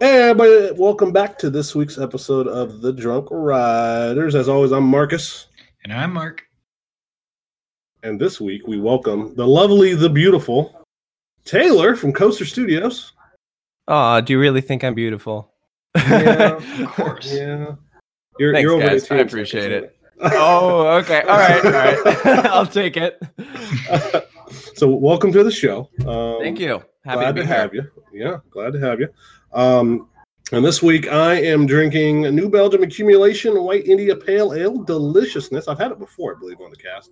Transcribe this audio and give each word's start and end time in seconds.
Hey, 0.00 0.28
everybody, 0.30 0.72
welcome 0.80 1.12
back 1.12 1.38
to 1.38 1.50
this 1.50 1.74
week's 1.74 1.98
episode 1.98 2.46
of 2.46 2.80
The 2.80 2.92
Drunk 2.92 3.26
Riders. 3.30 4.34
As 4.34 4.48
always, 4.48 4.70
I'm 4.70 4.84
Marcus, 4.84 5.46
And 5.84 5.92
I'm 5.92 6.12
Mark. 6.12 6.44
and 8.04 8.20
this 8.20 8.40
week 8.40 8.66
we 8.68 8.78
welcome 8.80 9.34
the 9.34 9.46
lovely, 9.46 9.94
the 9.94 10.08
beautiful 10.08 10.84
Taylor 11.44 11.96
from 11.96 12.12
Coaster 12.12 12.44
Studios. 12.44 13.12
Aw, 13.88 14.20
do 14.20 14.32
you 14.34 14.38
really 14.40 14.60
think 14.60 14.84
I'm 14.84 14.94
beautiful? 14.94 15.52
Yeah, 15.96 16.56
Of 16.84 16.88
course. 16.92 17.32
Yeah. 17.32 17.74
You're, 18.38 18.52
Thanks, 18.52 18.62
you're 18.62 18.72
over 18.74 18.86
guys. 18.86 19.10
I 19.10 19.16
appreciate 19.16 19.72
it. 19.72 19.96
oh, 20.20 20.86
okay. 20.98 21.22
All 21.22 21.38
right. 21.38 21.64
All 21.64 21.72
right. 21.72 22.26
I'll 22.46 22.66
take 22.66 22.96
it. 22.96 23.20
away. 23.88 24.22
so, 24.74 24.88
welcome 24.90 25.32
to 25.32 25.42
the 25.42 25.50
show. 25.50 25.90
Um, 26.06 26.38
Thank 26.40 26.60
you. 26.60 26.82
Happy 27.04 27.20
glad 27.20 27.26
to 27.26 27.32
be 27.34 27.40
to 27.40 27.46
here. 27.46 27.56
have 27.56 27.74
you. 27.74 27.82
Yeah, 28.12 28.36
glad 28.50 28.72
to 28.74 28.80
have 28.80 29.00
you. 29.00 29.08
Um, 29.52 30.08
and 30.52 30.64
this 30.64 30.82
week 30.82 31.08
I 31.10 31.34
am 31.34 31.66
drinking 31.66 32.22
New 32.34 32.48
Belgium 32.48 32.82
Accumulation 32.82 33.62
White 33.62 33.86
India 33.86 34.16
Pale 34.16 34.54
Ale 34.54 34.78
Deliciousness. 34.82 35.68
I've 35.68 35.78
had 35.78 35.90
it 35.92 35.98
before, 35.98 36.34
I 36.36 36.38
believe, 36.38 36.60
on 36.60 36.70
the 36.70 36.76
cast. 36.76 37.10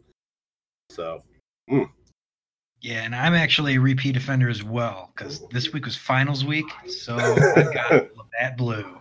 So, 0.90 1.22
Yeah, 1.68 3.02
and 3.02 3.14
I'm 3.14 3.34
actually 3.34 3.74
a 3.76 3.80
repeat 3.80 4.16
offender 4.16 4.48
as 4.48 4.62
well 4.62 5.12
because 5.14 5.46
this 5.48 5.72
week 5.72 5.84
was 5.84 5.96
finals 5.96 6.44
week. 6.44 6.66
So 6.86 7.16
I 7.16 7.62
got 7.72 7.90
Labatt 8.16 8.56
Blue. 8.56 8.98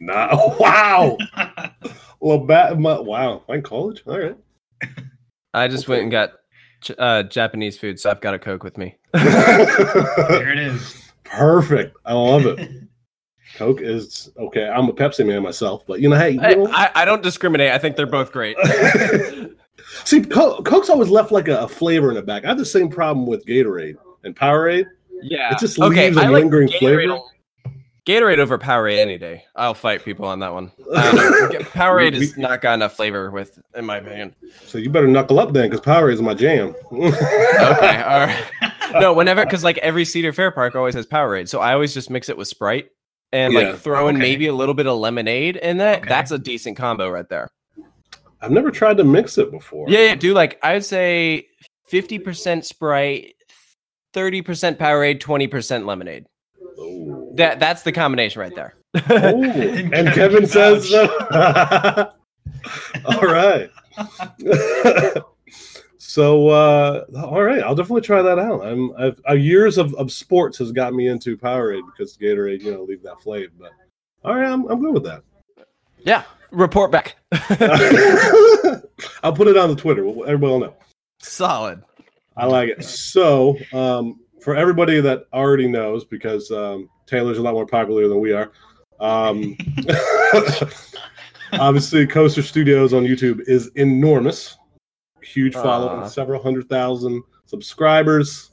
nah, 0.00 0.56
wow. 0.58 1.18
Labatt, 2.22 2.78
my, 2.78 2.98
wow, 2.98 3.42
my 3.48 3.60
college. 3.60 4.02
All 4.06 4.18
right. 4.18 4.36
I 5.52 5.68
just 5.68 5.88
went 5.88 6.02
and 6.02 6.10
got 6.10 6.32
uh, 6.98 7.24
Japanese 7.24 7.78
food, 7.78 7.98
so 8.00 8.10
I've 8.10 8.20
got 8.20 8.34
a 8.34 8.38
Coke 8.38 8.62
with 8.62 8.78
me. 8.78 8.96
there 9.12 10.52
it 10.52 10.58
is. 10.58 11.05
Perfect. 11.30 11.96
I 12.04 12.14
love 12.14 12.46
it. 12.46 12.68
Coke 13.56 13.80
is 13.80 14.30
okay. 14.36 14.68
I'm 14.68 14.88
a 14.88 14.92
Pepsi 14.92 15.26
man 15.26 15.42
myself, 15.42 15.86
but 15.86 16.00
you 16.00 16.08
know, 16.10 16.16
hey, 16.16 16.30
you 16.30 16.40
I, 16.40 16.54
know, 16.54 16.68
I, 16.70 16.90
I 16.94 17.04
don't 17.06 17.22
discriminate. 17.22 17.70
I 17.70 17.78
think 17.78 17.96
they're 17.96 18.06
both 18.06 18.30
great. 18.30 18.56
see, 20.04 20.22
Co- 20.22 20.62
Coke's 20.62 20.90
always 20.90 21.08
left 21.08 21.32
like 21.32 21.48
a, 21.48 21.60
a 21.60 21.68
flavor 21.68 22.10
in 22.10 22.16
the 22.16 22.22
back. 22.22 22.44
I 22.44 22.48
have 22.48 22.58
the 22.58 22.66
same 22.66 22.90
problem 22.90 23.26
with 23.26 23.46
Gatorade 23.46 23.96
and 24.24 24.36
Powerade. 24.36 24.86
yeah. 25.22 25.52
It 25.54 25.58
just 25.58 25.78
leaves 25.78 26.16
a 26.16 26.30
lingering 26.30 26.68
flavor. 26.68 27.18
Gatorade 28.06 28.38
over 28.38 28.56
Powerade 28.56 28.98
any 28.98 29.18
day. 29.18 29.44
I'll 29.56 29.74
fight 29.74 30.04
people 30.04 30.26
on 30.26 30.38
that 30.38 30.52
one. 30.54 30.66
Um, 30.66 30.72
I. 30.94 31.48
Powerade 31.72 32.12
We- 32.12 32.20
has 32.20 32.36
not 32.38 32.60
got 32.62 32.74
enough 32.74 32.94
flavor 32.94 33.30
with, 33.32 33.58
in 33.74 33.84
my 33.84 33.96
opinion. 33.96 34.34
So 34.64 34.78
you 34.78 34.90
better 34.90 35.08
knuckle 35.08 35.40
up 35.40 35.52
then, 35.52 35.68
because 35.68 35.84
Powerade 35.84 36.12
is 36.14 36.22
my 36.22 36.34
jam. 36.34 36.74
Okay, 36.92 38.02
all 38.02 38.26
right. 38.26 38.44
No, 39.00 39.12
whenever 39.12 39.44
because 39.44 39.64
like 39.64 39.78
every 39.78 40.04
Cedar 40.04 40.32
Fair 40.32 40.50
park 40.52 40.76
always 40.76 40.94
has 40.94 41.06
Powerade, 41.06 41.48
so 41.48 41.58
I 41.60 41.72
always 41.72 41.92
just 41.92 42.08
mix 42.08 42.28
it 42.28 42.36
with 42.36 42.46
Sprite 42.48 42.90
and 43.32 43.52
Yeah. 43.52 43.60
like 43.70 43.78
throw 43.78 44.06
in 44.08 44.16
Okay. 44.16 44.22
maybe 44.22 44.46
a 44.46 44.54
little 44.54 44.74
bit 44.74 44.86
of 44.86 44.96
lemonade 44.98 45.56
in 45.56 45.78
that. 45.78 45.98
Okay. 46.00 46.08
That's 46.08 46.30
a 46.30 46.38
decent 46.38 46.76
combo 46.76 47.10
right 47.10 47.28
there. 47.28 47.48
I've 48.40 48.52
never 48.52 48.70
tried 48.70 48.98
to 48.98 49.04
mix 49.04 49.36
it 49.38 49.50
before. 49.50 49.86
Yeah, 49.88 50.00
yeah, 50.00 50.14
do 50.14 50.32
like 50.32 50.60
I'd 50.62 50.84
say 50.84 51.48
fifty 51.88 52.20
percent 52.20 52.64
Sprite, 52.64 53.34
thirty 54.12 54.42
percent 54.42 54.78
Powerade, 54.78 55.18
twenty 55.18 55.48
percent 55.48 55.86
lemonade. 55.86 56.26
Oh. 56.78 57.32
That 57.34 57.58
that's 57.60 57.82
the 57.82 57.92
combination 57.92 58.40
right 58.40 58.54
there. 58.54 58.74
Oh, 58.94 59.42
And 59.42 59.94
and 59.94 60.08
Kevin 60.12 60.46
Kevin 60.46 60.46
says 60.46 60.90
vouched. 60.90 62.14
all 63.04 63.20
right. 63.22 63.70
so 65.98 66.48
uh 66.48 67.04
all 67.16 67.42
right, 67.42 67.62
I'll 67.62 67.74
definitely 67.74 68.02
try 68.02 68.22
that 68.22 68.38
out. 68.38 68.64
I'm 68.64 68.92
I've 68.96 69.20
uh, 69.28 69.34
years 69.34 69.78
of, 69.78 69.94
of 69.94 70.10
sports 70.12 70.58
has 70.58 70.72
got 70.72 70.94
me 70.94 71.08
into 71.08 71.36
Powerade 71.36 71.82
because 71.86 72.16
Gatorade, 72.16 72.62
you 72.62 72.72
know, 72.72 72.82
leave 72.82 73.02
that 73.02 73.20
flavor. 73.20 73.52
But 73.58 73.72
all 74.24 74.34
right, 74.34 74.46
I'm 74.50 74.66
I'm 74.70 74.80
good 74.80 74.94
with 74.94 75.04
that. 75.04 75.22
yeah, 76.00 76.24
report 76.50 76.90
back. 76.90 77.16
I'll 79.22 79.32
put 79.32 79.48
it 79.48 79.56
on 79.56 79.70
the 79.70 79.76
Twitter. 79.76 80.06
Everybody 80.06 80.38
will 80.40 80.60
know. 80.60 80.74
Solid. 81.20 81.82
I 82.36 82.46
like 82.46 82.68
it. 82.68 82.84
So, 82.84 83.56
um, 83.72 84.20
for 84.46 84.54
everybody 84.54 85.00
that 85.00 85.24
already 85.32 85.66
knows, 85.66 86.04
because 86.04 86.52
um, 86.52 86.88
Taylor's 87.04 87.38
a 87.38 87.42
lot 87.42 87.52
more 87.54 87.66
popular 87.66 88.06
than 88.06 88.20
we 88.20 88.32
are, 88.32 88.52
um, 89.00 89.56
obviously, 91.54 92.06
Coaster 92.06 92.42
Studios 92.42 92.94
on 92.94 93.02
YouTube 93.02 93.40
is 93.48 93.72
enormous. 93.74 94.56
Huge 95.20 95.52
following, 95.52 96.04
Aw. 96.04 96.06
several 96.06 96.40
hundred 96.40 96.68
thousand 96.68 97.24
subscribers, 97.46 98.52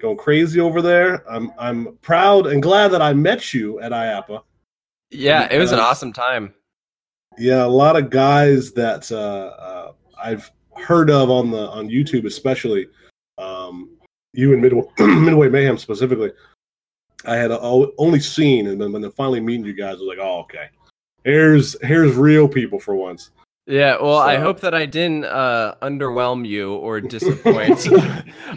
going 0.00 0.16
crazy 0.16 0.58
over 0.58 0.80
there. 0.80 1.22
I'm 1.30 1.52
I'm 1.58 1.98
proud 2.00 2.46
and 2.46 2.62
glad 2.62 2.88
that 2.92 3.02
I 3.02 3.12
met 3.12 3.52
you 3.52 3.80
at 3.80 3.92
IAAPA. 3.92 4.40
Yeah, 5.10 5.52
it 5.52 5.58
was 5.58 5.72
an 5.72 5.80
Uh, 5.80 5.82
awesome 5.82 6.14
time. 6.14 6.54
Yeah, 7.36 7.66
a 7.66 7.68
lot 7.68 7.96
of 7.96 8.08
guys 8.08 8.72
that 8.72 9.12
uh, 9.12 9.16
uh, 9.18 9.92
I've 10.18 10.50
heard 10.78 11.10
of 11.10 11.28
on 11.28 11.50
the 11.50 11.68
on 11.68 11.90
YouTube, 11.90 12.24
especially 12.24 12.86
you 14.34 14.52
and 14.52 14.62
Midway, 14.62 14.84
Midway 14.98 15.48
Mayhem 15.48 15.78
specifically. 15.78 16.32
I 17.26 17.36
had 17.36 17.50
o- 17.50 17.92
only 17.96 18.20
seen, 18.20 18.66
and 18.66 18.80
then 18.80 18.92
when 18.92 19.00
they 19.00 19.10
finally 19.10 19.40
meeting 19.40 19.64
you 19.64 19.72
guys, 19.72 19.96
I 19.96 20.00
was 20.00 20.02
like, 20.02 20.18
"Oh, 20.18 20.40
okay, 20.40 20.66
here's 21.24 21.80
here's 21.82 22.14
real 22.16 22.46
people 22.48 22.78
for 22.78 22.94
once." 22.94 23.30
Yeah, 23.66 23.96
well, 23.98 24.18
I 24.18 24.36
hope 24.36 24.60
that 24.60 24.74
I 24.74 24.84
didn't 24.84 25.24
uh, 25.24 25.76
underwhelm 25.80 26.46
you 26.46 26.74
or 26.74 27.00
disappoint. 27.16 27.88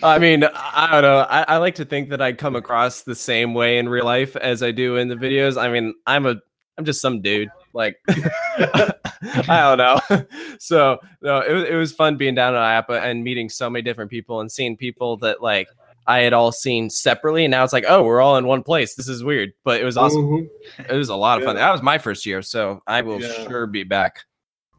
I 0.03 0.19
mean, 0.19 0.43
I 0.43 0.89
don't 0.91 1.01
know. 1.01 1.19
I, 1.29 1.43
I 1.43 1.57
like 1.57 1.75
to 1.75 1.85
think 1.85 2.09
that 2.09 2.21
I 2.21 2.33
come 2.33 2.57
across 2.57 3.03
the 3.03 3.15
same 3.15 3.53
way 3.53 3.77
in 3.77 3.87
real 3.87 4.03
life 4.03 4.35
as 4.35 4.61
I 4.61 4.71
do 4.71 4.97
in 4.97 5.07
the 5.07 5.15
videos. 5.15 5.55
I 5.55 5.69
mean, 5.69 5.93
I'm 6.05 6.25
a, 6.25 6.35
I'm 6.77 6.83
just 6.83 6.99
some 6.99 7.21
dude. 7.21 7.47
Like, 7.77 7.97
I 8.09 9.75
don't 9.75 9.77
know. 9.77 10.25
So, 10.59 10.97
no, 11.21 11.41
it 11.41 11.53
was 11.53 11.63
it 11.65 11.75
was 11.75 11.93
fun 11.93 12.17
being 12.17 12.33
down 12.33 12.55
at 12.55 12.59
IAAPA 12.89 13.03
and 13.03 13.23
meeting 13.23 13.47
so 13.47 13.69
many 13.69 13.83
different 13.83 14.09
people 14.09 14.41
and 14.41 14.51
seeing 14.51 14.75
people 14.75 15.15
that 15.17 15.41
like 15.41 15.67
I 16.07 16.19
had 16.21 16.33
all 16.33 16.51
seen 16.51 16.89
separately, 16.89 17.45
and 17.45 17.51
now 17.51 17.63
it's 17.63 17.73
like, 17.73 17.85
oh, 17.87 18.01
we're 18.03 18.21
all 18.21 18.37
in 18.37 18.47
one 18.47 18.63
place. 18.63 18.95
This 18.95 19.07
is 19.07 19.23
weird, 19.23 19.53
but 19.63 19.79
it 19.79 19.83
was 19.83 19.97
awesome. 19.97 20.23
Mhm. 20.23 20.49
It 20.89 20.93
was 20.95 21.09
a 21.09 21.15
lot 21.15 21.37
of 21.37 21.45
fun. 21.45 21.55
Yeah. 21.55 21.65
That 21.67 21.71
was 21.73 21.83
my 21.83 21.99
first 21.99 22.25
year, 22.25 22.41
so 22.41 22.81
I 22.87 23.01
will 23.01 23.21
Yeah. 23.21 23.47
sure 23.47 23.67
be 23.67 23.83
back. 23.83 24.23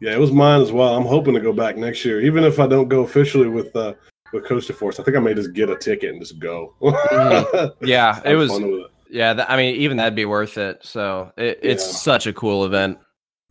Yeah, 0.01 0.13
it 0.15 0.19
was 0.19 0.33
mine 0.33 0.61
as 0.63 0.73
well. 0.73 0.97
I'm 0.97 1.05
hoping 1.07 1.35
to 1.35 1.41
go 1.41 1.53
back 1.53 1.77
next 1.77 2.05
year, 2.05 2.21
even 2.21 2.43
if 2.45 2.59
I 2.59 2.67
don't 2.67 2.89
go 2.89 3.03
officially 3.05 3.49
with 3.49 3.75
uh, 3.77 3.95
with 4.33 4.45
Coaster 4.47 4.73
Force. 4.73 4.99
I 4.99 5.05
think 5.05 5.17
I 5.17 5.21
may 5.21 5.33
just 5.35 5.53
get 5.53 5.71
a 5.71 5.77
ticket 5.77 6.11
and 6.11 6.21
just 6.21 6.39
go. 6.41 6.75
Mhm. 6.83 7.73
Yeah, 7.83 8.21
it 8.25 8.35
was. 8.35 8.51
Fun 9.09 9.15
with 9.15 9.17
it. 9.17 9.19
Yeah, 9.19 9.35
that, 9.35 9.51
I 9.51 9.57
mean, 9.57 9.77
even 9.77 9.97
that'd 9.97 10.15
be 10.15 10.25
worth 10.25 10.59
it. 10.59 10.81
So 10.85 11.33
it, 11.37 11.59
it's 11.63 11.87
Yeah. 11.87 11.93
such 11.93 12.27
a 12.27 12.33
cool 12.33 12.65
event. 12.65 12.99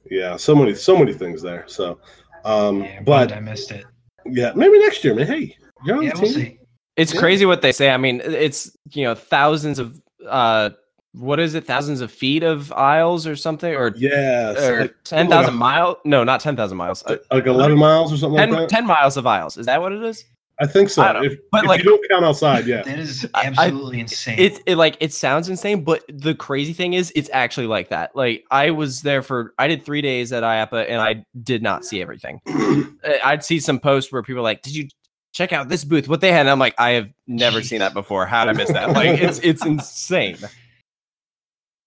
Yeah, 0.09 0.37
so 0.37 0.55
many 0.55 0.73
so 0.73 0.97
many 0.97 1.13
things 1.13 1.41
there. 1.41 1.65
So, 1.67 1.99
um, 2.45 2.83
Yeah, 2.83 2.99
but 2.99 3.29
but 3.29 3.37
I 3.37 3.39
missed 3.39 3.71
it. 3.71 3.85
yeah, 4.25 4.53
maybe 4.55 4.79
next 4.79 5.03
year, 5.03 5.13
man. 5.13 5.27
Hey, 5.27 5.57
you're 5.85 5.97
on 5.97 6.03
Yeah, 6.03 6.13
the 6.13 6.21
we'll 6.21 6.31
team. 6.31 6.41
see. 6.41 6.59
It's 6.95 7.13
Yeah. 7.13 7.19
crazy 7.19 7.45
what 7.45 7.61
they 7.61 7.71
say. 7.71 7.89
I 7.89 7.97
mean, 7.97 8.21
it's 8.23 8.75
you 8.93 9.03
know 9.03 9.15
thousands 9.15 9.79
of 9.79 9.99
uh, 10.27 10.69
what 11.13 11.39
is 11.39 11.55
it? 11.55 11.65
Thousands 11.65 12.01
of 12.01 12.11
feet 12.11 12.43
of 12.43 12.71
aisles 12.73 13.25
or 13.27 13.35
something, 13.35 13.73
or, 13.73 13.93
Yeah, 13.97 14.51
it's 14.51 14.61
or 14.61 14.81
like, 14.81 14.95
ten 15.03 15.29
thousand 15.29 15.55
miles? 15.55 15.97
No, 16.05 16.23
not 16.23 16.39
ten 16.41 16.55
thousand 16.55 16.77
miles. 16.77 17.03
Uh, 17.05 17.17
like 17.31 17.45
11 17.45 17.77
miles 17.77 18.13
or 18.13 18.17
something 18.17 18.37
10, 18.37 18.51
like 18.51 18.59
that. 18.61 18.69
10 18.69 18.85
miles 18.85 19.17
of 19.17 19.25
aisles. 19.27 19.57
Is 19.57 19.65
that 19.65 19.81
what 19.81 19.91
it 19.93 20.03
is? 20.03 20.23
I 20.59 20.65
think 20.65 20.89
so. 20.89 21.03
I 21.03 21.23
if 21.23 21.37
but 21.51 21.63
if 21.65 21.69
like- 21.69 21.83
you 21.83 21.89
don't 21.91 22.09
count 22.09 22.25
outside, 22.25 22.65
yeah. 22.65 22.81
That 22.81 22.97
is 22.97 23.27
I- 23.33 23.41
I- 23.41 23.45
absolutely 23.45 23.99
insane. 23.99 24.39
It, 24.39 24.59
it 24.65 24.75
like 24.75 24.97
it 24.99 25.13
sounds 25.13 25.49
insane, 25.49 25.83
but 25.83 26.03
the 26.07 26.33
crazy 26.33 26.73
thing 26.73 26.93
is, 26.93 27.11
it's 27.15 27.29
actually 27.31 27.67
like 27.67 27.89
that. 27.89 28.15
Like 28.15 28.43
I 28.49 28.71
was 28.71 29.01
there 29.01 29.21
for 29.21 29.53
I 29.59 29.67
did 29.67 29.85
three 29.85 30.01
days 30.01 30.33
at 30.33 30.43
IAAPA, 30.43 30.89
and 30.89 30.99
I 30.99 31.25
did 31.43 31.61
not 31.61 31.85
see 31.85 32.01
everything. 32.01 32.41
I'd 33.23 33.43
see 33.43 33.59
some 33.59 33.79
posts 33.79 34.11
where 34.11 34.23
people 34.23 34.39
are 34.39 34.43
like, 34.43 34.63
"Did 34.63 34.75
you 34.75 34.87
check 35.31 35.53
out 35.53 35.69
this 35.69 35.83
booth? 35.83 36.07
What 36.07 36.21
they 36.21 36.31
had?" 36.31 36.41
And 36.41 36.49
I'm 36.49 36.59
like, 36.59 36.75
"I 36.79 36.91
have 36.91 37.13
never 37.27 37.61
seen 37.61 37.79
that 37.79 37.93
before. 37.93 38.25
How 38.25 38.45
did 38.45 38.55
I 38.55 38.57
miss 38.57 38.71
that? 38.71 38.89
Like, 38.93 39.21
it's 39.21 39.39
it's 39.39 39.63
insane." 39.65 40.37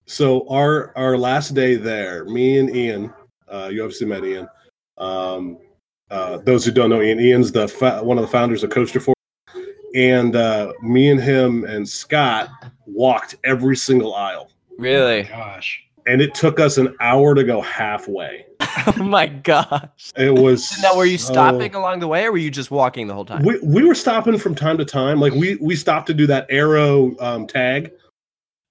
So 0.07 0.49
our 0.49 0.93
our 0.97 1.19
last 1.19 1.55
day 1.55 1.75
there, 1.77 2.25
me 2.25 2.59
and 2.59 2.75
Ian, 2.75 3.13
uh, 3.49 3.69
you 3.73 3.83
obviously 3.83 4.07
met 4.07 4.25
Ian. 4.25 4.49
Um, 4.99 5.59
uh, 6.11 6.39
those 6.39 6.65
who 6.65 6.71
don't 6.71 6.91
know 6.91 7.01
Ian, 7.03 7.21
Ian's 7.21 7.53
the 7.53 7.69
fa- 7.69 8.01
one 8.03 8.19
of 8.19 8.23
the 8.23 8.29
founders 8.31 8.63
of 8.65 8.71
Coaster 8.71 9.01
Force, 9.01 9.15
and 9.95 10.37
uh, 10.37 10.73
me 10.83 11.11
and 11.11 11.21
him 11.21 11.65
and 11.65 11.89
Scott 11.89 12.49
walked 12.87 13.37
every 13.45 13.77
single 13.77 14.15
aisle, 14.15 14.51
Really? 14.79 15.25
Gosh. 15.25 15.83
and 16.07 16.21
it 16.21 16.35
took 16.35 16.59
us 16.61 16.79
an 16.79 16.95
hour 17.01 17.35
to 17.35 17.45
go 17.45 17.61
halfway. 17.61 18.47
oh 18.87 19.03
my 19.03 19.27
gosh! 19.27 20.13
It 20.17 20.35
was 20.35 20.71
Now, 20.83 20.97
were 20.97 21.05
you 21.07 21.19
so- 21.19 21.33
stopping 21.33 21.75
along 21.75 22.01
the 22.01 22.09
way, 22.09 22.25
or 22.27 22.33
were 22.33 22.39
you 22.39 22.51
just 22.51 22.71
walking 22.71 23.07
the 23.07 23.15
whole 23.15 23.25
time? 23.25 23.43
We, 23.45 23.59
we 23.61 23.85
were 23.85 23.95
stopping 23.95 24.37
from 24.39 24.55
time 24.55 24.79
to 24.79 24.85
time. 24.85 25.19
Like 25.21 25.33
we 25.33 25.57
we 25.57 25.75
stopped 25.77 26.07
to 26.09 26.15
do 26.15 26.27
that 26.27 26.47
arrow 26.51 27.15
um, 27.21 27.47
tag. 27.47 27.91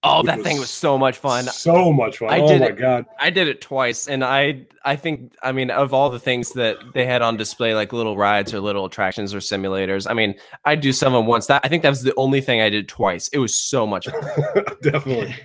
Oh, 0.01 0.23
that 0.23 0.41
thing 0.43 0.57
was 0.59 0.69
so 0.69 0.97
much 0.97 1.17
fun. 1.17 1.43
So 1.47 1.91
much 1.91 2.19
fun. 2.19 2.29
I 2.29 2.39
oh 2.39 2.47
did 2.47 2.61
my 2.61 2.67
it- 2.67 2.77
god. 2.77 3.05
I 3.19 3.29
did 3.29 3.49
it 3.49 3.59
twice, 3.59 4.07
and 4.07 4.23
I 4.23 4.65
I 4.85 4.95
think 4.95 5.33
I 5.43 5.51
mean 5.51 5.69
of 5.71 5.93
all 5.93 6.09
the 6.09 6.19
things 6.21 6.53
that 6.53 6.77
they 6.93 7.05
had 7.05 7.21
on 7.21 7.35
display, 7.35 7.75
like 7.75 7.91
little 7.91 8.15
rides 8.15 8.53
or 8.53 8.61
little 8.61 8.85
attractions 8.85 9.33
or 9.33 9.39
simulators. 9.39 10.09
I 10.09 10.13
mean, 10.13 10.35
I 10.63 10.75
do 10.75 10.93
some 10.93 11.13
of 11.13 11.19
them 11.19 11.27
once. 11.27 11.47
That 11.47 11.65
I 11.65 11.67
think 11.67 11.83
that 11.83 11.89
was 11.89 12.03
the 12.03 12.13
only 12.15 12.39
thing 12.39 12.61
I 12.61 12.69
did 12.69 12.87
twice. 12.87 13.27
It 13.33 13.39
was 13.39 13.59
so 13.59 13.85
much 13.85 14.07
fun. 14.07 14.63
Definitely. 14.81 15.35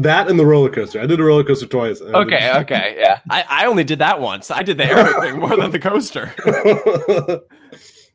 That 0.00 0.26
and 0.28 0.36
the 0.36 0.46
roller 0.46 0.68
coaster. 0.70 1.00
I 1.00 1.06
did 1.06 1.20
the 1.20 1.24
roller 1.24 1.44
coaster 1.44 1.66
twice. 1.66 2.02
I 2.02 2.06
did- 2.06 2.14
Okay, 2.16 2.58
okay, 2.62 2.96
yeah. 2.98 3.20
I, 3.30 3.44
I 3.48 3.66
only 3.66 3.84
did 3.84 4.00
that 4.00 4.20
once. 4.20 4.50
I 4.50 4.64
did 4.64 4.78
the 4.78 4.84
arrow 4.86 5.20
thing 5.20 5.38
more 5.38 5.56
than 5.56 5.70
the 5.70 5.78
coaster. 5.78 6.34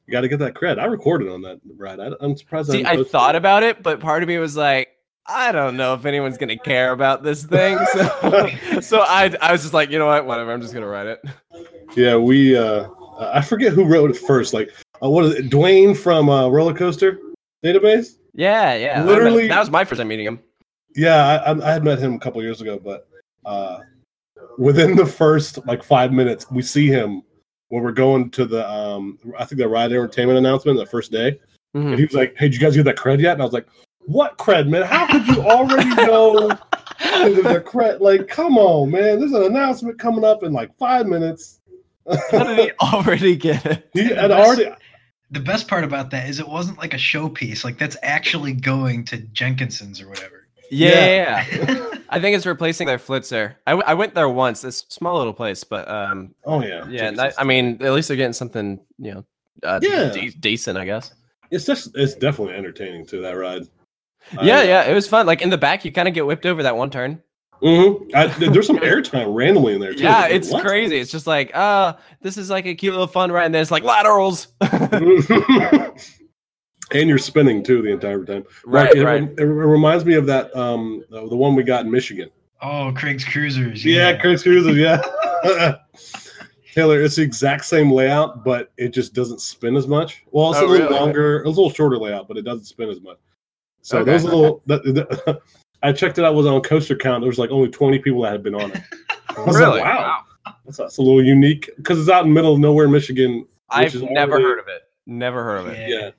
you 0.07 0.11
got 0.11 0.21
to 0.21 0.27
get 0.27 0.39
that 0.39 0.53
cred. 0.53 0.79
I 0.79 0.85
recorded 0.85 1.29
on 1.29 1.41
that 1.43 1.59
ride. 1.77 2.01
I, 2.01 2.09
I'm 2.19 2.35
surprised. 2.35 2.71
See, 2.71 2.83
didn't 2.83 2.99
I 2.99 3.03
thought 3.03 3.35
about 3.37 3.63
it, 3.63 3.81
but 3.81 3.99
part 4.01 4.23
of 4.23 4.27
me 4.27 4.37
was 4.37 4.57
like, 4.57 4.89
I 5.27 5.51
don't 5.51 5.77
know 5.77 5.93
if 5.93 6.05
anyone's 6.05 6.37
gonna 6.37 6.57
care 6.57 6.91
about 6.91 7.23
this 7.23 7.43
thing. 7.45 7.77
So, 7.93 8.49
so 8.81 8.99
I 9.01 9.33
I 9.41 9.51
was 9.51 9.61
just 9.61 9.73
like, 9.73 9.89
you 9.91 9.99
know 9.99 10.07
what, 10.07 10.25
whatever. 10.25 10.51
I'm 10.51 10.61
just 10.61 10.73
gonna 10.73 10.87
write 10.87 11.07
it. 11.07 11.21
Yeah, 11.95 12.15
we. 12.17 12.57
uh 12.57 12.87
I 13.19 13.41
forget 13.41 13.71
who 13.73 13.85
wrote 13.85 14.09
it 14.09 14.17
first. 14.17 14.51
Like, 14.51 14.71
uh, 15.03 15.07
what 15.09 15.25
is 15.25 15.35
it? 15.35 15.49
Duane 15.51 15.93
from 15.93 16.27
uh, 16.27 16.47
Roller 16.49 16.73
Coaster 16.73 17.19
Database. 17.63 18.17
Yeah, 18.33 18.73
yeah. 18.73 18.97
Met- 18.99 19.05
Literally- 19.05 19.47
that 19.47 19.59
was 19.59 19.69
my 19.69 19.85
first 19.85 19.99
time 19.99 20.07
meeting 20.07 20.25
him. 20.25 20.39
Yeah, 20.95 21.23
I, 21.45 21.51
I- 21.51 21.69
I 21.69 21.73
had 21.73 21.83
met 21.83 21.99
him 21.99 22.15
a 22.15 22.19
couple 22.19 22.41
years 22.41 22.61
ago, 22.61 22.79
but 22.83 23.07
uh, 23.45 23.79
within 24.57 24.95
the 24.95 25.05
first 25.05 25.63
like 25.67 25.83
five 25.83 26.11
minutes, 26.11 26.49
we 26.49 26.63
see 26.63 26.87
him 26.87 27.21
when 27.69 27.83
we're 27.83 27.91
going 27.91 28.31
to 28.31 28.45
the 28.45 28.67
um, 28.67 29.19
I 29.37 29.45
think 29.45 29.59
the 29.61 29.69
ride 29.69 29.91
entertainment 29.91 30.39
announcement 30.39 30.79
the 30.79 30.85
first 30.87 31.11
day, 31.11 31.39
Mhm. 31.75 31.89
and 31.91 31.95
he 31.99 32.05
was 32.05 32.15
like, 32.15 32.35
"Hey, 32.37 32.47
did 32.47 32.55
you 32.55 32.59
guys 32.59 32.75
get 32.75 32.85
that 32.85 32.97
credit 32.97 33.21
yet?" 33.21 33.33
And 33.33 33.41
I 33.43 33.45
was 33.45 33.53
like, 33.53 33.67
"What 34.05 34.37
cred, 34.37 34.67
man? 34.67 34.83
How 34.83 35.07
could 35.07 35.27
you 35.27 35.41
already 35.41 35.89
know 35.95 36.47
the 36.99 37.63
cred? 37.65 37.99
Like, 37.99 38.27
come 38.27 38.57
on, 38.57 38.91
man! 38.91 39.19
There's 39.19 39.33
an 39.33 39.43
announcement 39.43 39.99
coming 39.99 40.23
up 40.23 40.43
in 40.43 40.53
like 40.53 40.75
five 40.77 41.07
minutes." 41.07 41.59
How 42.31 42.43
did 42.43 42.57
he 42.59 42.71
already 42.81 43.35
get 43.35 43.65
it? 43.65 43.89
he 43.93 44.05
had 44.05 44.31
already. 44.31 44.69
The 45.29 45.39
best 45.39 45.67
part 45.69 45.83
about 45.85 46.09
that 46.11 46.27
is 46.27 46.39
it 46.39 46.47
wasn't 46.47 46.77
like 46.77 46.93
a 46.93 46.97
showpiece. 46.97 47.63
Like 47.63 47.77
that's 47.77 47.95
actually 48.03 48.51
going 48.53 49.05
to 49.05 49.17
Jenkinson's 49.17 50.01
or 50.01 50.09
whatever. 50.09 50.47
Yeah, 50.69 50.89
Yeah. 50.89 51.45
yeah, 51.51 51.71
yeah. 51.71 51.87
I 52.09 52.19
think 52.19 52.35
it's 52.35 52.45
replacing 52.45 52.87
their 52.87 52.97
Flitzer. 52.97 53.55
I, 53.65 53.71
w- 53.71 53.83
I 53.87 53.93
went 53.93 54.13
there 54.15 54.27
once. 54.27 54.61
This 54.61 54.79
small 54.89 55.17
little 55.17 55.31
place, 55.33 55.63
but 55.63 55.87
um, 55.89 56.33
Oh 56.43 56.61
yeah, 56.61 56.85
yeah. 56.89 57.05
and 57.05 57.21
I, 57.21 57.31
I 57.37 57.43
mean, 57.45 57.77
at 57.81 57.93
least 57.93 58.09
they're 58.09 58.17
getting 58.17 58.33
something, 58.33 58.79
you 58.97 59.13
know, 59.13 59.25
uh, 59.63 59.79
Yeah. 59.81 60.09
de- 60.11 60.31
decent, 60.31 60.77
I 60.77 60.83
guess. 60.85 61.13
it's 61.51 61.65
just 61.65 61.91
it's 61.95 62.15
definitely 62.15 62.55
entertaining 62.55 63.05
to 63.07 63.21
that 63.21 63.31
ride. 63.33 63.63
Yeah, 64.41 64.63
yeah. 64.63 64.83
It 64.83 64.93
was 64.93 65.07
fun. 65.07 65.25
Like 65.25 65.41
in 65.41 65.49
the 65.49 65.57
back, 65.57 65.83
you 65.85 65.91
kind 65.91 66.07
of 66.07 66.13
get 66.13 66.25
whipped 66.25 66.45
over 66.45 66.63
that 66.63 66.75
one 66.77 66.89
turn. 66.89 67.21
Mm-hmm. 67.61 68.15
I, 68.15 68.25
there's 68.49 68.65
some 68.65 68.77
airtime 68.79 69.35
randomly 69.35 69.75
in 69.75 69.81
there 69.81 69.93
too. 69.93 70.03
Yeah, 70.03 70.21
Like, 70.21 70.31
it's 70.33 70.49
what? 70.51 70.65
crazy. 70.65 70.97
It's 70.97 71.11
just 71.11 71.27
like, 71.27 71.51
uh, 71.55 71.93
this 72.21 72.37
is 72.37 72.49
like 72.49 72.65
a 72.65 72.73
cute 72.73 72.93
little 72.93 73.05
fun 73.07 73.31
ride, 73.31 73.45
and 73.45 73.53
then 73.53 73.61
it's 73.61 73.69
like 73.69 73.83
laterals. 73.83 74.47
and 74.61 75.93
you're 77.07 77.17
spinning 77.17 77.63
too 77.63 77.81
the 77.81 77.91
entire 77.91 78.23
time. 78.25 78.43
right, 78.65 78.87
Like, 78.89 78.95
it, 78.95 79.03
right. 79.05 79.23
It, 79.37 79.43
reminds 79.45 80.05
me 80.05 80.15
of 80.15 80.25
that 80.25 80.53
um 80.55 81.03
the 81.09 81.27
the 81.29 81.35
one 81.35 81.55
we 81.55 81.63
got 81.63 81.85
in 81.85 81.91
Michigan. 81.91 82.29
Oh, 82.61 82.91
Craig's 82.95 83.23
Cruisers. 83.25 83.83
Yeah, 83.85 84.17
Craig's 84.19 84.43
Cruisers. 84.43 84.75
Yeah. 84.77 85.01
Taylor, 86.73 87.01
it's 87.01 87.17
the 87.17 87.21
exact 87.23 87.65
same 87.65 87.91
layout, 87.91 88.43
but 88.45 88.71
it 88.77 88.89
just 88.89 89.13
doesn't 89.13 89.41
spin 89.41 89.75
as 89.75 89.87
much. 89.87 90.23
Well, 90.31 90.51
it's 90.51 90.59
Oh, 90.59 90.65
a 90.65 90.67
little 90.67 90.87
really? 90.87 90.99
longer, 90.99 91.37
it's 91.39 91.45
a 91.45 91.49
little 91.49 91.69
shorter 91.69 91.97
layout, 91.97 92.27
but 92.29 92.37
it 92.37 92.43
doesn't 92.43 92.63
spin 92.65 92.89
as 92.89 93.01
much. 93.01 93.17
So 93.81 93.99
Okay. 93.99 94.11
those 94.11 94.23
little, 94.23 94.61
that, 94.67 94.83
that- 94.83 95.41
I 95.83 95.91
checked 95.91 96.19
it 96.19 96.25
out. 96.25 96.35
Was 96.35 96.45
on 96.45 96.61
coaster 96.61 96.95
count. 96.95 97.21
There 97.21 97.27
was 97.29 97.39
like 97.39 97.49
only 97.49 97.69
twenty 97.69 97.97
people 97.97 98.21
that 98.21 98.31
had 98.31 98.43
been 98.43 98.53
on 98.53 98.71
it. 98.71 98.81
I 99.29 99.39
was 99.41 99.47
like, 99.47 99.55
Really? 99.57 99.81
wow, 99.81 100.19
that's, 100.65 100.77
that's 100.77 100.97
a 100.97 101.01
little 101.01 101.23
unique 101.23 101.69
because 101.77 101.99
it's 101.99 102.09
out 102.09 102.23
in 102.23 102.29
the 102.29 102.35
middle 102.35 102.53
of 102.53 102.59
nowhere, 102.59 102.87
Michigan. 102.87 103.47
I've 103.71 103.93
never 103.95 104.33
already- 104.33 104.43
heard 104.45 104.59
of 104.59 104.67
it. 104.67 104.83
Never 105.07 105.43
heard 105.43 105.61
of 105.61 105.67
it. 105.69 105.89
Yeah, 105.89 106.11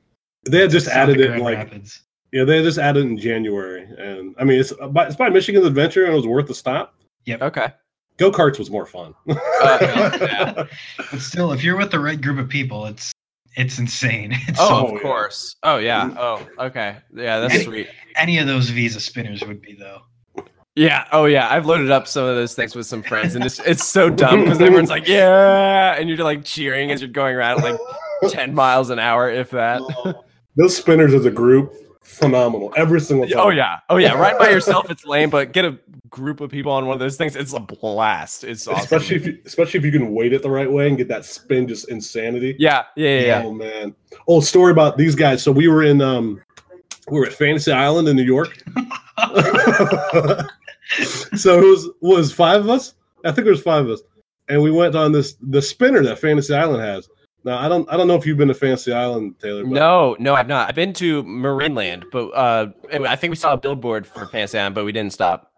they 0.50 0.60
had 0.62 0.70
just 0.70 0.88
added 0.88 1.20
it 1.20 1.30
in 1.30 1.38
like 1.40 1.56
Rapids. 1.58 2.02
yeah, 2.32 2.42
they 2.42 2.56
had 2.56 2.64
just 2.64 2.78
added 2.78 3.04
it 3.04 3.08
in 3.10 3.16
January, 3.18 3.84
and 3.98 4.34
I 4.38 4.42
mean 4.44 4.58
it's 4.58 4.72
by, 4.90 5.06
it's 5.06 5.14
by 5.16 5.28
Michigan's 5.28 5.64
Adventure, 5.66 6.04
and 6.06 6.12
it 6.12 6.16
was 6.16 6.26
worth 6.26 6.48
the 6.48 6.54
stop. 6.54 6.94
Yep. 7.26 7.42
Okay. 7.42 7.68
Go 8.18 8.32
karts 8.32 8.58
was 8.58 8.68
more 8.70 8.84
fun. 8.86 9.14
Uh, 9.28 9.78
yeah. 9.80 10.64
But 11.12 11.20
still, 11.20 11.52
if 11.52 11.62
you're 11.62 11.76
with 11.76 11.92
the 11.92 12.00
right 12.00 12.20
group 12.20 12.38
of 12.38 12.48
people, 12.48 12.86
it's 12.86 13.12
it's 13.56 13.78
insane. 13.78 14.32
It's 14.48 14.58
Oh, 14.60 14.68
so- 14.68 14.86
of 14.88 14.92
yeah. 14.94 15.00
course. 15.00 15.56
Oh, 15.62 15.78
yeah. 15.78 16.04
Mm-hmm. 16.08 16.18
Oh, 16.18 16.66
okay. 16.66 16.96
Yeah, 17.14 17.40
that's 17.40 17.54
Any- 17.54 17.64
sweet. 17.64 17.88
any 18.16 18.38
of 18.38 18.46
those 18.46 18.68
Visa 18.70 19.00
spinners 19.00 19.42
would 19.42 19.60
be 19.60 19.74
though. 19.74 20.00
Yeah. 20.74 21.06
Oh, 21.12 21.26
yeah. 21.26 21.48
I've 21.50 21.66
loaded 21.66 21.90
up 21.90 22.08
some 22.08 22.24
of 22.24 22.34
those 22.34 22.54
things 22.54 22.74
with 22.74 22.86
some 22.86 23.02
friends, 23.02 23.34
and 23.34 23.44
it's 23.44 23.58
it's 23.60 23.84
so 23.84 24.08
dumb 24.08 24.42
because 24.44 24.58
everyone's 24.60 24.88
like, 24.88 25.06
"Yeah," 25.18 25.94
and 25.98 26.08
you're 26.08 26.16
like 26.24 26.44
cheering 26.44 26.90
as 26.90 27.02
you're 27.02 27.10
going 27.10 27.36
around 27.36 27.60
like 27.62 27.78
10 28.30 28.54
miles 28.54 28.88
an 28.88 28.98
hour, 28.98 29.28
if 29.30 29.50
that. 29.50 29.82
Those 30.56 30.74
spinners 30.76 31.12
as 31.12 31.26
a 31.26 31.30
group, 31.30 31.74
phenomenal. 32.02 32.72
Every 32.76 33.00
single 33.00 33.28
time. 33.28 33.38
Oh 33.38 33.50
yeah. 33.50 33.80
Oh 33.88 33.96
yeah. 33.96 34.12
Right 34.14 34.38
by 34.38 34.50
yourself, 34.56 34.90
it's 34.90 35.04
lame, 35.04 35.30
but 35.30 35.52
get 35.52 35.64
a 35.64 35.78
group 36.08 36.40
of 36.40 36.50
people 36.50 36.72
on 36.72 36.86
one 36.86 36.94
of 36.94 37.00
those 37.00 37.16
things, 37.16 37.36
it's 37.36 37.52
a 37.52 37.60
blast. 37.60 38.44
It's 38.44 38.66
awesome. 38.68 38.82
Especially 38.82 39.16
if 39.16 39.26
you, 39.26 39.38
especially 39.46 39.78
if 39.78 39.84
you 39.84 39.92
can 39.92 40.14
wait 40.14 40.32
it 40.32 40.42
the 40.42 40.50
right 40.50 40.70
way 40.70 40.88
and 40.88 40.96
get 40.96 41.08
that 41.08 41.24
spin, 41.24 41.66
just 41.66 41.88
insanity. 41.88 42.56
yeah. 42.58 42.84
Yeah. 42.96 43.08
Yeah. 43.08 43.26
yeah. 43.26 43.42
Oh 43.44 43.52
man. 43.52 43.94
Oh, 44.28 44.40
story 44.40 44.72
about 44.72 44.96
these 44.96 45.14
guys. 45.14 45.42
So 45.42 45.50
we 45.52 45.68
were 45.68 45.82
in 45.82 46.00
um, 46.00 46.40
we 47.10 47.18
were 47.18 47.26
at 47.26 47.32
Fantasy 47.32 47.72
Island 47.72 48.08
in 48.08 48.16
New 48.16 48.22
York. 48.22 48.62
so 51.36 51.58
it 51.58 51.66
was 51.66 51.88
was 52.00 52.32
five 52.32 52.60
of 52.60 52.68
us. 52.68 52.94
I 53.24 53.32
think 53.32 53.44
there 53.44 53.52
was 53.52 53.62
five 53.62 53.84
of 53.84 53.90
us, 53.90 54.00
and 54.48 54.62
we 54.62 54.70
went 54.70 54.94
on 54.94 55.12
this 55.12 55.36
the 55.40 55.62
spinner 55.62 56.02
that 56.02 56.18
Fantasy 56.18 56.54
Island 56.54 56.82
has. 56.82 57.08
Now 57.44 57.58
I 57.58 57.68
don't 57.68 57.88
I 57.92 57.96
don't 57.96 58.06
know 58.08 58.14
if 58.14 58.24
you've 58.26 58.38
been 58.38 58.48
to 58.48 58.54
Fantasy 58.54 58.92
Island, 58.92 59.34
Taylor. 59.40 59.64
No, 59.64 60.16
no, 60.18 60.34
I've 60.34 60.46
not. 60.48 60.68
I've 60.68 60.74
been 60.74 60.92
to 60.94 61.22
Marineland, 61.24 62.04
but 62.12 62.28
uh, 62.30 62.68
I 63.08 63.16
think 63.16 63.30
we 63.32 63.36
saw 63.36 63.54
a 63.54 63.56
billboard 63.56 64.06
for 64.06 64.26
Fantasy 64.26 64.58
Island, 64.58 64.74
but 64.74 64.84
we 64.84 64.92
didn't 64.92 65.12
stop. 65.12 65.50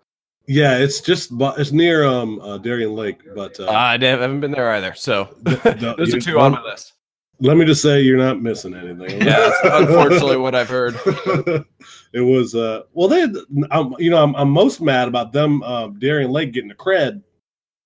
Yeah, 0.46 0.76
it's 0.78 1.00
just 1.00 1.30
it's 1.32 1.72
near 1.72 2.04
um 2.06 2.40
uh, 2.40 2.58
Darien 2.58 2.94
Lake, 2.94 3.20
but 3.34 3.58
uh, 3.60 3.64
Uh, 3.64 3.70
I 3.72 3.98
haven't 3.98 4.40
been 4.40 4.50
there 4.52 4.70
either. 4.72 4.94
So 4.94 5.28
the- 5.42 5.94
those 5.98 6.14
are 6.14 6.20
two 6.20 6.38
on 6.38 6.52
my 6.52 6.62
list. 6.62 6.92
let 7.40 7.56
me 7.56 7.64
just 7.64 7.82
say 7.82 8.00
you're 8.00 8.18
not 8.18 8.40
missing 8.42 8.74
anything. 8.74 9.20
Yeah, 9.26 9.50
that's 9.50 9.58
unfortunately 9.64 10.36
what 10.36 10.54
I've 10.54 10.68
heard. 10.68 10.94
it 12.12 12.20
was 12.20 12.54
uh 12.54 12.82
well 12.92 13.08
they 13.08 13.24
um, 13.70 13.94
you 13.98 14.10
know 14.10 14.22
I'm, 14.22 14.34
I'm 14.36 14.50
most 14.50 14.80
mad 14.80 15.08
about 15.08 15.32
them 15.32 15.62
uh, 15.62 15.88
Darien 15.98 16.30
Lake 16.30 16.52
getting 16.52 16.68
the 16.68 16.74
cred 16.74 17.22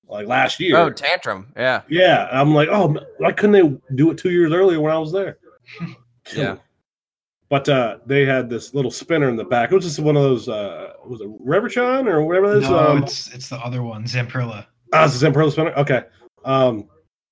like 0.08 0.26
last 0.26 0.58
year. 0.60 0.76
Oh, 0.76 0.90
tantrum. 0.90 1.52
Yeah. 1.56 1.82
Yeah, 1.88 2.28
I'm 2.32 2.54
like, 2.54 2.68
oh, 2.70 2.96
why 3.18 3.32
couldn't 3.32 3.52
they 3.52 3.94
do 3.94 4.10
it 4.10 4.18
two 4.18 4.30
years 4.30 4.52
earlier 4.52 4.80
when 4.80 4.92
I 4.92 4.98
was 4.98 5.12
there? 5.12 5.38
Yeah. 6.36 6.56
But 7.48 7.66
uh, 7.70 8.00
they 8.04 8.26
had 8.26 8.50
this 8.50 8.74
little 8.74 8.90
spinner 8.90 9.30
in 9.30 9.36
the 9.36 9.44
back. 9.44 9.72
It 9.72 9.74
was 9.74 9.84
just 9.84 9.98
one 9.98 10.14
of 10.14 10.22
those. 10.22 10.46
Uh, 10.46 10.92
was 11.06 11.22
it 11.22 11.28
Reverchon 11.42 12.06
or 12.06 12.22
whatever 12.22 12.52
it 12.54 12.58
is? 12.58 12.68
No, 12.68 12.78
um, 12.78 13.02
it's 13.02 13.32
it's 13.32 13.48
the 13.48 13.56
other 13.56 13.82
one, 13.82 14.04
Zamperla. 14.04 14.66
ah, 14.92 15.06
it's 15.06 15.18
the 15.18 15.26
Zamperla 15.26 15.52
spinner. 15.52 15.72
Okay. 15.72 16.02
Um, 16.44 16.86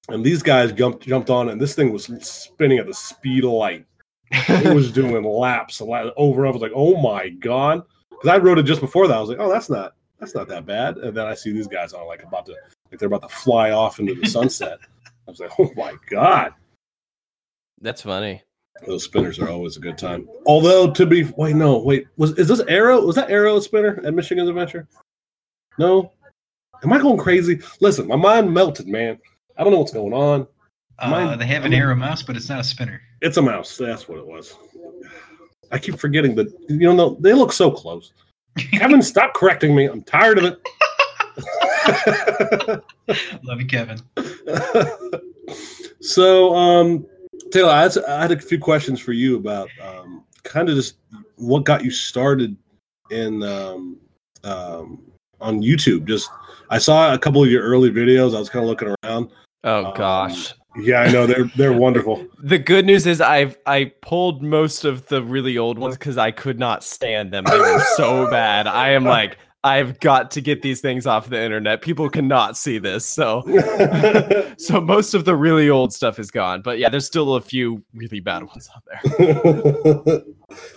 and 0.08 0.24
these 0.24 0.42
guys 0.42 0.72
jumped 0.72 1.06
jumped 1.06 1.28
on, 1.28 1.50
and 1.50 1.60
this 1.60 1.74
thing 1.74 1.92
was 1.92 2.06
spinning 2.26 2.78
at 2.78 2.86
the 2.86 2.94
speed 2.94 3.44
of 3.44 3.50
light. 3.50 3.84
It 4.30 4.74
was 4.74 4.90
doing 5.00 5.22
laps 5.22 5.80
a 5.80 5.84
lot 5.84 6.14
over. 6.16 6.46
I 6.46 6.50
was 6.50 6.62
like, 6.62 6.72
oh 6.74 6.96
my 6.96 7.28
god, 7.28 7.82
because 8.08 8.28
I 8.28 8.38
wrote 8.38 8.58
it 8.58 8.62
just 8.62 8.80
before 8.80 9.06
that. 9.08 9.14
I 9.14 9.20
was 9.20 9.28
like, 9.28 9.40
oh, 9.40 9.50
that's 9.50 9.68
not 9.68 9.92
that's 10.18 10.34
not 10.34 10.48
that 10.48 10.66
bad. 10.66 10.96
And 10.98 11.16
then 11.16 11.26
I 11.26 11.34
see 11.34 11.52
these 11.52 11.66
guys 11.68 11.92
on 11.92 12.06
like 12.06 12.22
about 12.22 12.46
to 12.46 12.54
like 12.90 12.98
they're 12.98 13.08
about 13.08 13.22
to 13.28 13.34
fly 13.34 13.70
off 13.70 13.98
into 13.98 14.14
the 14.14 14.26
sunset. 14.26 14.78
I 15.26 15.30
was 15.30 15.40
like, 15.40 15.50
oh 15.58 15.70
my 15.76 15.94
god. 16.10 16.52
That's 17.80 18.02
funny. 18.02 18.42
Those 18.86 19.04
spinners 19.04 19.38
are 19.38 19.48
always 19.48 19.76
a 19.76 19.80
good 19.80 19.96
time. 19.98 20.28
Although 20.46 20.90
to 20.92 21.06
be 21.06 21.24
wait 21.36 21.56
no 21.56 21.78
wait 21.78 22.06
was 22.16 22.32
is 22.38 22.48
this 22.48 22.60
Arrow 22.68 23.04
was 23.04 23.16
that 23.16 23.30
Arrow 23.30 23.56
a 23.56 23.62
spinner 23.62 24.00
at 24.04 24.14
Michigan's 24.14 24.48
Adventure? 24.48 24.86
No, 25.78 26.12
am 26.82 26.92
I 26.92 26.98
going 27.00 27.18
crazy? 27.18 27.60
Listen, 27.80 28.06
my 28.06 28.16
mind 28.16 28.52
melted, 28.52 28.86
man. 28.88 29.18
I 29.58 29.64
don't 29.64 29.72
know 29.72 29.78
what's 29.80 29.92
going 29.92 30.12
on. 30.12 30.46
Uh, 30.98 31.10
Mine- 31.10 31.38
they 31.38 31.46
have 31.46 31.64
an 31.64 31.72
I'm- 31.72 31.82
arrow 31.82 31.94
mouse, 31.94 32.22
but 32.22 32.36
it's 32.36 32.48
not 32.48 32.60
a 32.60 32.64
spinner. 32.64 33.00
It's 33.20 33.36
a 33.36 33.42
mouse. 33.42 33.76
That's 33.76 34.08
what 34.08 34.18
it 34.18 34.26
was. 34.26 34.54
I 35.72 35.78
keep 35.78 35.98
forgetting 35.98 36.34
that 36.36 36.48
you 36.68 36.92
know 36.94 37.16
they 37.20 37.32
look 37.32 37.52
so 37.52 37.70
close. 37.70 38.12
Kevin, 38.56 39.02
stop 39.02 39.34
correcting 39.34 39.74
me. 39.74 39.86
I'm 39.86 40.02
tired 40.02 40.38
of 40.38 40.44
it. 40.44 40.60
Love 43.42 43.60
you, 43.60 43.66
Kevin. 43.66 44.00
so, 46.00 46.54
um, 46.54 47.06
Taylor, 47.50 47.70
I 47.70 47.82
had, 47.82 47.98
I 48.08 48.22
had 48.22 48.32
a 48.32 48.38
few 48.38 48.58
questions 48.58 49.00
for 49.00 49.12
you 49.12 49.36
about 49.36 49.68
um, 49.82 50.24
kind 50.42 50.68
of 50.68 50.74
just 50.74 50.96
what 51.36 51.64
got 51.64 51.84
you 51.84 51.90
started 51.90 52.56
in 53.10 53.42
um, 53.42 53.96
um, 54.44 55.02
on 55.40 55.60
YouTube. 55.60 56.06
Just 56.06 56.30
I 56.70 56.78
saw 56.78 57.12
a 57.14 57.18
couple 57.18 57.42
of 57.44 57.50
your 57.50 57.62
early 57.62 57.90
videos. 57.90 58.34
I 58.34 58.38
was 58.38 58.48
kind 58.48 58.64
of 58.64 58.68
looking 58.68 58.94
around. 59.04 59.30
Oh 59.64 59.86
Um, 59.86 59.94
gosh. 59.96 60.54
Yeah, 60.78 61.00
I 61.00 61.10
know 61.10 61.26
they're 61.26 61.50
they're 61.56 61.72
wonderful. 61.72 62.26
The 62.46 62.58
good 62.58 62.86
news 62.86 63.06
is 63.06 63.20
I've 63.20 63.58
I 63.66 63.92
pulled 64.02 64.40
most 64.42 64.84
of 64.84 65.06
the 65.06 65.20
really 65.22 65.58
old 65.58 65.78
ones 65.78 65.96
because 65.96 66.16
I 66.16 66.30
could 66.30 66.60
not 66.60 66.84
stand 66.84 67.32
them. 67.32 67.44
They 67.44 67.58
were 67.58 67.80
so 67.96 68.30
bad. 68.30 68.68
I 68.68 68.90
am 68.90 69.04
like, 69.04 69.36
I've 69.64 69.98
got 69.98 70.30
to 70.32 70.40
get 70.40 70.62
these 70.62 70.80
things 70.80 71.08
off 71.08 71.28
the 71.28 71.42
internet. 71.42 71.82
People 71.82 72.08
cannot 72.08 72.56
see 72.56 72.78
this. 72.78 73.04
So 73.04 73.42
so 74.58 74.80
most 74.80 75.14
of 75.14 75.24
the 75.24 75.34
really 75.34 75.68
old 75.68 75.92
stuff 75.92 76.20
is 76.20 76.30
gone. 76.30 76.62
But 76.62 76.78
yeah, 76.78 76.88
there's 76.88 77.06
still 77.06 77.34
a 77.34 77.40
few 77.40 77.82
really 77.92 78.20
bad 78.20 78.44
ones 78.44 78.68
out 78.76 78.84
there. 78.86 80.22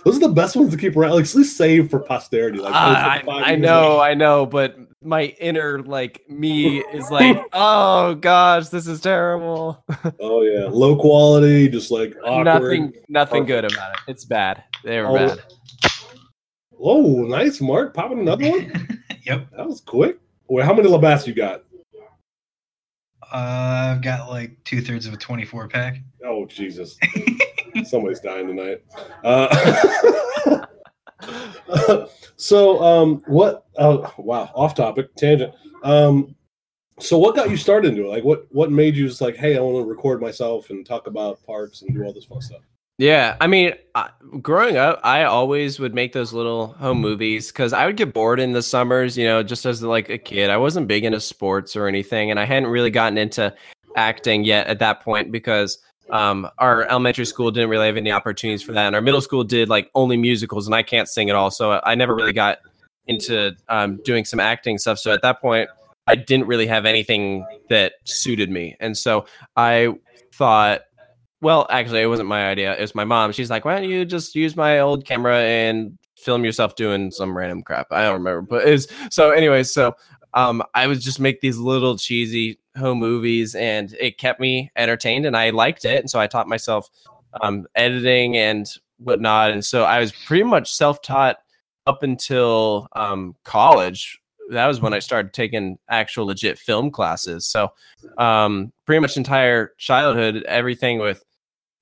Those 0.04 0.16
are 0.16 0.20
the 0.20 0.28
best 0.28 0.56
ones 0.56 0.72
to 0.72 0.76
keep 0.76 0.96
around, 0.96 1.12
like 1.12 1.24
at 1.24 1.34
least 1.34 1.56
save 1.56 1.90
for 1.90 2.00
posterity. 2.00 2.58
Like 2.58 2.74
Uh, 2.74 3.30
I, 3.30 3.52
I 3.52 3.56
know, 3.56 4.00
I 4.00 4.14
know, 4.14 4.44
but 4.44 4.76
my 5.02 5.26
inner 5.40 5.80
like 5.82 6.28
me 6.28 6.78
is 6.80 7.08
like, 7.10 7.40
oh 7.52 8.14
gosh, 8.16 8.68
this 8.68 8.86
is 8.86 9.00
terrible. 9.00 9.84
Oh 10.18 10.42
yeah, 10.42 10.66
low 10.68 10.96
quality, 10.96 11.68
just 11.68 11.90
like 11.90 12.14
awkward. 12.24 12.44
nothing, 12.44 12.92
nothing 13.08 13.44
good 13.44 13.64
about 13.64 13.92
it. 13.94 14.00
It's 14.08 14.24
bad. 14.24 14.64
They 14.84 15.00
were 15.00 15.08
Oh, 15.08 15.14
bad. 15.14 15.38
Oh, 16.82 17.24
nice, 17.24 17.60
Mark. 17.60 17.92
Popping 17.94 18.20
another 18.20 18.48
one. 18.50 19.02
yep. 19.24 19.46
That 19.56 19.66
was 19.66 19.80
quick. 19.82 20.18
Wait, 20.48 20.64
how 20.64 20.72
many 20.74 20.88
Labatt's 20.88 21.26
you 21.26 21.34
got? 21.34 21.62
Uh, 23.32 23.94
I've 23.94 24.02
got 24.02 24.28
like 24.28 24.56
two 24.64 24.80
thirds 24.80 25.06
of 25.06 25.12
a 25.14 25.16
24 25.16 25.68
pack. 25.68 25.98
Oh 26.24 26.46
Jesus, 26.46 26.98
somebody's 27.86 28.20
dying 28.20 28.46
tonight. 28.46 28.82
Uh, 29.24 30.66
so, 32.36 32.82
um, 32.82 33.22
what? 33.26 33.66
Oh, 33.78 34.12
wow, 34.18 34.50
off 34.54 34.74
topic, 34.74 35.14
tangent. 35.16 35.54
Um, 35.82 36.34
so, 36.98 37.18
what 37.18 37.34
got 37.34 37.50
you 37.50 37.56
started 37.56 37.88
into 37.88 38.04
it? 38.04 38.08
Like, 38.08 38.24
what 38.24 38.46
what 38.50 38.70
made 38.70 38.96
you 38.96 39.08
just 39.08 39.20
like, 39.20 39.36
hey, 39.36 39.56
I 39.56 39.60
want 39.60 39.84
to 39.84 39.88
record 39.88 40.20
myself 40.20 40.70
and 40.70 40.84
talk 40.84 41.06
about 41.06 41.44
parks 41.44 41.82
and 41.82 41.94
do 41.94 42.04
all 42.04 42.12
this 42.12 42.24
fun 42.24 42.40
stuff? 42.40 42.62
Yeah, 42.98 43.36
I 43.40 43.46
mean, 43.46 43.72
I, 43.94 44.10
growing 44.42 44.76
up, 44.76 45.00
I 45.02 45.24
always 45.24 45.80
would 45.80 45.94
make 45.94 46.12
those 46.12 46.34
little 46.34 46.74
home 46.74 47.00
movies 47.00 47.48
because 47.50 47.72
I 47.72 47.86
would 47.86 47.96
get 47.96 48.12
bored 48.12 48.40
in 48.40 48.52
the 48.52 48.62
summers. 48.62 49.16
You 49.16 49.24
know, 49.24 49.42
just 49.42 49.64
as 49.64 49.82
like 49.82 50.10
a 50.10 50.18
kid, 50.18 50.50
I 50.50 50.58
wasn't 50.58 50.86
big 50.86 51.04
into 51.04 51.20
sports 51.20 51.76
or 51.76 51.88
anything, 51.88 52.30
and 52.30 52.38
I 52.38 52.44
hadn't 52.44 52.68
really 52.68 52.90
gotten 52.90 53.16
into 53.16 53.54
acting 53.96 54.44
yet 54.44 54.66
at 54.66 54.78
that 54.80 55.00
point 55.00 55.32
because 55.32 55.78
um, 56.12 56.48
our 56.58 56.84
elementary 56.84 57.24
school 57.24 57.50
didn't 57.50 57.70
really 57.70 57.86
have 57.86 57.96
any 57.96 58.12
opportunities 58.12 58.62
for 58.62 58.72
that, 58.72 58.86
and 58.86 58.94
our 58.94 59.02
middle 59.02 59.20
school 59.20 59.44
did 59.44 59.68
like 59.68 59.90
only 59.94 60.16
musicals, 60.16 60.66
and 60.66 60.74
I 60.74 60.82
can't 60.82 61.08
sing 61.08 61.30
at 61.30 61.36
all, 61.36 61.50
so 61.50 61.80
I 61.84 61.94
never 61.94 62.14
really 62.14 62.32
got 62.32 62.58
into 63.06 63.52
um, 63.68 64.00
doing 64.04 64.24
some 64.24 64.40
acting 64.40 64.78
stuff. 64.78 64.98
So 64.98 65.12
at 65.12 65.22
that 65.22 65.40
point, 65.40 65.68
I 66.06 66.16
didn't 66.16 66.46
really 66.46 66.66
have 66.66 66.86
anything 66.86 67.46
that 67.68 67.94
suited 68.04 68.50
me, 68.50 68.76
and 68.80 68.96
so 68.96 69.26
I 69.56 69.94
thought 70.34 70.82
well, 71.42 71.66
actually, 71.70 72.02
it 72.02 72.06
wasn't 72.06 72.28
my 72.28 72.48
idea. 72.48 72.76
It 72.76 72.80
was 72.82 72.94
my 72.94 73.04
mom. 73.04 73.32
She's 73.32 73.50
like, 73.50 73.64
"Why 73.64 73.74
don't 73.74 73.88
you 73.88 74.04
just 74.04 74.34
use 74.34 74.56
my 74.56 74.80
old 74.80 75.06
camera 75.06 75.38
and 75.38 75.98
film 76.16 76.44
yourself 76.44 76.76
doing 76.76 77.10
some 77.10 77.36
random 77.36 77.62
crap?" 77.62 77.86
I 77.90 78.02
don't 78.02 78.14
remember, 78.14 78.42
but 78.42 78.68
it's 78.68 78.86
so. 79.10 79.30
Anyway, 79.30 79.62
so 79.62 79.94
um, 80.34 80.62
I 80.74 80.86
would 80.86 81.00
just 81.00 81.20
make 81.20 81.40
these 81.40 81.58
little 81.58 81.96
cheesy 81.96 82.58
home 82.76 82.98
movies, 82.98 83.54
and 83.54 83.94
it 83.98 84.18
kept 84.18 84.40
me 84.40 84.70
entertained, 84.76 85.26
and 85.26 85.36
I 85.36 85.50
liked 85.50 85.84
it, 85.84 86.00
and 86.00 86.10
so 86.10 86.20
I 86.20 86.26
taught 86.26 86.48
myself 86.48 86.88
um, 87.40 87.66
editing 87.74 88.36
and 88.36 88.70
whatnot, 88.98 89.50
and 89.50 89.64
so 89.64 89.84
I 89.84 90.00
was 90.00 90.12
pretty 90.12 90.44
much 90.44 90.72
self-taught 90.72 91.36
up 91.86 92.02
until 92.02 92.88
um, 92.92 93.34
college. 93.44 94.20
That 94.50 94.66
was 94.66 94.80
when 94.80 94.92
I 94.92 94.98
started 94.98 95.32
taking 95.32 95.78
actual 95.88 96.26
legit 96.26 96.58
film 96.58 96.90
classes. 96.90 97.46
So, 97.46 97.72
um, 98.18 98.72
pretty 98.84 98.98
much 98.98 99.16
entire 99.16 99.74
childhood, 99.78 100.42
everything 100.44 100.98
with 100.98 101.24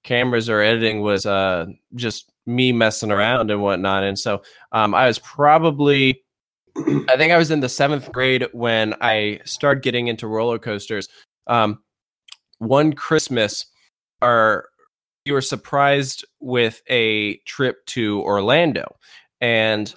cameras 0.04 0.48
or 0.48 0.60
editing 0.60 1.02
was 1.02 1.26
uh 1.26 1.66
just 1.94 2.32
me 2.46 2.72
messing 2.72 3.10
around 3.10 3.50
and 3.50 3.60
whatnot 3.60 4.04
and 4.04 4.18
so 4.18 4.40
um 4.72 4.94
i 4.94 5.06
was 5.06 5.18
probably 5.18 6.22
i 7.08 7.16
think 7.16 7.32
i 7.32 7.36
was 7.36 7.50
in 7.50 7.60
the 7.60 7.68
seventh 7.68 8.10
grade 8.12 8.46
when 8.52 8.94
i 9.00 9.40
started 9.44 9.82
getting 9.82 10.08
into 10.08 10.26
roller 10.26 10.58
coasters 10.58 11.08
um 11.46 11.78
one 12.58 12.92
christmas 12.92 13.66
our 14.22 14.68
we 15.26 15.32
were 15.32 15.40
surprised 15.40 16.24
with 16.40 16.82
a 16.88 17.36
trip 17.38 17.84
to 17.86 18.20
orlando 18.22 18.96
and 19.40 19.94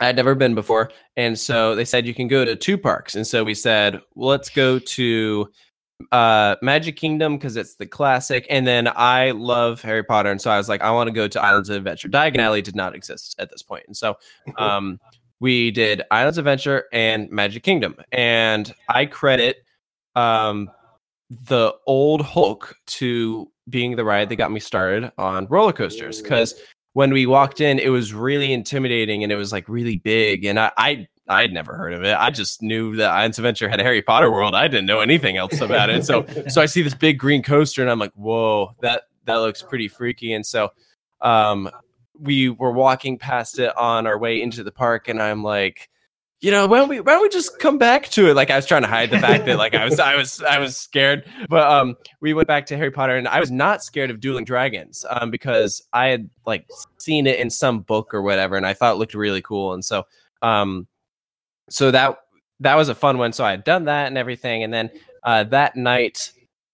i'd 0.00 0.16
never 0.16 0.34
been 0.34 0.54
before 0.54 0.90
and 1.16 1.38
so 1.38 1.74
they 1.74 1.84
said 1.84 2.06
you 2.06 2.14
can 2.14 2.28
go 2.28 2.44
to 2.44 2.56
two 2.56 2.78
parks 2.78 3.14
and 3.14 3.26
so 3.26 3.44
we 3.44 3.54
said 3.54 4.00
well, 4.14 4.28
let's 4.28 4.50
go 4.50 4.78
to 4.78 5.48
uh 6.12 6.56
Magic 6.62 6.96
Kingdom 6.96 7.36
because 7.36 7.56
it's 7.56 7.74
the 7.74 7.86
classic, 7.86 8.46
and 8.48 8.66
then 8.66 8.88
I 8.94 9.32
love 9.32 9.82
Harry 9.82 10.04
Potter, 10.04 10.30
and 10.30 10.40
so 10.40 10.50
I 10.50 10.56
was 10.56 10.68
like, 10.68 10.80
I 10.80 10.90
want 10.92 11.08
to 11.08 11.12
go 11.12 11.26
to 11.26 11.42
Islands 11.42 11.68
of 11.68 11.76
Adventure. 11.76 12.08
Diagon 12.08 12.38
Alley 12.38 12.62
did 12.62 12.76
not 12.76 12.94
exist 12.94 13.34
at 13.38 13.50
this 13.50 13.62
point, 13.62 13.84
and 13.86 13.96
so 13.96 14.16
um 14.58 15.00
we 15.40 15.70
did 15.70 16.02
Islands 16.10 16.38
Adventure 16.38 16.84
and 16.92 17.30
Magic 17.30 17.62
Kingdom, 17.62 17.96
and 18.12 18.74
I 18.88 19.06
credit 19.06 19.58
um 20.14 20.70
the 21.30 21.74
old 21.86 22.22
Hulk 22.22 22.74
to 22.86 23.50
being 23.68 23.96
the 23.96 24.04
ride 24.04 24.30
that 24.30 24.36
got 24.36 24.50
me 24.50 24.60
started 24.60 25.12
on 25.18 25.46
roller 25.48 25.72
coasters 25.72 26.22
because 26.22 26.54
when 26.94 27.12
we 27.12 27.26
walked 27.26 27.60
in, 27.60 27.78
it 27.78 27.90
was 27.90 28.14
really 28.14 28.52
intimidating 28.52 29.22
and 29.22 29.30
it 29.30 29.36
was 29.36 29.52
like 29.52 29.68
really 29.68 29.96
big, 29.96 30.44
and 30.44 30.58
I, 30.58 30.72
I 30.76 31.08
I 31.28 31.42
had 31.42 31.52
never 31.52 31.76
heard 31.76 31.92
of 31.92 32.02
it. 32.04 32.16
I 32.18 32.30
just 32.30 32.62
knew 32.62 32.96
that 32.96 33.10
Islands 33.10 33.38
Adventure 33.38 33.68
had 33.68 33.80
a 33.80 33.82
Harry 33.82 34.00
Potter 34.00 34.30
world. 34.30 34.54
I 34.54 34.66
didn't 34.66 34.86
know 34.86 35.00
anything 35.00 35.36
else 35.36 35.60
about 35.60 35.90
it. 35.90 36.04
So 36.04 36.26
so 36.48 36.62
I 36.62 36.66
see 36.66 36.82
this 36.82 36.94
big 36.94 37.18
green 37.18 37.42
coaster 37.42 37.82
and 37.82 37.90
I'm 37.90 37.98
like, 37.98 38.12
whoa, 38.14 38.74
that 38.80 39.02
that 39.26 39.36
looks 39.36 39.62
pretty 39.62 39.88
freaky. 39.88 40.32
And 40.32 40.44
so 40.44 40.70
um 41.20 41.70
we 42.20 42.48
were 42.48 42.72
walking 42.72 43.18
past 43.18 43.58
it 43.58 43.76
on 43.76 44.06
our 44.06 44.18
way 44.18 44.40
into 44.40 44.64
the 44.64 44.72
park 44.72 45.08
and 45.08 45.22
I'm 45.22 45.42
like, 45.42 45.88
you 46.40 46.50
know, 46.50 46.66
why 46.66 46.78
don't 46.78 46.88
we 46.88 47.00
why 47.00 47.12
don't 47.12 47.22
we 47.22 47.28
just 47.28 47.58
come 47.58 47.78
back 47.78 48.08
to 48.10 48.28
it? 48.28 48.34
Like 48.34 48.50
I 48.50 48.56
was 48.56 48.66
trying 48.66 48.82
to 48.82 48.88
hide 48.88 49.10
the 49.10 49.18
fact 49.18 49.46
that 49.46 49.58
like 49.58 49.74
I 49.74 49.84
was 49.84 49.98
I 49.98 50.14
was 50.14 50.42
I 50.42 50.58
was 50.58 50.76
scared. 50.76 51.24
But 51.48 51.70
um 51.70 51.96
we 52.20 52.34
went 52.34 52.48
back 52.48 52.66
to 52.66 52.76
Harry 52.76 52.90
Potter 52.90 53.16
and 53.16 53.26
I 53.26 53.40
was 53.40 53.50
not 53.50 53.82
scared 53.82 54.10
of 54.10 54.20
dueling 54.20 54.44
dragons 54.44 55.04
um 55.10 55.30
because 55.30 55.82
I 55.92 56.08
had 56.08 56.30
like 56.46 56.68
seen 56.98 57.26
it 57.26 57.40
in 57.40 57.50
some 57.50 57.80
book 57.80 58.14
or 58.14 58.22
whatever 58.22 58.56
and 58.56 58.66
I 58.66 58.74
thought 58.74 58.94
it 58.94 58.98
looked 58.98 59.14
really 59.14 59.42
cool. 59.42 59.72
And 59.74 59.84
so 59.84 60.06
um 60.42 60.86
so 61.70 61.90
that 61.90 62.18
that 62.60 62.76
was 62.76 62.88
a 62.88 62.94
fun 62.94 63.18
one. 63.18 63.32
So 63.32 63.44
I 63.44 63.52
had 63.52 63.64
done 63.64 63.84
that 63.84 64.06
and 64.06 64.18
everything, 64.18 64.62
and 64.62 64.72
then 64.72 64.90
uh, 65.22 65.44
that 65.44 65.76
night, 65.76 66.32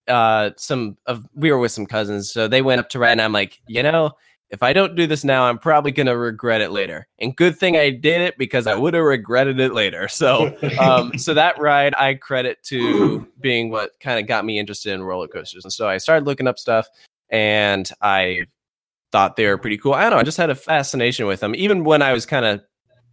uh, 0.08 0.50
some 0.56 0.96
of 1.06 1.26
we 1.34 1.50
were 1.50 1.58
with 1.58 1.72
some 1.72 1.86
cousins, 1.86 2.32
so 2.32 2.48
they 2.48 2.62
went 2.62 2.80
up 2.80 2.88
to 2.90 2.98
ride, 2.98 3.12
and 3.12 3.20
I'm 3.20 3.32
like, 3.32 3.60
you 3.66 3.82
know, 3.82 4.12
if 4.54 4.62
I 4.62 4.72
don't 4.72 4.94
do 4.94 5.06
this 5.06 5.24
now, 5.24 5.44
I'm 5.44 5.58
probably 5.58 5.90
gonna 5.90 6.16
regret 6.16 6.60
it 6.60 6.70
later. 6.70 7.08
And 7.18 7.36
good 7.36 7.58
thing 7.58 7.76
I 7.76 7.90
did 7.90 8.20
it 8.20 8.38
because 8.38 8.68
I 8.68 8.76
would 8.76 8.94
have 8.94 9.02
regretted 9.02 9.60
it 9.60 9.74
later. 9.74 10.08
So, 10.14 10.56
um, 10.78 11.18
so 11.18 11.34
that 11.34 11.60
ride 11.60 11.92
I 11.96 12.14
credit 12.14 12.62
to 12.64 13.26
being 13.40 13.68
what 13.70 13.90
kind 14.00 14.18
of 14.20 14.28
got 14.28 14.44
me 14.44 14.60
interested 14.60 14.92
in 14.92 15.02
roller 15.02 15.26
coasters, 15.26 15.64
and 15.64 15.72
so 15.72 15.88
I 15.88 15.98
started 15.98 16.24
looking 16.24 16.46
up 16.46 16.58
stuff, 16.58 16.86
and 17.30 17.90
I 18.00 18.46
thought 19.10 19.34
they 19.36 19.46
were 19.46 19.58
pretty 19.58 19.76
cool. 19.76 19.92
I 19.92 20.02
don't 20.02 20.12
know, 20.12 20.18
I 20.18 20.22
just 20.22 20.38
had 20.38 20.50
a 20.50 20.54
fascination 20.54 21.26
with 21.26 21.40
them, 21.40 21.54
even 21.56 21.82
when 21.82 22.00
I 22.00 22.12
was 22.12 22.26
kind 22.26 22.44
of 22.44 22.62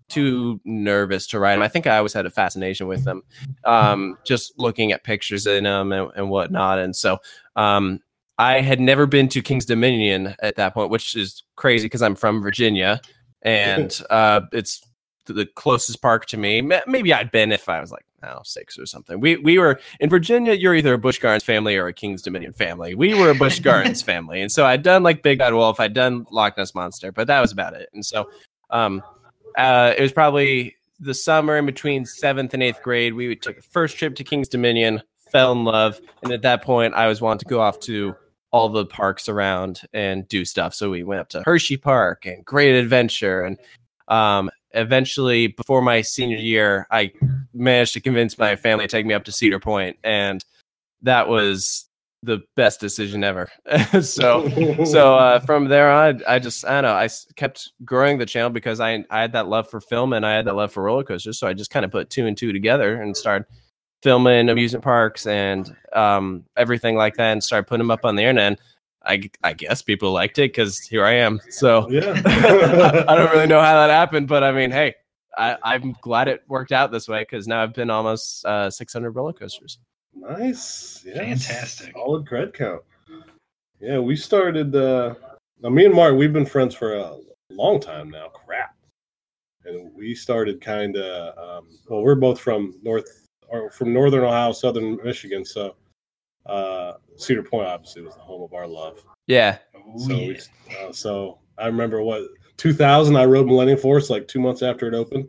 too 0.10 0.62
nervous 0.63 1.25
to 1.27 1.39
ride 1.39 1.55
them. 1.55 1.63
I 1.63 1.67
think 1.67 1.88
I 1.88 1.98
always 1.98 2.13
had 2.13 2.25
a 2.27 2.29
fascination 2.29 2.88
with 2.88 3.03
them, 3.03 3.24
um, 3.65 4.17
just 4.24 4.53
looking 4.60 4.91
at 4.91 5.03
pictures 5.03 5.48
in 5.48 5.63
them 5.63 5.91
and, 5.91 6.12
and 6.15 6.29
whatnot. 6.29 6.77
And 6.79 6.95
so 6.95 7.17
um, 7.55 8.00
I 8.41 8.62
had 8.62 8.79
never 8.79 9.05
been 9.05 9.27
to 9.29 9.41
King's 9.43 9.65
Dominion 9.65 10.36
at 10.41 10.55
that 10.55 10.74
point, 10.74 10.89
which 10.89 11.15
is 11.15 11.43
crazy 11.57 11.86
because 11.86 12.01
I'm 12.01 12.15
from 12.15 12.41
Virginia 12.41 13.00
and 13.43 14.01
uh, 14.10 14.41
it's 14.51 14.81
the 15.27 15.45
closest 15.45 16.01
park 16.01 16.25
to 16.27 16.38
me. 16.38 16.60
Maybe 16.88 17.13
I'd 17.13 17.29
been 17.29 17.51
if 17.51 17.69
I 17.69 17.79
was 17.79 17.91
like, 17.91 18.03
I 18.24 18.27
don't 18.27 18.38
know, 18.38 18.41
six 18.43 18.79
or 18.79 18.88
something. 18.88 19.19
We 19.19 19.38
we 19.38 19.60
were 19.60 19.79
in 20.00 20.10
Virginia. 20.10 20.53
You're 20.53 20.74
either 20.74 20.95
a 20.95 20.98
Busch 20.98 21.19
Gardens 21.19 21.43
family 21.43 21.77
or 21.77 21.86
a 21.86 21.93
King's 21.93 22.24
Dominion 22.24 22.53
family. 22.53 22.95
We 22.95 23.13
were 23.13 23.29
a 23.29 23.36
Busch 23.36 23.60
Gardens 23.60 24.01
family, 24.12 24.41
and 24.41 24.51
so 24.51 24.65
I'd 24.65 24.81
done 24.81 25.03
like 25.03 25.21
Big 25.21 25.38
Bad 25.38 25.53
Wolf, 25.53 25.79
I'd 25.79 25.93
done 25.93 26.25
Loch 26.31 26.57
Ness 26.57 26.74
Monster, 26.74 27.12
but 27.12 27.27
that 27.27 27.41
was 27.41 27.51
about 27.51 27.75
it. 27.75 27.89
And 27.93 28.03
so, 28.03 28.27
um, 28.71 29.03
uh, 29.55 29.93
it 29.95 30.01
was 30.01 30.12
probably 30.12 30.75
the 31.00 31.13
summer 31.13 31.57
in 31.57 31.67
between 31.67 32.05
seventh 32.05 32.55
and 32.55 32.63
eighth 32.63 32.81
grade. 32.81 33.13
We 33.13 33.36
took 33.36 33.60
a 33.60 33.62
first 33.62 33.98
trip 33.98 34.15
to 34.15 34.24
King's 34.24 34.48
Dominion, 34.48 35.03
fell 35.31 35.51
in 35.51 35.63
love, 35.63 36.01
and 36.24 36.31
at 36.31 36.41
that 36.41 36.63
point, 36.63 36.95
I 36.95 37.07
was 37.07 37.21
wanting 37.21 37.39
to 37.39 37.45
go 37.45 37.62
off 37.62 37.79
to 37.81 38.15
all 38.51 38.70
the 38.70 38.86
parks 38.86 39.29
around 39.29 39.81
and 39.93 40.27
do 40.27 40.46
stuff. 40.46 40.74
So 40.74 40.89
we 40.89 41.03
went 41.03 41.22
up 41.22 41.29
to 41.29 41.43
Hershey 41.46 41.77
Park 41.77 42.25
and 42.25 42.43
Great 42.46 42.75
Adventure, 42.75 43.43
and 43.43 43.58
um, 44.08 44.51
eventually, 44.72 45.48
before 45.48 45.81
my 45.81 46.01
senior 46.01 46.38
year, 46.38 46.88
I 46.91 47.12
managed 47.53 47.93
to 47.93 48.01
convince 48.01 48.38
my 48.38 48.55
family 48.55 48.86
to 48.86 48.91
take 48.91 49.05
me 49.05 49.13
up 49.13 49.24
to 49.25 49.31
Cedar 49.31 49.60
Point, 49.60 49.98
and 50.03 50.43
that 51.01 51.27
was 51.27 51.88
the 52.24 52.41
best 52.55 52.79
decision 52.79 53.24
ever. 53.24 53.50
so 54.01 54.48
so 54.86 55.15
uh, 55.15 55.39
from 55.46 55.67
there 55.70 55.89
on, 55.89 56.22
I 56.27 56.39
just 56.39 56.65
I 56.65 56.81
don't 56.81 56.84
know. 56.84 56.93
I 56.93 57.10
kept 57.36 57.72
growing 57.84 58.17
the 58.17 58.25
channel 58.25 58.50
because 58.50 58.79
I 58.79 59.03
I 59.10 59.22
had 59.22 59.34
that 59.34 59.48
love 59.48 59.70
for 59.70 59.81
film 59.81 60.13
and 60.13 60.25
I 60.25 60.36
had 60.36 60.46
that 60.46 60.55
love 60.55 60.72
for 60.72 60.84
roller 60.84 61.03
coasters. 61.03 61.39
So 61.39 61.48
I 61.48 61.53
just 61.53 61.72
kind 61.72 61.86
of 61.86 61.91
put 61.91 62.10
two 62.10 62.27
and 62.27 62.38
two 62.38 62.53
together 62.53 63.01
and 63.01 63.15
started 63.17 63.48
filming 64.01 64.50
amusement 64.50 64.84
parks 64.84 65.27
and 65.27 65.75
um, 65.93 66.46
everything 66.58 66.96
like 66.96 67.15
that, 67.15 67.31
and 67.31 67.43
started 67.43 67.67
putting 67.67 67.79
them 67.79 67.91
up 67.91 68.05
on 68.05 68.15
the 68.15 68.24
internet. 68.24 68.48
And 68.48 68.60
I 69.03 69.29
I 69.43 69.53
guess 69.53 69.81
people 69.81 70.12
liked 70.12 70.38
it 70.39 70.53
because 70.53 70.79
here 70.79 71.05
I 71.05 71.13
am. 71.13 71.39
So 71.50 71.89
Yeah. 71.89 72.22
I 73.08 73.15
don't 73.15 73.31
really 73.31 73.48
know 73.48 73.62
how 73.62 73.75
that 73.75 73.89
happened, 73.89 74.27
but 74.27 74.43
I 74.43 74.51
mean, 74.51 74.72
hey, 74.72 74.96
I, 75.38 75.58
I'm 75.63 75.96
glad 76.01 76.27
it 76.27 76.43
worked 76.48 76.72
out 76.72 76.91
this 76.91 77.08
way 77.08 77.22
because 77.22 77.48
now 77.48 77.63
I've 77.63 77.74
been 77.74 77.89
almost 77.89 78.46
uh, 78.46 78.70
600 78.70 79.12
roller 79.12 79.34
coasters. 79.34 79.79
Nice. 80.13 81.03
Yes. 81.05 81.17
Fantastic. 81.48 81.93
Solid 81.93 82.25
cred 82.25 82.53
count. 82.53 82.81
Yeah, 83.79 84.00
we 84.00 84.15
started 84.15 84.75
uh 84.75 85.15
now 85.62 85.70
me 85.70 85.86
and 85.86 85.96
Mark, 85.96 86.15
we've 86.15 86.34
been 86.34 86.46
friends 86.46 86.75
for 86.75 86.96
a 86.96 87.17
long 87.50 87.79
time 87.79 88.10
now. 88.10 88.27
Crap. 88.27 88.75
And 89.65 89.91
we 89.96 90.13
started 90.13 90.62
kind 90.62 90.98
of 90.98 91.38
um 91.38 91.67
well, 91.88 92.01
we're 92.01 92.15
both 92.15 92.39
from 92.39 92.75
north 92.84 93.20
or 93.51 93.70
from 93.70 93.93
northern 93.93 94.24
Ohio, 94.24 94.51
southern 94.51 94.98
Michigan, 95.03 95.46
so 95.46 95.75
uh 96.48 96.93
Cedar 97.17 97.43
Point 97.43 97.67
obviously 97.67 98.01
was 98.01 98.15
the 98.15 98.22
home 98.22 98.41
of 98.41 98.53
our 98.53 98.65
love. 98.65 99.03
Yeah, 99.27 99.60
Oh, 99.75 99.98
So 100.08 100.13
yeah. 100.13 100.27
we, 100.27 100.39
uh, 100.88 100.91
so 100.91 101.38
I 101.60 101.67
remember 101.67 102.01
what 102.01 102.24
2000 102.58 103.15
I 103.15 103.25
rode 103.25 103.46
Millennium 103.46 103.77
Force 103.77 104.10
like 104.10 104.27
2 104.27 104.39
months 104.39 104.63
after 104.63 104.88
it 104.88 104.93
opened. 104.96 105.27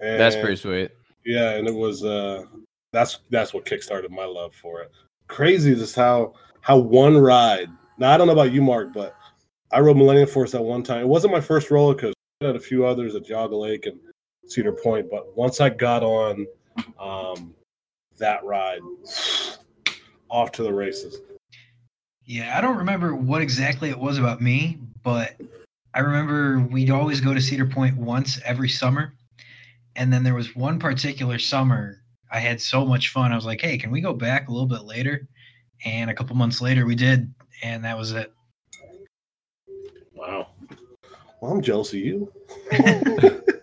And 0.00 0.20
that's 0.20 0.36
pretty 0.36 0.56
sweet. 0.56 0.90
yeah, 1.24 1.50
and 1.50 1.68
it 1.68 1.74
was 1.74 2.04
uh 2.04 2.44
that's 2.92 3.18
that's 3.30 3.52
what 3.52 3.64
kickstarted 3.66 4.10
my 4.10 4.24
love 4.24 4.54
for 4.54 4.80
it. 4.82 4.90
Crazy 5.28 5.74
just 5.74 5.96
how 5.96 6.34
how 6.60 6.78
one 6.78 7.18
ride. 7.18 7.68
Now 7.98 8.12
I 8.12 8.16
don't 8.16 8.26
know 8.26 8.32
about 8.32 8.52
you, 8.52 8.62
Mark, 8.62 8.92
but 8.94 9.14
I 9.72 9.80
rode 9.80 9.96
Millennium 9.96 10.28
Force 10.28 10.54
at 10.54 10.62
one 10.64 10.82
time. 10.82 11.00
It 11.02 11.08
wasn't 11.08 11.32
my 11.32 11.40
first 11.40 11.70
roller 11.70 11.94
coaster. 11.94 12.14
I 12.42 12.46
had 12.46 12.56
a 12.56 12.60
few 12.60 12.86
others 12.86 13.14
at 13.14 13.24
Geauga 13.24 13.58
Lake 13.60 13.86
and 13.86 13.98
Cedar 14.46 14.72
Point, 14.72 15.10
but 15.10 15.36
once 15.36 15.60
I 15.60 15.68
got 15.70 16.02
on 16.02 16.46
um 16.98 17.54
that 18.18 18.44
ride, 18.44 18.80
off 20.28 20.52
to 20.52 20.62
the 20.62 20.72
races. 20.72 21.20
Yeah, 22.24 22.56
I 22.56 22.60
don't 22.60 22.76
remember 22.76 23.14
what 23.14 23.42
exactly 23.42 23.90
it 23.90 23.98
was 23.98 24.18
about 24.18 24.40
me, 24.40 24.78
but 25.02 25.34
I 25.94 26.00
remember 26.00 26.60
we'd 26.60 26.90
always 26.90 27.20
go 27.20 27.34
to 27.34 27.40
Cedar 27.40 27.66
Point 27.66 27.96
once 27.96 28.40
every 28.44 28.68
summer. 28.68 29.14
And 29.96 30.12
then 30.12 30.24
there 30.24 30.34
was 30.34 30.56
one 30.56 30.78
particular 30.78 31.38
summer 31.38 32.04
I 32.30 32.40
had 32.40 32.60
so 32.60 32.84
much 32.84 33.10
fun. 33.10 33.30
I 33.30 33.36
was 33.36 33.46
like, 33.46 33.60
hey, 33.60 33.78
can 33.78 33.92
we 33.92 34.00
go 34.00 34.12
back 34.12 34.48
a 34.48 34.50
little 34.50 34.66
bit 34.66 34.82
later? 34.82 35.28
And 35.84 36.10
a 36.10 36.14
couple 36.14 36.34
months 36.34 36.60
later 36.60 36.84
we 36.84 36.96
did, 36.96 37.32
and 37.62 37.84
that 37.84 37.96
was 37.96 38.12
it. 38.12 38.32
Wow. 40.12 40.48
Well, 41.40 41.52
I'm 41.52 41.62
jealous 41.62 41.92
of 41.92 42.00
you. 42.00 42.32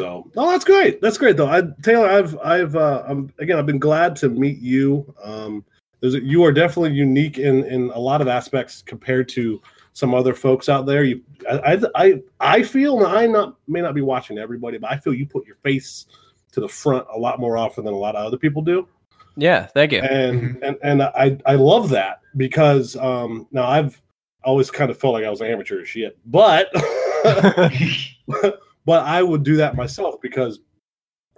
so, 0.00 0.30
no, 0.34 0.48
that's 0.48 0.64
great. 0.64 1.02
That's 1.02 1.18
great, 1.18 1.36
though. 1.36 1.48
I, 1.48 1.62
Taylor, 1.82 2.08
I've, 2.08 2.38
I've, 2.38 2.74
uh, 2.74 3.04
I'm 3.06 3.30
again, 3.38 3.58
I've 3.58 3.66
been 3.66 3.78
glad 3.78 4.16
to 4.16 4.30
meet 4.30 4.58
you. 4.58 5.14
Um, 5.22 5.62
there's, 6.00 6.14
a, 6.14 6.24
you 6.24 6.42
are 6.42 6.52
definitely 6.52 6.92
unique 6.92 7.38
in 7.38 7.64
in 7.64 7.90
a 7.90 7.98
lot 7.98 8.22
of 8.22 8.28
aspects 8.28 8.80
compared 8.80 9.28
to 9.30 9.60
some 9.92 10.14
other 10.14 10.32
folks 10.32 10.70
out 10.70 10.86
there. 10.86 11.04
You, 11.04 11.20
I, 11.50 11.74
I, 11.74 11.80
I, 11.94 12.22
I 12.40 12.62
feel, 12.62 13.04
and 13.04 13.14
I 13.14 13.26
not 13.26 13.56
may 13.68 13.82
not 13.82 13.94
be 13.94 14.00
watching 14.00 14.38
everybody, 14.38 14.78
but 14.78 14.90
I 14.90 14.96
feel 14.96 15.12
you 15.12 15.26
put 15.26 15.46
your 15.46 15.56
face 15.56 16.06
to 16.52 16.60
the 16.60 16.68
front 16.68 17.06
a 17.14 17.18
lot 17.18 17.38
more 17.38 17.58
often 17.58 17.84
than 17.84 17.92
a 17.92 17.98
lot 17.98 18.16
of 18.16 18.26
other 18.26 18.38
people 18.38 18.62
do 18.62 18.88
Yeah, 19.36 19.66
thank 19.66 19.92
you. 19.92 20.00
and 20.00 20.56
and 20.62 20.78
and 20.82 21.02
I 21.02 21.36
I 21.44 21.56
love 21.56 21.90
that 21.90 22.22
because 22.38 22.96
um 22.96 23.46
now 23.52 23.66
I've 23.66 24.00
always 24.44 24.70
kind 24.70 24.90
of 24.90 24.98
felt 24.98 25.12
like 25.12 25.24
I 25.24 25.30
was 25.30 25.42
an 25.42 25.48
amateur 25.48 25.82
as 25.82 25.88
shit, 25.88 26.16
but 26.24 26.68
but 28.90 29.06
I 29.06 29.22
would 29.22 29.44
do 29.44 29.54
that 29.54 29.76
myself 29.76 30.20
because 30.20 30.58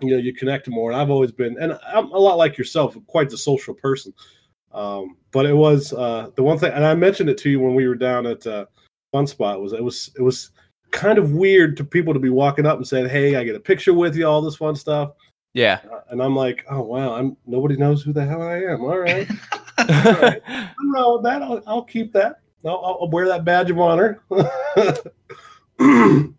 you 0.01 0.09
know 0.09 0.17
you 0.17 0.33
connect 0.33 0.71
more, 0.71 0.91
and 0.91 0.99
I've 0.99 1.11
always 1.11 1.33
been, 1.33 1.59
and 1.61 1.79
I'm 1.87 2.11
a 2.11 2.19
lot 2.19 2.39
like 2.39 2.57
yourself, 2.57 2.97
quite 3.07 3.29
the 3.29 3.37
social 3.37 3.75
person. 3.75 4.15
Um, 4.73 5.19
but 5.33 5.45
it 5.45 5.53
was 5.53 5.93
uh 5.93 6.31
the 6.35 6.43
one 6.43 6.59
thing, 6.59 6.73
and 6.73 6.83
I 6.83 6.95
mentioned 6.95 7.29
it 7.29 7.37
to 7.37 7.51
you 7.51 7.61
when 7.61 7.75
we 7.75 7.87
were 7.87 7.95
down 7.95 8.25
at 8.25 8.47
uh, 8.47 8.65
Fun 9.13 9.27
Spot 9.27 9.61
was 9.61 9.75
it 9.75 9.85
was 9.85 10.11
it 10.17 10.23
was 10.23 10.53
kind 10.93 11.19
of 11.19 11.33
weird 11.33 11.77
to 11.77 11.85
people 11.85 12.15
to 12.15 12.19
be 12.19 12.31
walking 12.31 12.65
up 12.65 12.79
and 12.79 12.89
saying, 12.89 13.11
"Hey, 13.11 13.37
I 13.37 13.45
get 13.45 13.55
a 13.55 13.61
picture 13.61 13.93
with 13.93 14.17
you," 14.17 14.27
all 14.27 14.41
this 14.41 14.57
fun 14.57 14.75
stuff. 14.75 15.13
Yeah. 15.53 15.81
Uh, 15.93 16.01
and 16.09 16.23
I'm 16.23 16.35
like, 16.35 16.65
oh 16.71 16.81
wow, 16.81 17.13
I'm 17.13 17.37
nobody 17.45 17.77
knows 17.77 18.03
who 18.03 18.15
the 18.15 18.25
hell 18.25 18.41
I 18.41 18.61
am. 18.61 18.81
All 18.81 18.97
right, 18.97 19.29
right. 19.79 20.41
I'm 20.49 20.95
wrong 20.95 21.17
with 21.17 21.25
that. 21.25 21.43
I'll, 21.43 21.63
I'll 21.67 21.85
keep 21.85 22.15
that. 22.15 22.41
I'll, 22.65 22.99
I'll 23.03 23.11
wear 23.11 23.29
that 23.29 23.45
badge 23.45 23.71
of 23.71 23.79
honor. 23.79 24.23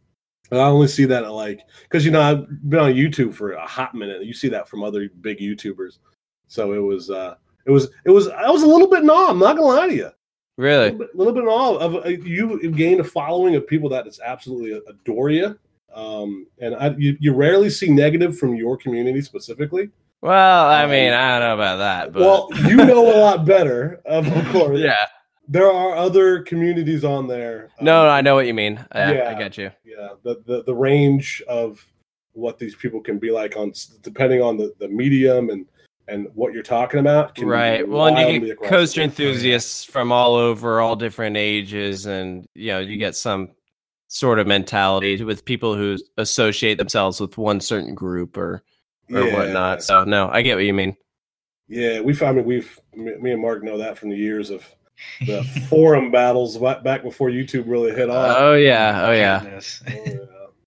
I 0.60 0.66
only 0.68 0.88
see 0.88 1.06
that 1.06 1.24
at 1.24 1.32
like 1.32 1.62
because 1.84 2.06
you 2.06 2.12
know 2.12 2.22
I've 2.22 2.70
been 2.70 2.80
on 2.80 2.94
YouTube 2.94 3.34
for 3.34 3.54
a 3.54 3.66
hot 3.66 3.96
minute. 3.96 4.24
You 4.26 4.34
see 4.34 4.50
that 4.50 4.68
from 4.68 4.84
other 4.84 5.10
big 5.22 5.40
YouTubers, 5.40 6.00
so 6.48 6.74
it 6.74 6.80
was 6.80 7.10
uh 7.10 7.36
it 7.66 7.72
was 7.72 7.90
it 8.06 8.12
was 8.12 8.28
I 8.30 8.50
was 8.50 8.64
a 8.64 8.68
little 8.68 8.88
bit 8.88 9.04
in 9.04 9.10
awe. 9.10 9.30
I'm 9.30 9.40
not 9.40 9.56
gonna 9.56 9.68
lie 9.68 9.88
to 9.88 9.96
you, 9.96 10.06
a 10.08 10.14
really? 10.58 10.92
little 10.92 11.00
bit, 11.00 11.16
little 11.16 11.34
bit 11.34 11.44
in 11.44 11.50
awe 11.50 11.78
of 11.78 11.96
uh, 12.06 12.10
you 12.10 12.70
gained 12.72 13.00
a 13.00 13.04
following 13.04 13.56
of 13.56 13.66
people 13.68 13.90
that 13.90 14.08
is 14.08 14.20
absolutely 14.24 14.80
adore 14.88 15.30
you. 15.30 15.58
Um, 15.94 16.48
and 16.60 16.74
I, 16.76 16.96
you, 16.98 17.16
you 17.20 17.34
rarely 17.34 17.70
see 17.70 17.90
negative 17.92 18.38
from 18.38 18.56
your 18.56 18.76
community 18.78 19.22
specifically. 19.22 19.92
Well, 20.22 20.66
I 20.68 20.88
mean, 20.88 21.14
I 21.14 21.38
don't 21.38 21.48
know 21.48 21.54
about 21.54 21.78
that, 21.78 22.14
but 22.14 22.22
Well, 22.22 22.48
you 22.68 22.78
know 22.78 23.16
a 23.16 23.18
lot 23.22 23.46
better, 23.46 24.02
of 24.06 24.26
course. 24.52 24.80
yeah. 24.80 25.06
There 25.48 25.72
are 25.72 25.96
other 25.96 26.42
communities 26.44 27.04
on 27.04 27.28
there. 27.28 27.70
No, 27.82 28.04
Um, 28.04 28.10
I 28.12 28.22
know 28.22 28.36
what 28.36 28.48
you 28.48 28.54
mean. 28.54 28.84
I, 28.92 29.22
I 29.22 29.34
get 29.34 29.58
you. 29.58 29.72
yeah, 29.84 30.10
the, 30.24 30.42
the 30.46 30.64
the 30.64 30.74
range 30.74 31.42
of 31.48 31.86
what 32.34 32.58
these 32.58 32.76
people 32.76 33.00
can 33.00 33.20
be 33.20 33.30
like 33.32 33.56
on 33.58 33.74
depending 34.02 34.42
on 34.42 34.58
the, 34.58 34.74
the 34.80 34.88
medium 34.88 35.50
and 35.50 35.66
and 36.08 36.28
what 36.34 36.54
you're 36.54 36.64
talking 36.64 37.00
about. 37.00 37.36
can 37.36 37.46
be 37.46 37.50
Right. 37.50 37.88
Well, 37.88 38.08
and 38.08 38.44
you 38.44 38.48
get 38.48 38.62
coaster 38.62 39.02
enthusiasts 39.02 39.84
from 39.86 40.12
all 40.12 40.36
over, 40.36 40.82
all 40.82 40.96
different 40.96 41.38
ages, 41.38 42.06
and 42.06 42.46
you 42.56 42.68
know, 42.68 42.80
you 42.80 42.98
get 42.98 43.16
some 43.16 43.52
sort 44.10 44.38
of 44.40 44.46
mentality 44.48 45.24
with 45.24 45.46
people 45.46 45.76
who 45.76 45.98
associate 46.18 46.78
themselves 46.78 47.20
with 47.20 47.38
one 47.38 47.60
certain 47.60 47.96
group 47.96 48.38
or 48.38 48.64
or 49.12 49.22
Yeah. 49.28 49.34
whatnot. 49.34 49.84
So 49.84 50.04
no, 50.04 50.30
I 50.32 50.42
get 50.42 50.56
what 50.56 50.66
you 50.66 50.74
mean. 50.74 50.96
Yeah, 51.68 52.02
we've. 52.02 52.22
I 52.22 52.32
mean, 52.32 52.46
we've. 52.46 52.80
Me 52.96 53.32
and 53.32 53.42
Mark 53.42 53.64
know 53.64 53.78
that 53.78 53.98
from 53.98 54.10
the 54.10 54.18
years 54.18 54.50
of 54.50 54.64
the 55.26 55.44
forum 55.70 56.12
battles 56.12 56.58
back 56.58 57.04
before 57.04 57.30
YouTube 57.30 57.64
really 57.68 57.92
hit 57.94 58.10
off. 58.10 58.36
Oh 58.38 58.54
yeah, 58.56 59.06
oh 59.08 59.12
yeah. 59.12 59.40
Goodness. 59.42 59.84
Oh, 59.88 59.92
yeah. 60.06 60.14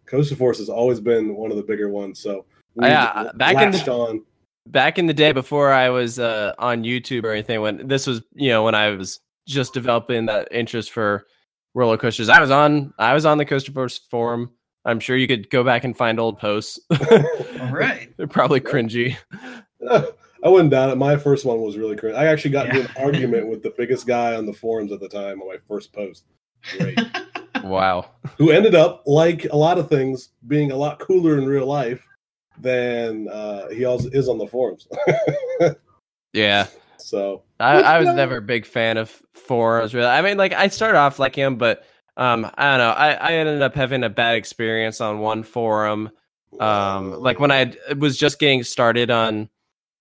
Coaster 0.06 0.36
Force 0.36 0.58
has 0.58 0.68
always 0.68 1.00
been 1.00 1.34
one 1.34 1.50
of 1.50 1.56
the 1.56 1.62
bigger 1.62 1.88
ones. 1.88 2.18
So 2.20 2.44
we 2.74 2.86
Yeah, 2.86 3.30
back 3.34 3.60
in 3.60 3.70
the- 3.72 3.92
on. 3.92 4.22
back 4.68 4.98
in 4.98 5.06
the 5.06 5.14
day 5.14 5.32
before 5.32 5.72
I 5.72 5.88
was 5.90 6.18
uh, 6.18 6.52
on 6.58 6.84
YouTube 6.84 7.24
or 7.24 7.32
anything, 7.32 7.60
when 7.60 7.88
this 7.88 8.06
was, 8.06 8.22
you 8.34 8.50
know, 8.50 8.62
when 8.64 8.74
I 8.74 8.90
was 8.90 9.20
just 9.48 9.74
developing 9.74 10.26
that 10.26 10.48
interest 10.52 10.92
for 10.92 11.26
roller 11.74 11.96
coasters, 11.96 12.28
I 12.28 12.40
was 12.40 12.50
on, 12.50 12.92
I 12.98 13.14
was 13.14 13.24
on 13.26 13.38
the 13.38 13.44
Coaster 13.44 13.72
Force 13.72 13.98
forum. 14.10 14.52
I'm 14.84 15.00
sure 15.00 15.16
you 15.16 15.26
could 15.26 15.50
go 15.50 15.64
back 15.64 15.82
and 15.82 15.96
find 15.96 16.20
old 16.20 16.38
posts. 16.38 16.78
All 16.90 17.72
right. 17.72 18.12
They're 18.16 18.28
probably 18.28 18.60
cringy. 18.60 19.16
I 20.44 20.48
wouldn't 20.48 20.70
doubt 20.70 20.90
it. 20.90 20.96
My 20.96 21.16
first 21.16 21.44
one 21.44 21.60
was 21.60 21.76
really 21.76 21.96
crazy. 21.96 22.16
I 22.16 22.26
actually 22.26 22.50
got 22.52 22.66
into 22.68 22.82
an 22.82 22.88
argument 22.96 23.48
with 23.48 23.62
the 23.62 23.72
biggest 23.76 24.06
guy 24.06 24.34
on 24.36 24.46
the 24.46 24.52
forums 24.52 24.92
at 24.92 25.00
the 25.00 25.08
time 25.08 25.40
on 25.40 25.48
my 25.48 25.56
first 25.68 25.92
post. 25.92 26.24
Great. 26.78 26.98
Wow. 27.64 28.10
Who 28.38 28.50
ended 28.52 28.76
up, 28.76 29.02
like 29.06 29.46
a 29.46 29.56
lot 29.56 29.76
of 29.78 29.88
things, 29.88 30.28
being 30.46 30.70
a 30.70 30.76
lot 30.76 31.00
cooler 31.00 31.36
in 31.38 31.46
real 31.46 31.66
life 31.66 32.06
than 32.60 33.28
uh, 33.28 33.68
he 33.70 33.84
also 33.86 34.08
is 34.10 34.28
on 34.28 34.38
the 34.38 34.46
forums. 34.46 34.86
Yeah. 36.32 36.66
so 36.98 37.42
I, 37.58 37.80
I 37.80 37.98
was 37.98 38.06
Yeah. 38.06 38.12
never 38.14 38.36
a 38.36 38.42
big 38.42 38.66
fan 38.66 38.98
of 38.98 39.10
forums. 39.32 39.94
Really, 39.94 40.06
I 40.06 40.20
mean, 40.22 40.36
like 40.36 40.52
I 40.52 40.68
started 40.68 40.98
off 40.98 41.18
like 41.18 41.34
him, 41.34 41.56
but 41.56 41.84
um, 42.16 42.48
I 42.56 42.70
don't 42.76 42.78
know. 42.78 42.90
I, 42.90 43.12
I 43.14 43.32
ended 43.32 43.62
up 43.62 43.74
having 43.74 44.04
a 44.04 44.10
bad 44.10 44.36
experience 44.36 45.00
on 45.00 45.18
one 45.20 45.42
forum. 45.42 46.10
Um, 46.60 47.12
like 47.20 47.40
when 47.40 47.50
I 47.50 47.74
was 47.98 48.16
just 48.16 48.38
getting 48.38 48.62
started 48.62 49.10
on 49.10 49.48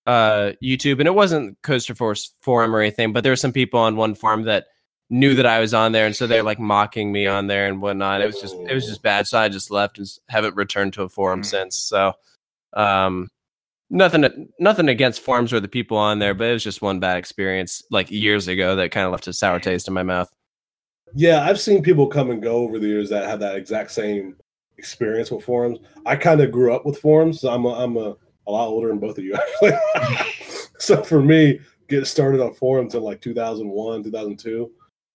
uh 0.06 0.52
YouTube, 0.62 0.98
and 1.00 1.06
it 1.08 1.14
wasn't 1.14 1.60
Coaster 1.62 1.94
Force 1.94 2.32
forum 2.40 2.74
or 2.74 2.80
anything, 2.80 3.12
but 3.12 3.22
there 3.22 3.32
were 3.32 3.36
some 3.36 3.52
people 3.52 3.80
on 3.80 3.96
one 3.96 4.14
forum 4.14 4.42
that 4.44 4.66
knew 5.10 5.34
that 5.34 5.46
I 5.46 5.60
was 5.60 5.72
on 5.74 5.92
there, 5.92 6.06
and 6.06 6.14
so 6.16 6.26
they're 6.26 6.42
like 6.42 6.58
mocking 6.58 7.12
me 7.12 7.26
on 7.26 7.46
there 7.46 7.66
and 7.68 7.80
whatnot. 7.80 8.20
It 8.20 8.26
was 8.26 8.40
just 8.40 8.54
it 8.68 8.74
was 8.74 8.86
just 8.86 9.02
bad. 9.02 9.26
So 9.26 9.38
I 9.38 9.48
just 9.48 9.70
left 9.70 9.98
and 9.98 10.06
haven't 10.28 10.56
returned 10.56 10.92
to 10.94 11.02
a 11.02 11.08
forum 11.08 11.42
Mm. 11.42 11.46
since. 11.46 11.76
So, 11.78 12.12
um, 12.74 13.28
nothing 13.90 14.48
nothing 14.58 14.88
against 14.88 15.20
forums 15.20 15.52
or 15.52 15.60
the 15.60 15.68
people 15.68 15.96
on 15.96 16.18
there, 16.18 16.34
but 16.34 16.48
it 16.48 16.52
was 16.52 16.64
just 16.64 16.82
one 16.82 16.98
bad 17.00 17.16
experience 17.18 17.82
like 17.90 18.10
years 18.10 18.48
ago 18.48 18.76
that 18.76 18.90
kind 18.90 19.06
of 19.06 19.12
left 19.12 19.28
a 19.28 19.32
sour 19.32 19.60
taste 19.60 19.86
in 19.88 19.94
my 19.94 20.02
mouth. 20.02 20.28
yeah, 21.14 21.44
I've 21.44 21.60
seen 21.60 21.82
people 21.82 22.08
come 22.08 22.30
and 22.30 22.42
go 22.42 22.56
over 22.56 22.78
the 22.78 22.88
years 22.88 23.08
that 23.10 23.24
have 23.26 23.40
that 23.40 23.54
exact 23.56 23.92
same 23.92 24.36
experience 24.76 25.30
with 25.30 25.44
forums. 25.44 25.78
I 26.04 26.16
kind 26.16 26.40
of 26.40 26.50
grew 26.50 26.74
up 26.74 26.84
with 26.84 26.98
forums, 26.98 27.40
so 27.40 27.48
I'm 27.50 27.64
a, 27.64 27.70
I'm 27.74 27.96
a, 27.96 28.16
a 28.46 28.50
lot 28.52 28.68
older 28.68 28.88
than 28.88 28.98
both 28.98 29.18
of 29.18 29.24
you 29.24 29.34
actually. 29.62 29.72
so 30.78 31.02
for 31.02 31.20
me, 31.22 31.58
getting 31.88 32.04
started 32.04 32.40
on 32.40 32.54
forums 32.54 32.94
in 32.94 33.02
like 33.02 33.20
2001, 33.20 34.04
2002. 34.04 34.70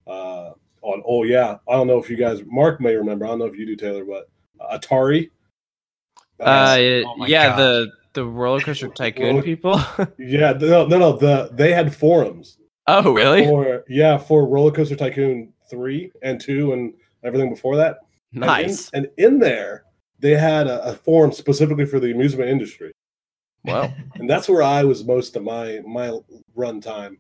Uh, 0.08 0.52
on 0.84 1.04
oh 1.06 1.24
yeah, 1.24 1.58
I 1.70 1.74
don't 1.74 1.88
know 1.88 2.00
if 2.00 2.10
you 2.10 2.18
guys, 2.18 2.42
Mark 2.46 2.82
may 2.82 2.96
remember. 2.96 3.26
I 3.26 3.30
don't 3.30 3.40
know 3.40 3.46
if 3.46 3.56
you 3.58 3.66
do, 3.66 3.76
Taylor, 3.76 4.04
but 4.04 4.30
uh, 4.60 4.78
Atari. 4.78 5.30
Uh, 6.40 6.76
Oh 6.80 7.26
yeah, 7.28 7.50
gosh. 7.50 7.58
the 7.58 7.92
the 8.14 8.26
roller 8.26 8.62
coaster 8.62 8.88
tycoon 8.96 9.28
Roller- 9.28 9.44
people. 9.44 9.80
Yeah, 10.18 10.54
no, 10.54 10.88
no, 10.88 10.98
no. 10.98 11.18
The 11.18 11.50
they 11.54 11.72
had 11.72 11.96
forums 11.96 12.58
oh, 12.88 13.14
really? 13.14 13.46
for 13.46 13.84
yeah 13.88 14.18
for 14.18 14.48
Roller 14.48 14.72
Coaster 14.72 14.96
Tycoon 14.96 15.54
three 15.70 16.12
and 16.24 16.42
two 16.42 16.74
and 16.74 16.94
everything 17.24 17.50
before 17.50 17.76
that. 17.78 17.98
And 18.34 18.44
in- 18.44 18.48
Nice. 18.48 18.90
And 18.92 19.08
in, 19.18 19.38
there, 19.40 19.84
they 20.20 20.32
had 20.36 20.66
a, 20.68 20.84
a 20.84 20.94
forum 20.96 21.32
specifically 21.32 21.86
for 21.86 22.00
the 22.00 22.12
amusement 22.12 22.50
industry, 22.50 22.91
Well, 23.64 23.94
and 24.16 24.30
that's 24.30 24.50
where 24.50 24.64
I 24.64 24.84
was 24.84 25.04
most 25.04 25.36
of 25.36 25.44
my 25.44 25.82
my 25.86 26.18
run 26.56 26.82
time 26.82 27.18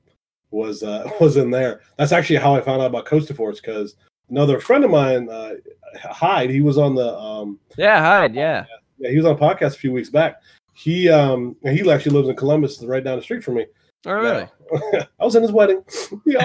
was 0.51 0.84
uh, 0.84 1.10
was 1.21 1.38
in 1.38 1.51
there. 1.51 1.82
That's 1.97 2.12
actually 2.12 2.38
how 2.38 2.56
I 2.56 2.62
found 2.62 2.82
out 2.82 2.88
about 2.88 3.06
Coaster 3.06 3.34
Force 3.34 3.60
because 3.60 3.95
another 4.30 4.60
friend 4.60 4.84
of 4.84 4.91
mine, 4.91 5.30
uh, 5.30 5.56
Hyde, 6.04 6.49
he 6.49 6.62
was 6.62 6.77
on 6.77 6.95
the 6.95 7.17
um, 7.17 7.60
yeah, 7.77 7.99
Hyde. 7.99 8.36
Yeah. 8.36 8.65
yeah, 8.97 9.10
he 9.10 9.17
was 9.17 9.25
on 9.25 9.36
a 9.36 9.39
podcast 9.39 9.75
a 9.75 9.80
few 9.80 9.91
weeks 9.91 10.10
back. 10.10 10.41
He 10.73 11.10
um 11.10 11.56
he 11.63 11.89
actually 11.91 12.15
lives 12.15 12.30
in 12.30 12.36
Columbus, 12.36 12.82
right 12.84 13.04
down 13.04 13.17
the 13.17 13.23
street 13.23 13.43
from 13.43 13.56
me. 13.56 13.65
Oh, 14.06 14.13
really? 14.13 14.47
I 15.19 15.25
was 15.25 15.36
in 15.36 15.43
his 15.43 15.51
wedding. 15.51 15.84
Me. 16.25 16.36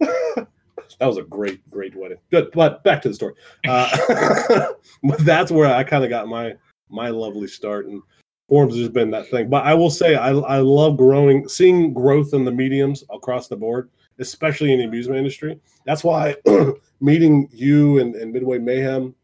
that 0.00 0.46
was 1.00 1.18
a 1.18 1.22
great, 1.22 1.68
great 1.70 1.94
wedding. 1.94 2.18
Good, 2.30 2.50
but 2.52 2.82
back 2.84 3.02
to 3.02 3.08
the 3.08 3.14
story. 3.14 3.34
Uh, 3.66 4.68
but 5.02 5.18
that's 5.20 5.50
where 5.50 5.66
I 5.66 5.84
kind 5.84 6.04
of 6.04 6.10
got 6.10 6.28
my 6.28 6.54
my 6.88 7.10
lovely 7.10 7.48
start, 7.48 7.86
and 7.86 8.00
forums 8.48 8.76
has 8.76 8.88
been 8.88 9.10
that 9.10 9.28
thing. 9.28 9.48
But 9.48 9.64
I 9.64 9.74
will 9.74 9.90
say, 9.90 10.16
I 10.16 10.30
I 10.30 10.58
love 10.58 10.96
growing, 10.96 11.48
seeing 11.48 11.92
growth 11.92 12.34
in 12.34 12.44
the 12.44 12.52
mediums 12.52 13.04
across 13.10 13.48
the 13.48 13.56
board, 13.56 13.90
especially 14.18 14.72
in 14.72 14.78
the 14.78 14.84
amusement 14.84 15.18
industry. 15.18 15.60
That's 15.84 16.02
why 16.02 16.36
meeting 17.00 17.48
you 17.52 17.98
and, 17.98 18.14
and 18.14 18.32
Midway 18.32 18.58
Mayhem 18.58 19.14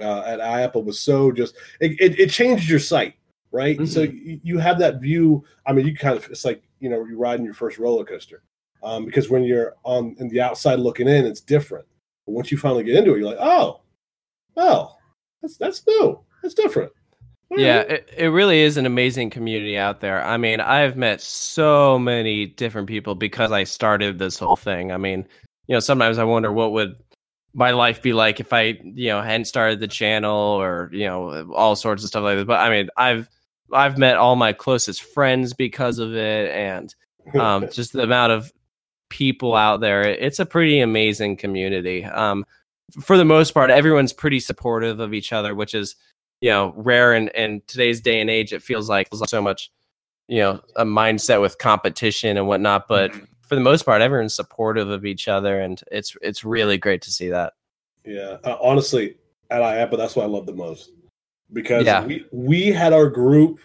uh, 0.00 0.22
at 0.26 0.40
IAAPA 0.40 0.84
was 0.84 1.00
so 1.00 1.30
just 1.30 1.56
it, 1.80 1.92
it, 2.00 2.18
it 2.18 2.30
changed 2.30 2.68
your 2.68 2.80
sight, 2.80 3.14
right? 3.52 3.86
So 3.86 4.02
you, 4.02 4.40
you 4.42 4.58
have 4.58 4.78
that 4.78 5.00
view. 5.00 5.44
I 5.66 5.72
mean, 5.72 5.86
you 5.86 5.94
kind 5.94 6.16
of 6.16 6.28
it's 6.30 6.44
like 6.44 6.62
you 6.80 6.88
know 6.88 7.04
you're 7.04 7.18
riding 7.18 7.44
your 7.44 7.54
first 7.54 7.78
roller 7.78 8.04
coaster 8.04 8.42
um, 8.82 9.04
because 9.04 9.28
when 9.28 9.42
you're 9.42 9.74
on 9.84 10.16
in 10.18 10.28
the 10.28 10.40
outside 10.40 10.78
looking 10.78 11.08
in, 11.08 11.26
it's 11.26 11.40
different. 11.40 11.86
But 12.26 12.32
once 12.32 12.50
you 12.50 12.58
finally 12.58 12.84
get 12.84 12.96
into 12.96 13.14
it, 13.14 13.18
you're 13.18 13.28
like, 13.28 13.38
oh, 13.40 13.82
oh, 14.56 14.96
that's 15.42 15.56
that's 15.56 15.86
new, 15.86 16.20
that's 16.42 16.54
different. 16.54 16.92
Yeah, 17.50 17.80
it, 17.80 18.10
it 18.16 18.26
really 18.26 18.60
is 18.60 18.76
an 18.76 18.86
amazing 18.86 19.30
community 19.30 19.78
out 19.78 20.00
there. 20.00 20.24
I 20.24 20.36
mean, 20.36 20.60
I've 20.60 20.96
met 20.96 21.20
so 21.20 21.98
many 21.98 22.46
different 22.46 22.88
people 22.88 23.14
because 23.14 23.52
I 23.52 23.64
started 23.64 24.18
this 24.18 24.38
whole 24.38 24.56
thing. 24.56 24.90
I 24.90 24.96
mean, 24.96 25.26
you 25.68 25.74
know, 25.74 25.80
sometimes 25.80 26.18
I 26.18 26.24
wonder 26.24 26.50
what 26.50 26.72
would 26.72 26.96
my 27.54 27.70
life 27.70 28.02
be 28.02 28.12
like 28.12 28.40
if 28.40 28.52
I, 28.52 28.78
you 28.82 29.08
know, 29.08 29.22
hadn't 29.22 29.46
started 29.46 29.80
the 29.80 29.88
channel 29.88 30.36
or, 30.36 30.90
you 30.92 31.06
know, 31.06 31.52
all 31.54 31.76
sorts 31.76 32.02
of 32.02 32.08
stuff 32.08 32.24
like 32.24 32.36
this. 32.36 32.44
But 32.44 32.60
I 32.60 32.68
mean, 32.68 32.88
I've 32.96 33.28
I've 33.72 33.96
met 33.96 34.16
all 34.16 34.36
my 34.36 34.52
closest 34.52 35.02
friends 35.02 35.52
because 35.52 35.98
of 35.98 36.14
it 36.14 36.50
and 36.50 36.94
um, 37.40 37.68
just 37.72 37.92
the 37.92 38.02
amount 38.02 38.32
of 38.32 38.52
people 39.08 39.54
out 39.54 39.80
there. 39.80 40.02
It's 40.02 40.40
a 40.40 40.46
pretty 40.46 40.80
amazing 40.80 41.36
community. 41.36 42.04
Um, 42.04 42.44
for 43.00 43.16
the 43.16 43.24
most 43.24 43.54
part, 43.54 43.70
everyone's 43.70 44.12
pretty 44.12 44.40
supportive 44.40 45.00
of 45.00 45.14
each 45.14 45.32
other, 45.32 45.54
which 45.54 45.74
is 45.74 45.96
you 46.46 46.52
know 46.52 46.72
rare 46.76 47.12
in, 47.12 47.26
in 47.30 47.60
today's 47.66 48.00
day 48.00 48.20
and 48.20 48.30
age. 48.30 48.52
It 48.52 48.62
feels 48.62 48.88
like 48.88 49.10
there's 49.10 49.28
so 49.28 49.42
much 49.42 49.72
you 50.28 50.38
know 50.38 50.60
a 50.76 50.84
mindset 50.84 51.40
with 51.40 51.58
competition 51.58 52.36
and 52.36 52.46
whatnot, 52.46 52.86
but 52.86 53.12
for 53.40 53.56
the 53.56 53.60
most 53.60 53.84
part, 53.84 54.00
everyone's 54.00 54.34
supportive 54.34 54.88
of 54.88 55.04
each 55.04 55.26
other, 55.26 55.58
and 55.58 55.82
it's 55.90 56.16
it's 56.22 56.44
really 56.44 56.78
great 56.78 57.02
to 57.02 57.10
see 57.10 57.28
that. 57.30 57.54
Yeah, 58.04 58.36
uh, 58.44 58.58
honestly, 58.62 59.16
at 59.50 59.60
IAAPA, 59.60 59.96
that's 59.96 60.14
what 60.14 60.22
I 60.22 60.28
love 60.28 60.46
the 60.46 60.52
most 60.52 60.92
because 61.52 61.84
Yeah. 61.84 62.06
we 62.06 62.24
we 62.30 62.68
had 62.68 62.92
our 62.92 63.08
group 63.08 63.58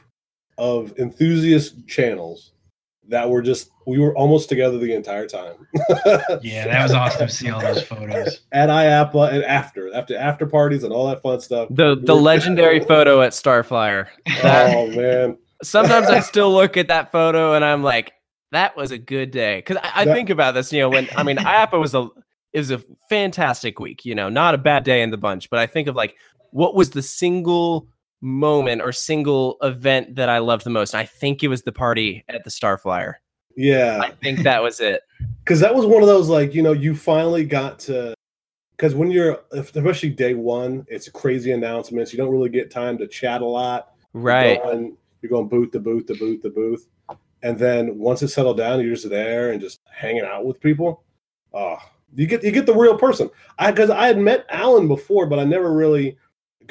of 0.57 0.97
enthusiast 0.97 1.87
channels 1.87 2.53
that 3.07 3.29
were 3.29 3.41
just 3.41 3.71
we 3.87 3.99
were 3.99 4.15
almost 4.15 4.47
together 4.49 4.77
the 4.77 4.93
entire 4.93 5.27
time. 5.27 5.55
Yeah, 6.41 6.65
that 6.67 6.83
was 6.83 6.93
awesome 6.93 7.27
to 7.27 7.33
see 7.33 7.49
all 7.49 7.59
those 7.61 7.83
photos. 7.83 8.41
at 8.51 8.69
IAAPA 8.69 9.33
and 9.33 9.43
after 9.43 9.93
after 9.93 10.15
after 10.17 10.45
parties 10.45 10.83
and 10.83 10.93
all 10.93 11.07
that 11.07 11.21
fun 11.21 11.39
stuff. 11.41 11.67
The 11.71 11.95
the 12.01 12.15
legendary 12.15 12.79
photo 12.79 13.21
at 13.21 13.31
Starflyer. 13.33 14.07
That, 14.41 14.75
Oh 14.77 14.87
man, 14.91 15.37
sometimes 15.63 16.07
I 16.07 16.19
still 16.31 16.51
look 16.53 16.77
at 16.77 16.87
that 16.89 17.11
photo 17.11 17.53
and 17.53 17.65
I'm 17.65 17.83
like, 17.83 18.13
that 18.51 18.75
was 18.77 18.91
a 18.91 18.97
good 18.97 19.31
day. 19.31 19.57
Because 19.57 19.77
I, 19.77 20.01
I 20.01 20.05
That- 20.05 20.13
think 20.15 20.29
about 20.29 20.53
this, 20.53 20.71
you 20.71 20.79
know, 20.81 20.89
when 20.89 21.07
I 21.15 21.23
mean, 21.23 21.37
IAAPA 21.37 21.79
was 21.79 21.93
a 21.95 22.07
is 22.53 22.69
a 22.71 22.81
fantastic 23.09 23.79
week. 23.79 24.05
You 24.05 24.13
know, 24.15 24.29
not 24.29 24.53
a 24.55 24.57
bad 24.57 24.83
day 24.83 25.01
in 25.01 25.09
the 25.09 25.17
bunch, 25.17 25.49
but 25.49 25.59
I 25.59 25.67
think 25.67 25.87
of 25.87 25.95
like 25.95 26.15
what 26.51 26.75
was 26.75 26.91
the 26.91 27.01
single 27.01 27.87
moment 28.21 28.81
or 28.81 28.91
single 28.91 29.57
event 29.61 30.15
that 30.15 30.29
I 30.29 30.37
loved 30.37 30.63
the 30.63 30.69
most. 30.69 30.95
I 30.95 31.05
think 31.05 31.43
it 31.43 31.47
was 31.47 31.63
the 31.63 31.71
party 31.71 32.23
at 32.29 32.43
the 32.43 32.49
Starflyer. 32.49 33.15
Yeah. 33.57 33.99
I 34.01 34.11
think 34.11 34.43
that 34.43 34.61
was 34.63 34.79
it. 34.79 35.01
because 35.43 35.59
that 35.59 35.73
was 35.73 35.85
one 35.85 36.01
of 36.01 36.07
those 36.07 36.29
like 36.29 36.53
you 36.53 36.61
know 36.61 36.71
you 36.71 36.95
finally 36.95 37.43
got 37.43 37.79
to 37.79 38.13
because 38.71 38.95
when 38.95 39.11
you're 39.11 39.39
especially 39.51 40.09
day 40.09 40.33
one, 40.33 40.85
it's 40.87 41.07
crazy 41.09 41.51
announcements. 41.51 42.11
You 42.11 42.17
don't 42.17 42.31
really 42.31 42.49
get 42.49 42.71
time 42.71 42.97
to 42.99 43.07
chat 43.07 43.41
a 43.41 43.45
lot. 43.45 43.93
Right. 44.13 44.55
You're 44.55 44.63
going, 44.63 44.97
you're 45.21 45.29
going 45.29 45.47
booth 45.47 45.71
to 45.71 45.79
booth 45.79 46.07
to 46.07 46.15
booth 46.15 46.41
to 46.41 46.49
booth. 46.49 46.87
And 47.43 47.57
then 47.57 47.97
once 47.97 48.21
it's 48.21 48.33
settled 48.33 48.57
down, 48.57 48.81
you're 48.81 48.95
just 48.95 49.09
there 49.09 49.51
and 49.51 49.61
just 49.61 49.81
hanging 49.91 50.23
out 50.23 50.45
with 50.45 50.59
people. 50.59 51.03
Oh, 51.53 51.77
you 52.15 52.27
get 52.27 52.43
you 52.43 52.51
get 52.51 52.65
the 52.65 52.75
real 52.75 52.97
person. 52.97 53.29
I 53.59 53.71
because 53.71 53.89
I 53.89 54.07
had 54.07 54.17
met 54.17 54.45
Alan 54.49 54.87
before, 54.87 55.25
but 55.25 55.39
I 55.39 55.43
never 55.43 55.73
really 55.73 56.17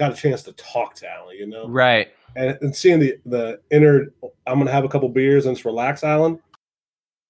got 0.01 0.13
a 0.13 0.17
chance 0.17 0.43
to 0.43 0.53
talk 0.53 0.95
to 0.97 1.09
Alan, 1.09 1.37
you 1.37 1.47
know. 1.47 1.69
Right. 1.69 2.09
And, 2.35 2.59
and 2.63 2.75
seeing 2.75 2.99
the 2.99 3.19
the 3.27 3.61
inner, 3.71 4.13
I'm 4.47 4.59
gonna 4.59 4.73
have 4.73 4.85
a 4.85 4.89
couple 4.89 5.09
beers 5.11 5.47
and 5.47 5.55
just 5.55 5.65
relax, 5.65 6.03
Alan. 6.03 6.41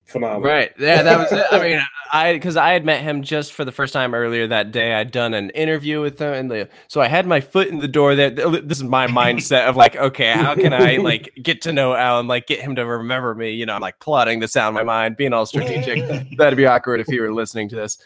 Phenomenal. 0.07 0.43
Right. 0.43 0.73
Yeah, 0.79 1.03
that 1.03 1.19
was 1.19 1.33
it. 1.33 1.47
I 1.53 1.63
mean, 1.63 1.81
I 2.13 2.33
because 2.33 2.57
I 2.57 2.73
had 2.73 2.85
met 2.85 3.03
him 3.03 3.23
just 3.23 3.53
for 3.53 3.65
the 3.65 3.73
first 3.73 3.93
time 3.93 4.13
earlier 4.13 4.47
that 4.49 4.73
day. 4.73 4.95
I'd 4.95 5.11
done 5.11 5.35
an 5.35 5.51
interview 5.51 6.01
with 6.01 6.21
him, 6.21 6.33
and 6.33 6.51
the, 6.51 6.69
so 6.89 7.01
I 7.01 7.07
had 7.07 7.27
my 7.27 7.41
foot 7.41 7.69
in 7.69 7.79
the 7.79 7.89
door. 7.89 8.15
There, 8.15 8.31
this 8.31 8.79
is 8.79 8.85
my 8.85 9.07
mindset 9.07 9.67
of 9.69 9.77
like, 9.77 9.97
okay, 9.97 10.33
how 10.33 10.55
can 10.55 10.73
I 10.73 10.97
like 10.97 11.33
get 11.43 11.63
to 11.63 11.73
know 11.73 11.95
Alan, 11.95 12.27
like 12.27 12.47
get 12.47 12.61
him 12.61 12.75
to 12.77 12.85
remember 12.85 13.35
me? 13.35 13.53
You 13.53 13.67
know, 13.67 13.75
I'm 13.75 13.81
like 13.81 14.01
plotting 14.01 14.41
this 14.41 14.57
out 14.57 14.69
in 14.69 14.75
my 14.75 14.85
mind, 14.85 15.17
being 15.17 15.33
all 15.33 15.47
strategic. 15.47 16.05
That'd 16.37 16.57
be 16.57 16.67
awkward 16.67 17.01
if 17.01 17.07
he 17.07 17.21
were 17.21 17.33
listening 17.33 17.69
to 17.71 17.77
this. 17.77 17.99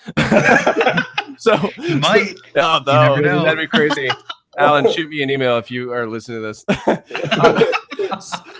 so 1.38 1.54
oh, 1.54 1.70
You 1.78 1.96
might. 1.96 2.34
Oh 2.56 2.82
no, 2.86 3.44
that'd 3.44 3.58
be 3.58 3.66
crazy. 3.66 4.10
Alan, 4.58 4.90
shoot 4.92 5.08
me 5.10 5.22
an 5.22 5.30
email 5.30 5.58
if 5.58 5.70
you 5.70 5.92
are 5.92 6.06
listening 6.06 6.42
to 6.42 6.46
this. 6.46 6.64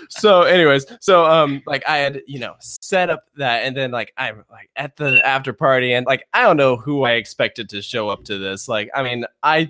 so 0.09 0.41
anyways 0.43 0.85
so 1.01 1.25
um 1.25 1.61
like 1.65 1.83
i 1.87 1.97
had 1.97 2.21
you 2.27 2.39
know 2.39 2.53
set 2.59 3.09
up 3.09 3.23
that 3.37 3.63
and 3.63 3.75
then 3.75 3.91
like 3.91 4.13
i'm 4.17 4.43
like 4.51 4.69
at 4.75 4.95
the 4.97 5.25
after 5.25 5.53
party 5.53 5.93
and 5.93 6.05
like 6.05 6.25
i 6.33 6.41
don't 6.41 6.57
know 6.57 6.75
who 6.75 7.03
i 7.03 7.11
expected 7.11 7.69
to 7.69 7.81
show 7.81 8.09
up 8.09 8.23
to 8.23 8.37
this 8.37 8.67
like 8.67 8.89
i 8.95 9.03
mean 9.03 9.25
i 9.43 9.69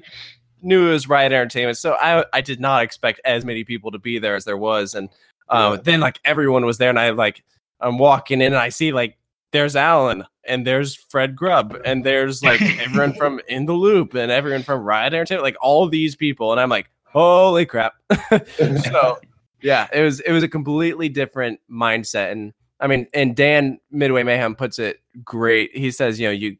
knew 0.62 0.88
it 0.88 0.92
was 0.92 1.08
ride 1.08 1.32
entertainment 1.32 1.78
so 1.78 1.94
i 1.94 2.26
i 2.34 2.42
did 2.42 2.60
not 2.60 2.84
expect 2.84 3.20
as 3.26 3.46
many 3.46 3.64
people 3.64 3.92
to 3.92 4.00
be 4.00 4.20
there 4.20 4.36
as 4.36 4.46
there 4.46 4.58
was 4.58 4.94
and 4.96 5.10
um 5.50 5.74
Yeah. 5.76 5.82
then 5.84 6.00
like 6.00 6.20
everyone 6.26 6.66
was 6.66 6.78
there 6.78 6.90
and 6.90 7.00
i 7.00 7.10
like 7.12 7.44
i'm 7.80 7.98
walking 7.98 8.42
in 8.42 8.48
and 8.48 8.56
i 8.58 8.70
see 8.70 8.92
like 8.92 9.18
there's 9.56 9.76
alan 9.76 10.24
and 10.44 10.68
there's 10.68 10.96
fred 10.96 11.36
grubb 11.36 11.78
and 11.86 12.04
there's 12.04 12.44
like 12.44 12.62
everyone 12.80 13.14
from 13.18 13.40
in 13.48 13.66
the 13.66 13.74
loop 13.74 14.14
and 14.14 14.32
everyone 14.32 14.64
from 14.64 14.82
ride 14.82 15.14
entertainment 15.14 15.44
like 15.44 15.58
all 15.62 15.88
these 15.88 16.16
people 16.16 16.52
and 16.52 16.60
i'm 16.60 16.70
like 16.70 16.90
holy 17.06 17.66
crap 17.66 17.94
so 18.92 19.18
yeah, 19.66 19.88
it 19.92 20.04
was 20.04 20.20
it 20.20 20.32
was 20.32 20.44
a 20.44 20.48
completely 20.48 21.10
different 21.10 21.60
mindset, 21.72 22.32
and 22.32 22.54
I 22.80 22.86
mean, 22.86 23.08
and 23.16 23.36
Dan 23.36 23.80
Midway 23.90 24.22
Mayhem 24.22 24.54
puts 24.54 24.78
it 24.78 25.00
great. 25.24 25.76
He 25.76 25.90
says, 25.90 26.20
you 26.20 26.28
know, 26.28 26.32
you 26.32 26.58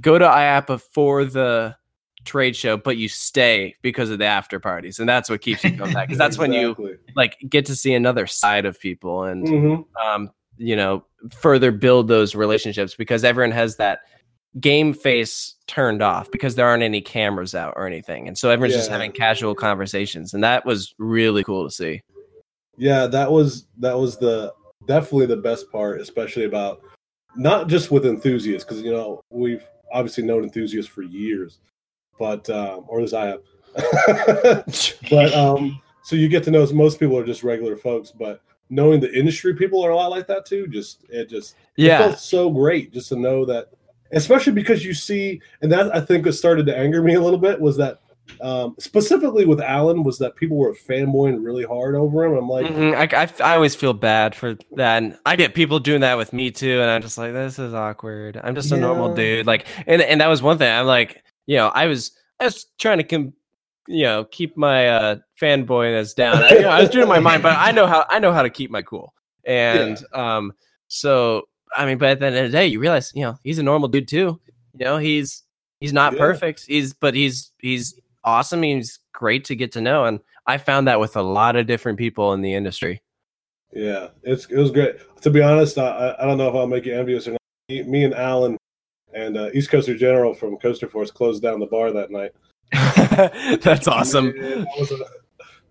go 0.00 0.18
to 0.18 0.24
IAAPA 0.24 0.80
for 0.80 1.26
the 1.26 1.76
trade 2.24 2.56
show, 2.56 2.78
but 2.78 2.96
you 2.96 3.08
stay 3.08 3.74
because 3.82 4.08
of 4.08 4.18
the 4.18 4.24
after 4.24 4.58
parties, 4.58 4.98
and 4.98 5.06
that's 5.06 5.28
what 5.28 5.42
keeps 5.42 5.64
you 5.64 5.76
coming 5.76 5.92
back. 5.92 6.08
Because 6.08 6.16
that's 6.16 6.38
when 6.38 6.54
you 6.54 6.96
like 7.14 7.36
get 7.46 7.66
to 7.66 7.76
see 7.76 7.92
another 7.92 8.26
side 8.26 8.64
of 8.64 8.80
people, 8.80 9.24
and 9.24 9.46
hmm 9.46 9.74
um, 10.02 10.30
you 10.56 10.76
know, 10.76 11.04
further 11.32 11.70
build 11.70 12.08
those 12.08 12.34
relationships 12.34 12.94
because 12.94 13.24
everyone 13.24 13.52
has 13.52 13.76
that 13.76 14.00
game 14.60 14.94
face 14.94 15.54
turned 15.66 16.02
off 16.02 16.30
because 16.30 16.54
there 16.54 16.66
aren't 16.66 16.82
any 16.82 17.00
cameras 17.00 17.54
out 17.54 17.74
or 17.76 17.86
anything, 17.86 18.28
and 18.28 18.36
so 18.38 18.50
everyone's 18.50 18.74
just 18.74 18.90
having 18.90 19.12
casual 19.12 19.54
conversations, 19.54 20.34
and 20.34 20.42
that 20.42 20.64
was 20.64 20.94
really 20.98 21.44
cool 21.44 21.64
to 21.64 21.70
see. 21.70 22.02
Yeah, 22.76 23.06
that 23.06 23.30
was 23.30 23.66
that 23.78 23.96
was 23.98 24.18
the 24.18 24.52
definitely 24.86 25.26
the 25.26 25.36
best 25.36 25.70
part, 25.70 26.00
especially 26.00 26.44
about 26.44 26.80
not 27.36 27.68
just 27.68 27.90
with 27.90 28.06
enthusiasts, 28.06 28.64
because 28.64 28.82
you 28.82 28.92
know 28.92 29.20
we've 29.30 29.66
obviously 29.92 30.24
known 30.24 30.44
enthusiasts 30.44 30.90
for 30.90 31.02
years, 31.02 31.58
but 32.18 32.48
um, 32.50 32.84
or 32.88 33.00
as 33.00 33.14
I 33.14 33.26
have, 33.26 33.40
but 35.10 35.34
um, 35.34 35.80
so 36.02 36.16
you 36.16 36.28
get 36.28 36.44
to 36.44 36.50
know 36.50 36.66
most 36.72 37.00
people 37.00 37.18
are 37.18 37.26
just 37.26 37.42
regular 37.42 37.76
folks, 37.76 38.10
but 38.10 38.40
knowing 38.70 39.00
the 39.00 39.12
industry 39.16 39.54
people 39.54 39.84
are 39.84 39.90
a 39.90 39.96
lot 39.96 40.10
like 40.10 40.26
that 40.28 40.46
too. 40.46 40.66
Just 40.66 41.04
it 41.08 41.28
just 41.28 41.56
it 41.82 41.90
Yeah, 41.90 41.96
felt 41.96 42.18
so 42.18 42.50
great 42.50 42.92
just 42.92 43.08
to 43.10 43.16
know 43.16 43.44
that, 43.46 43.70
especially 44.12 44.52
because 44.52 44.84
you 44.84 44.94
see, 44.94 45.40
and 45.62 45.70
that 45.72 45.94
I 45.94 46.00
think 46.00 46.24
what 46.26 46.34
started 46.34 46.66
to 46.66 46.76
anger 46.76 47.02
me 47.02 47.14
a 47.14 47.20
little 47.20 47.38
bit 47.38 47.60
was 47.60 47.76
that 47.78 48.00
um, 48.40 48.74
specifically 48.78 49.46
with 49.46 49.60
Alan 49.60 50.02
was 50.02 50.18
that 50.18 50.36
people 50.36 50.56
were 50.56 50.74
fanboying 50.74 51.42
really 51.44 51.64
hard 51.64 51.94
over 51.94 52.24
him. 52.24 52.36
I'm 52.36 52.48
like, 52.48 52.70
Mhm, 52.70 52.94
I, 52.94 53.22
I, 53.24 53.52
I 53.52 53.54
always 53.56 53.74
feel 53.74 53.92
bad 53.92 54.34
for 54.34 54.56
that. 54.76 55.02
And 55.02 55.18
I 55.26 55.36
get 55.36 55.54
people 55.54 55.78
doing 55.78 56.00
that 56.00 56.16
with 56.16 56.32
me 56.32 56.50
too. 56.50 56.80
And 56.80 56.90
I'm 56.90 57.02
just 57.02 57.18
like, 57.18 57.32
this 57.34 57.58
is 57.58 57.74
awkward. 57.74 58.40
I'm 58.42 58.54
just 58.54 58.72
a 58.72 58.76
normal 58.78 59.10
dude. 59.10 59.46
Like, 59.46 59.66
and, 59.86 60.00
and 60.00 60.20
that 60.22 60.28
was 60.28 60.40
one 60.42 60.56
thing. 60.58 60.72
I'm 60.72 60.86
like, 60.86 61.22
you 61.46 61.56
know, 61.56 61.68
I 61.68 61.86
was, 61.86 62.12
I 62.40 62.44
was 62.44 62.64
trying 62.78 62.98
to, 62.98 63.04
com- 63.04 63.34
you 63.88 64.02
know, 64.04 64.24
keep 64.24 64.56
my 64.56 64.88
uh, 64.88 65.16
fanboyness 65.40 66.14
down. 66.14 66.42
I, 66.42 66.50
you 66.50 66.60
know, 66.62 66.68
I 66.70 66.80
was 66.80 66.90
doing 66.90 67.08
my 67.08 67.20
mind, 67.20 67.42
but 67.42 67.56
I 67.56 67.70
know 67.72 67.86
how, 67.86 68.04
I 68.08 68.18
know 68.18 68.32
how 68.32 68.42
to 68.42 68.50
keep 68.50 68.70
my 68.70 68.82
cool. 68.82 69.12
And 69.44 70.02
um, 70.12 70.52
so, 70.88 71.42
I 71.76 71.86
mean, 71.86 71.98
but 71.98 72.08
at 72.10 72.20
the 72.20 72.26
end 72.26 72.36
of 72.36 72.44
the 72.50 72.56
day, 72.58 72.66
you 72.66 72.80
realize, 72.80 73.12
you 73.14 73.22
know, 73.22 73.38
he's 73.44 73.58
a 73.58 73.62
normal 73.62 73.88
dude 73.88 74.08
too. 74.08 74.40
You 74.78 74.84
know, 74.84 74.98
he's, 74.98 75.42
he's 75.80 75.92
not 75.92 76.12
Yeah. 76.14 76.18
perfect. 76.20 76.64
He's, 76.66 76.92
but 76.94 77.14
he's, 77.14 77.52
he's 77.60 77.98
awesome. 78.24 78.62
He's 78.62 78.98
great 79.12 79.44
to 79.46 79.56
get 79.56 79.72
to 79.72 79.80
know. 79.80 80.04
And 80.04 80.20
I 80.46 80.58
found 80.58 80.88
that 80.88 81.00
with 81.00 81.16
a 81.16 81.22
lot 81.22 81.56
of 81.56 81.66
different 81.66 81.98
people 81.98 82.32
in 82.32 82.40
the 82.42 82.54
industry. 82.54 83.02
yeah, 83.72 84.08
it's 84.22 84.46
it 84.46 84.56
was 84.56 84.70
great. 84.70 84.96
To 85.22 85.30
be 85.30 85.42
honest, 85.42 85.76
I 85.76 85.86
I- 85.88 86.22
I 86.22 86.26
don't 86.26 86.38
know 86.38 86.48
if 86.48 86.54
I'll 86.54 86.66
make 86.68 86.86
you 86.86 86.96
envious 86.96 87.26
or 87.26 87.32
not. 87.32 87.40
Me, 87.68 87.82
me 87.82 88.04
and 88.04 88.14
Alan 88.14 88.56
and 89.12 89.36
uh, 89.36 89.50
East 89.54 89.70
Coaster 89.70 89.96
General 89.96 90.34
from 90.34 90.56
Coaster 90.58 90.88
Force 90.88 91.10
closed 91.10 91.42
down 91.42 91.58
the 91.60 91.66
bar 91.66 91.90
that 91.92 92.10
night. 92.10 92.30
That's 93.62 93.88
awesome. 93.88 94.26
That 94.38 94.66
was 94.78 94.90
a 94.92 94.96
that 94.96 95.06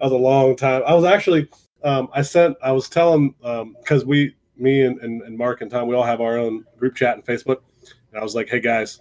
was 0.02 0.12
a 0.12 0.18
long 0.18 0.56
time. 0.56 0.84
I 0.86 0.94
was 0.94 1.06
actually 1.06 1.48
um, 1.84 2.10
I 2.14 2.22
sent 2.22 2.58
I 2.64 2.72
was 2.72 2.90
telling 2.90 3.34
because 3.80 4.06
we 4.06 4.36
me 4.58 4.82
and, 4.84 5.00
and, 5.02 5.22
and 5.22 5.38
Mark 5.38 5.62
and 5.62 5.70
Tom 5.70 5.88
we 5.88 5.96
all 5.96 6.04
have 6.04 6.22
our 6.22 6.38
own 6.38 6.66
group 6.78 6.96
chat 6.96 7.16
and 7.16 7.26
Facebook, 7.26 7.58
and 8.12 8.20
I 8.20 8.24
was 8.24 8.36
like, 8.36 8.50
hey 8.50 8.60
guys, 8.60 9.00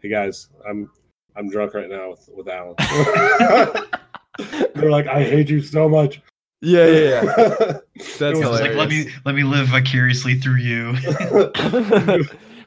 hey 0.00 0.08
guys, 0.08 0.48
I'm 0.68 0.90
I'm 1.36 1.48
drunk 1.50 1.74
right 1.74 1.88
now 1.88 2.10
with 2.10 2.28
with 2.34 2.48
Alan. 2.48 2.74
They're 4.74 4.90
like, 4.90 5.06
I 5.06 5.22
hate 5.24 5.48
you 5.48 5.62
so 5.62 5.88
much. 5.88 6.20
Yeah, 6.60 6.86
yeah, 6.86 6.98
yeah. 6.98 7.22
That's 7.96 8.18
That's 8.18 8.38
was 8.38 8.60
like, 8.60 8.74
let 8.74 8.88
me 8.88 9.10
let 9.24 9.34
me 9.34 9.44
live 9.44 9.68
vicariously 9.68 10.34
through 10.34 10.56
you. 10.56 10.94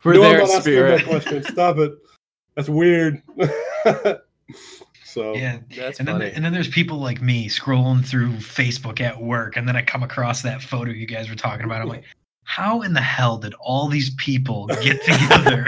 We're 0.03 0.13
No, 0.13 0.23
I'm 0.23 0.29
there, 0.29 0.37
not 0.37 0.49
asking 0.49 0.55
that 0.55 0.61
spirit. 0.61 1.05
question. 1.05 1.43
Stop 1.43 1.77
it. 1.79 1.93
That's 2.55 2.69
weird. 2.69 3.21
So 5.09 5.33
yeah. 5.35 5.59
That's 5.75 5.99
And 5.99 6.07
then, 6.07 6.19
funny. 6.19 6.31
and 6.33 6.43
then 6.45 6.53
there's 6.53 6.67
people 6.69 6.97
like 6.99 7.21
me 7.21 7.47
scrolling 7.49 8.05
through 8.05 8.33
Facebook 8.33 9.01
at 9.01 9.19
work, 9.21 9.57
and 9.57 9.67
then 9.67 9.75
I 9.75 9.81
come 9.81 10.03
across 10.03 10.41
that 10.43 10.61
photo 10.61 10.91
you 10.91 11.05
guys 11.05 11.29
were 11.29 11.35
talking 11.35 11.65
about. 11.65 11.81
I'm 11.81 11.87
like, 11.89 12.03
how 12.43 12.81
in 12.81 12.93
the 12.93 13.01
hell 13.01 13.37
did 13.37 13.53
all 13.59 13.87
these 13.87 14.11
people 14.15 14.67
get 14.81 15.03
together? 15.05 15.67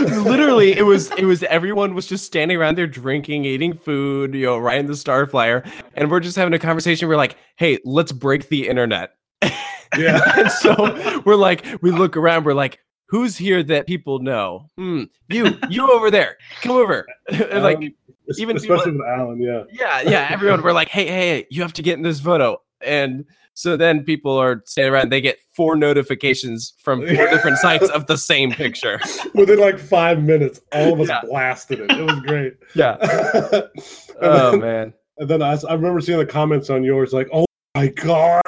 Literally, 0.00 0.72
it 0.76 0.84
was 0.84 1.10
it 1.12 1.24
was 1.24 1.42
everyone 1.44 1.94
was 1.94 2.06
just 2.06 2.24
standing 2.24 2.56
around 2.56 2.76
there 2.76 2.86
drinking, 2.86 3.44
eating 3.44 3.74
food, 3.74 4.34
you 4.34 4.46
know, 4.46 4.58
riding 4.58 4.86
the 4.86 4.96
Star 4.96 5.26
Flyer, 5.26 5.62
and 5.94 6.10
we're 6.10 6.20
just 6.20 6.36
having 6.36 6.54
a 6.54 6.58
conversation. 6.58 7.08
We're 7.08 7.16
like, 7.16 7.36
"Hey, 7.56 7.78
let's 7.84 8.12
break 8.12 8.48
the 8.48 8.68
internet." 8.68 9.10
yeah. 9.96 10.20
and 10.36 10.50
so 10.50 11.22
we're 11.24 11.36
like, 11.36 11.64
we 11.80 11.90
look 11.90 12.16
around, 12.16 12.44
we're 12.44 12.54
like, 12.54 12.80
"Who's 13.08 13.36
here 13.36 13.62
that 13.64 13.86
people 13.86 14.18
know? 14.20 14.66
Hmm, 14.76 15.04
you, 15.28 15.58
you 15.68 15.90
over 15.90 16.10
there, 16.10 16.36
come 16.62 16.72
over." 16.76 17.06
And 17.30 17.62
like, 17.62 17.76
Um, 17.78 17.94
even 18.38 18.56
people- 18.58 18.76
especially 18.76 18.92
with 18.98 19.06
Alan, 19.06 19.40
yeah. 19.40 19.64
yeah, 19.72 20.00
yeah, 20.02 20.28
everyone. 20.30 20.62
We're 20.62 20.72
like, 20.72 20.88
"Hey, 20.88 21.06
hey, 21.06 21.28
hey, 21.38 21.46
you 21.50 21.62
have 21.62 21.72
to 21.74 21.82
get 21.82 21.96
in 21.96 22.02
this 22.02 22.20
photo." 22.20 22.60
And 22.80 23.24
so 23.54 23.76
then 23.76 24.04
people 24.04 24.36
are 24.36 24.62
standing 24.66 24.92
around. 24.92 25.10
They 25.10 25.20
get 25.20 25.38
four 25.56 25.74
notifications 25.74 26.74
from 26.84 27.00
four 27.00 27.26
different 27.30 27.58
sites 27.58 27.88
of 27.90 28.06
the 28.06 28.16
same 28.16 28.52
picture. 28.52 29.00
Within 29.34 29.58
like 29.58 29.78
five 29.80 30.22
minutes, 30.22 30.60
all 30.72 30.92
of 30.92 31.00
us 31.00 31.08
Yeah. 31.08 31.22
blasted 31.24 31.80
it. 31.80 31.90
It 31.90 32.02
was 32.04 32.20
great. 32.20 32.54
Yeah. 32.76 32.96
Oh 34.20 34.50
then, 34.52 34.60
man. 34.60 34.94
and 35.18 35.28
then 35.30 35.42
I, 35.42 35.56
I 35.68 35.74
remember 35.74 36.00
seeing 36.00 36.18
the 36.18 36.26
comments 36.26 36.70
on 36.70 36.84
yours 36.84 37.12
like, 37.12 37.28
"Oh 37.32 37.46
my 37.74 37.88
god!" 37.88 38.42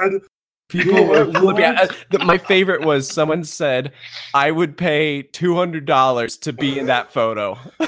People 0.70 1.04
were 1.08 1.26
What? 1.26 1.36
flipping 1.36 1.64
out. 1.64 1.90
Uh, 2.14 2.24
My 2.24 2.38
favorite 2.38 2.82
was 2.84 3.08
someone 3.08 3.44
said, 3.44 3.92
"I 4.34 4.50
would 4.50 4.76
pay 4.76 5.22
two 5.22 5.54
hundred 5.56 5.84
dollars 5.84 6.36
to 6.38 6.52
be 6.52 6.78
in 6.78 6.86
that 6.86 7.12
photo." 7.12 7.58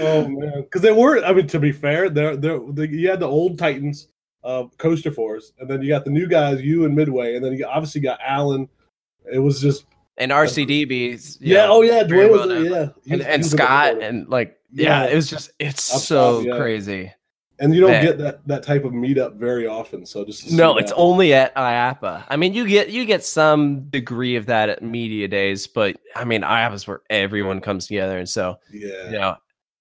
oh 0.00 0.28
man, 0.28 0.62
because 0.62 0.82
they 0.82 0.92
were. 0.92 1.24
I 1.24 1.32
mean, 1.32 1.46
to 1.48 1.58
be 1.58 1.72
fair, 1.72 2.08
they're, 2.10 2.36
they're, 2.36 2.60
they 2.70 2.88
you 2.88 3.08
had 3.08 3.20
the 3.20 3.26
old 3.28 3.58
Titans, 3.58 4.08
uh, 4.42 4.64
Coaster 4.78 5.10
Force, 5.10 5.52
and 5.58 5.68
then 5.68 5.82
you 5.82 5.88
got 5.88 6.04
the 6.04 6.10
new 6.10 6.26
guys, 6.28 6.60
you 6.62 6.84
and 6.84 6.94
Midway, 6.94 7.36
and 7.36 7.44
then 7.44 7.52
you 7.54 7.64
obviously 7.66 8.00
got 8.00 8.18
Alan. 8.24 8.68
It 9.32 9.38
was 9.38 9.60
just 9.60 9.86
and 10.18 10.30
RCDBs. 10.30 11.38
yeah. 11.40 11.66
know, 11.66 11.74
Oh 11.76 11.82
yeah, 11.82 12.02
Duane 12.04 12.30
was 12.30 12.46
well 12.46 12.64
yeah, 12.64 12.88
He 13.04 13.12
and, 13.14 13.22
and 13.22 13.22
he 13.22 13.26
was 13.26 13.26
in 13.34 13.40
the 13.40 13.48
Scott 13.48 14.02
and 14.02 14.28
like 14.28 14.58
yeah, 14.72 15.04
Yeah. 15.04 15.10
it 15.12 15.14
was 15.16 15.28
just 15.30 15.50
it's 15.58 15.92
Up 15.94 16.00
so 16.02 16.38
top, 16.38 16.46
yeah. 16.46 16.56
crazy. 16.56 17.12
And 17.60 17.74
you 17.74 17.80
don't 17.80 17.90
Man. 17.90 18.04
get 18.04 18.18
that 18.18 18.46
that 18.48 18.62
type 18.64 18.84
of 18.84 18.92
meetup 18.92 19.36
very 19.36 19.66
often. 19.66 20.04
So 20.06 20.24
just 20.24 20.50
No, 20.50 20.76
it's 20.76 20.90
that- 20.90 20.96
only 20.96 21.32
at 21.32 21.54
IAAPA. 21.54 22.24
I 22.28 22.36
mean, 22.36 22.52
you 22.52 22.66
get 22.66 22.90
you 22.90 23.04
get 23.04 23.24
some 23.24 23.82
degree 23.90 24.36
of 24.36 24.46
that 24.46 24.68
at 24.68 24.82
media 24.82 25.28
days, 25.28 25.66
but 25.66 25.96
I 26.16 26.24
mean, 26.24 26.42
IAAPA's 26.42 26.86
where 26.88 27.02
everyone 27.10 27.60
comes 27.60 27.86
together, 27.86 28.18
and 28.18 28.28
so 28.28 28.58
yeah. 28.72 29.04
you 29.06 29.18
know, 29.18 29.36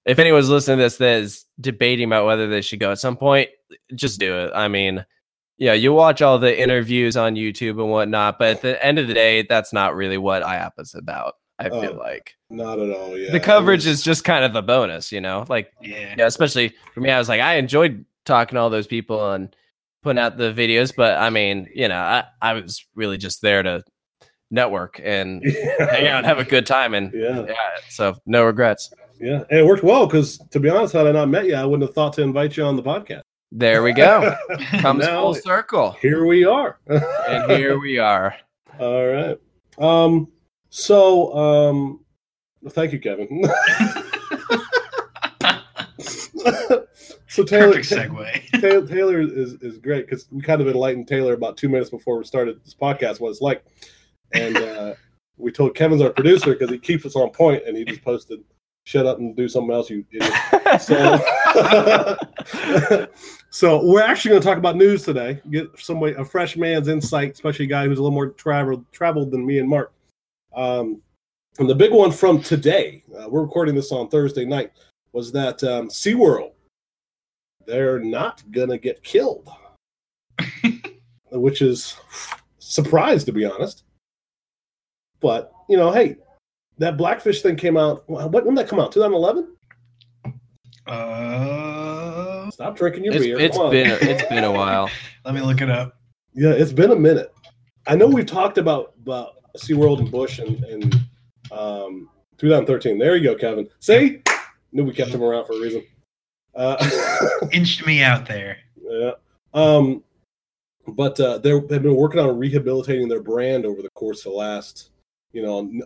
if 0.05 0.19
anyone's 0.19 0.49
listening 0.49 0.77
to 0.77 0.83
this 0.83 0.97
that 0.97 1.21
is 1.21 1.45
debating 1.59 2.05
about 2.05 2.25
whether 2.25 2.47
they 2.47 2.61
should 2.61 2.79
go 2.79 2.91
at 2.91 2.99
some 2.99 3.17
point, 3.17 3.49
just 3.95 4.19
do 4.19 4.37
it. 4.37 4.51
I 4.53 4.67
mean, 4.67 5.03
yeah, 5.57 5.73
you 5.73 5.93
watch 5.93 6.21
all 6.21 6.37
the 6.37 6.59
interviews 6.59 7.17
on 7.17 7.35
YouTube 7.35 7.81
and 7.81 7.89
whatnot, 7.89 8.37
but 8.37 8.49
at 8.49 8.61
the 8.61 8.85
end 8.85 8.99
of 8.99 9.07
the 9.07 9.13
day, 9.13 9.43
that's 9.43 9.73
not 9.73 9.95
really 9.95 10.17
what 10.17 10.43
IAAPA's 10.43 10.93
about. 10.93 11.35
I 11.63 11.69
feel 11.69 11.93
Oh, 11.95 11.97
like 11.97 12.35
Not 12.49 12.79
at 12.79 12.89
all. 12.91 13.17
Yeah, 13.17 13.31
the 13.31 13.39
coverage 13.39 13.85
was- 13.85 13.99
is 13.99 14.03
just 14.03 14.23
kind 14.23 14.43
of 14.45 14.53
the 14.53 14.61
bonus, 14.61 15.11
you 15.11 15.21
know, 15.21 15.45
like 15.49 15.71
Yeah. 15.81 16.15
yeah, 16.17 16.25
especially 16.25 16.73
for 16.93 16.99
me. 17.01 17.09
I 17.11 17.17
was 17.19 17.29
like, 17.29 17.41
I 17.41 17.55
enjoyed 17.55 18.05
talking 18.25 18.55
to 18.55 18.61
all 18.61 18.69
those 18.69 18.87
people 18.87 19.31
and 19.31 19.55
putting 20.01 20.19
out 20.21 20.37
the 20.37 20.51
videos, 20.53 20.93
but 20.95 21.17
I 21.17 21.29
mean, 21.29 21.69
you 21.73 21.87
know, 21.87 21.97
I, 21.97 22.25
I 22.41 22.53
was 22.53 22.85
really 22.95 23.17
just 23.17 23.41
there 23.41 23.63
to 23.63 23.83
network 24.51 24.99
and 25.03 25.43
hang 25.79 26.07
out 26.07 26.17
and 26.19 26.25
have 26.25 26.39
a 26.39 26.43
good 26.43 26.65
time, 26.65 26.93
and 26.93 27.11
Yeah, 27.13 27.45
yeah, 27.47 27.55
so 27.89 28.15
no 28.25 28.43
regrets. 28.43 28.91
yeah, 29.19 29.43
and 29.49 29.59
it 29.59 29.65
worked 29.65 29.83
well 29.83 30.05
because 30.05 30.37
to 30.51 30.59
be 30.59 30.69
honest, 30.69 30.93
had 30.93 31.07
I 31.07 31.11
not 31.11 31.29
met 31.29 31.45
you, 31.45 31.55
I 31.55 31.65
wouldn't 31.65 31.87
have 31.87 31.95
thought 31.95 32.13
to 32.13 32.21
invite 32.21 32.55
you 32.57 32.63
on 32.63 32.75
the 32.75 32.83
podcast. 32.83 33.21
There 33.55 33.83
we 33.83 33.93
go. 33.93 34.35
Comes 34.79 35.05
Now, 35.05 35.21
full 35.21 35.35
circle, 35.35 35.91
Here 36.01 36.25
we 36.25 36.43
are. 36.43 36.79
and 36.87 37.51
here 37.51 37.79
we 37.79 37.99
are. 37.99 38.35
All 38.79 39.05
right. 39.07 39.37
Um. 39.77 40.27
So, 40.75 41.31
um. 41.35 41.99
Thank 42.69 42.93
you, 42.93 42.99
Kevin. 42.99 43.27
so 47.27 47.43
Taylor, 47.43 47.73
Perfect 47.73 47.89
segue. 47.89 48.61
Taylor, 48.61 48.87
Taylor 48.87 49.21
is, 49.21 49.53
is 49.61 49.77
great 49.77 50.07
because 50.07 50.25
we 50.31 50.41
kind 50.41 50.61
of 50.61 50.67
enlightened 50.67 51.07
Taylor 51.07 51.33
about 51.33 51.57
two 51.57 51.69
minutes 51.69 51.91
before 51.91 52.17
we 52.17 52.23
started 52.23 52.59
this 52.65 52.73
podcast 52.73 53.19
what 53.19 53.29
it's 53.29 53.41
like, 53.41 53.63
and 54.33 54.57
uh, 54.57 54.95
we 55.37 55.51
told 55.51 55.75
Kevin's 55.75 56.01
our 56.01 56.09
producer 56.09 56.53
because 56.53 56.71
he 56.71 56.79
keeps 56.79 57.05
us 57.05 57.15
on 57.15 57.29
point, 57.29 57.61
and 57.67 57.77
he 57.77 57.85
just 57.85 58.01
posted, 58.01 58.39
"Shut 58.85 59.05
up 59.05 59.19
and 59.19 59.35
do 59.35 59.47
something 59.47 59.75
else, 59.75 59.91
you 59.91 60.03
idiot." 60.11 60.33
So, 60.81 61.19
so 63.51 63.85
we're 63.85 64.01
actually 64.01 64.29
going 64.29 64.41
to 64.41 64.47
talk 64.47 64.57
about 64.57 64.75
news 64.75 65.03
today. 65.03 65.39
Get 65.51 65.67
some 65.77 65.99
way 65.99 66.15
a 66.15 66.25
fresh 66.25 66.57
man's 66.57 66.87
insight, 66.87 67.33
especially 67.33 67.65
a 67.65 67.69
guy 67.69 67.85
who's 67.85 67.99
a 67.99 68.01
little 68.01 68.15
more 68.15 68.29
traveled 68.29 68.91
traveled 68.91 69.29
than 69.29 69.45
me 69.45 69.59
and 69.59 69.69
Mark. 69.69 69.92
Um, 70.55 71.01
and 71.59 71.69
the 71.69 71.75
big 71.75 71.91
one 71.91 72.11
from 72.11 72.41
today, 72.41 73.03
uh, 73.17 73.29
we're 73.29 73.43
recording 73.43 73.75
this 73.75 73.91
on 73.91 74.09
Thursday 74.09 74.45
night, 74.45 74.71
was 75.11 75.31
that 75.31 75.63
um, 75.63 75.89
SeaWorld, 75.89 76.51
they're 77.65 77.99
not 77.99 78.43
going 78.51 78.69
to 78.69 78.77
get 78.77 79.03
killed, 79.03 79.49
which 81.31 81.61
is 81.61 81.95
surprise 82.59 83.23
to 83.25 83.31
be 83.31 83.45
honest. 83.45 83.83
But 85.19 85.53
you 85.69 85.77
know, 85.77 85.91
hey, 85.91 86.17
that 86.79 86.97
Blackfish 86.97 87.41
thing 87.41 87.55
came 87.55 87.77
out. 87.77 88.03
What 88.09 88.31
when 88.31 88.55
did 88.55 88.57
that 88.57 88.69
come 88.69 88.79
out? 88.79 88.91
2011. 88.91 89.55
Uh, 90.85 92.49
Stop 92.51 92.75
drinking 92.75 93.05
your 93.05 93.13
It's, 93.13 93.23
beer. 93.23 93.39
It's 93.39 93.57
on. 93.57 93.71
been 93.71 93.97
it's 94.01 94.27
been 94.27 94.43
a 94.43 94.51
while. 94.51 94.89
let 95.25 95.33
me 95.33 95.41
look 95.41 95.61
it 95.61 95.69
up. 95.69 95.97
Yeah, 96.33 96.49
it's 96.49 96.73
been 96.73 96.91
a 96.91 96.95
minute. 96.95 97.33
I 97.87 97.95
know 97.95 98.07
we've 98.07 98.25
talked 98.25 98.57
about 98.57 98.93
about 99.01 99.35
SeaWorld 99.57 99.99
and 99.99 100.11
Busch 100.11 100.39
and, 100.39 100.63
and 100.65 100.95
um, 101.51 102.09
2013. 102.37 102.97
There 102.97 103.15
you 103.15 103.23
go, 103.23 103.35
Kevin. 103.35 103.67
See? 103.79 104.21
Knew 104.71 104.83
we 104.83 104.93
kept 104.93 105.11
him 105.11 105.23
around 105.23 105.45
for 105.45 105.53
a 105.53 105.59
reason. 105.59 105.83
Uh, 106.55 106.77
Inched 107.51 107.85
me 107.85 108.01
out 108.01 108.25
there. 108.27 108.57
yeah. 108.81 109.11
Um, 109.53 110.03
but 110.87 111.19
uh, 111.19 111.37
they're, 111.37 111.59
they've 111.61 111.81
been 111.81 111.95
working 111.95 112.19
on 112.19 112.37
rehabilitating 112.37 113.07
their 113.07 113.21
brand 113.21 113.65
over 113.65 113.81
the 113.81 113.89
course 113.91 114.25
of 114.25 114.31
the 114.31 114.37
last, 114.37 114.89
you 115.31 115.41
know, 115.43 115.59
n- 115.59 115.81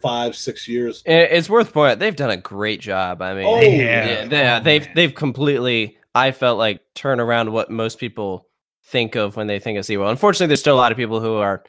five, 0.00 0.34
six 0.34 0.66
years. 0.66 1.02
It's 1.06 1.48
worth 1.50 1.72
pointing. 1.72 1.92
out, 1.92 1.98
They've 1.98 2.16
done 2.16 2.30
a 2.30 2.36
great 2.38 2.80
job. 2.80 3.20
I 3.22 3.34
mean, 3.34 3.44
Oh, 3.46 3.60
yeah. 3.60 4.06
yeah, 4.06 4.24
they, 4.28 4.50
Oh, 4.50 4.60
they've 4.60 4.86
man. 4.86 4.92
they've 4.96 5.14
completely. 5.14 5.98
I 6.14 6.30
felt 6.32 6.58
like 6.58 6.80
turn 6.94 7.20
around 7.20 7.52
what 7.52 7.70
most 7.70 7.98
people 7.98 8.46
think 8.84 9.14
of 9.14 9.36
when 9.36 9.46
they 9.46 9.58
think 9.58 9.78
of 9.78 9.84
SeaWorld. 9.84 10.10
Unfortunately, 10.10 10.48
there's 10.48 10.60
still 10.60 10.74
a 10.74 10.76
lot 10.76 10.92
of 10.92 10.98
people 10.98 11.20
who 11.20 11.34
are, 11.36 11.62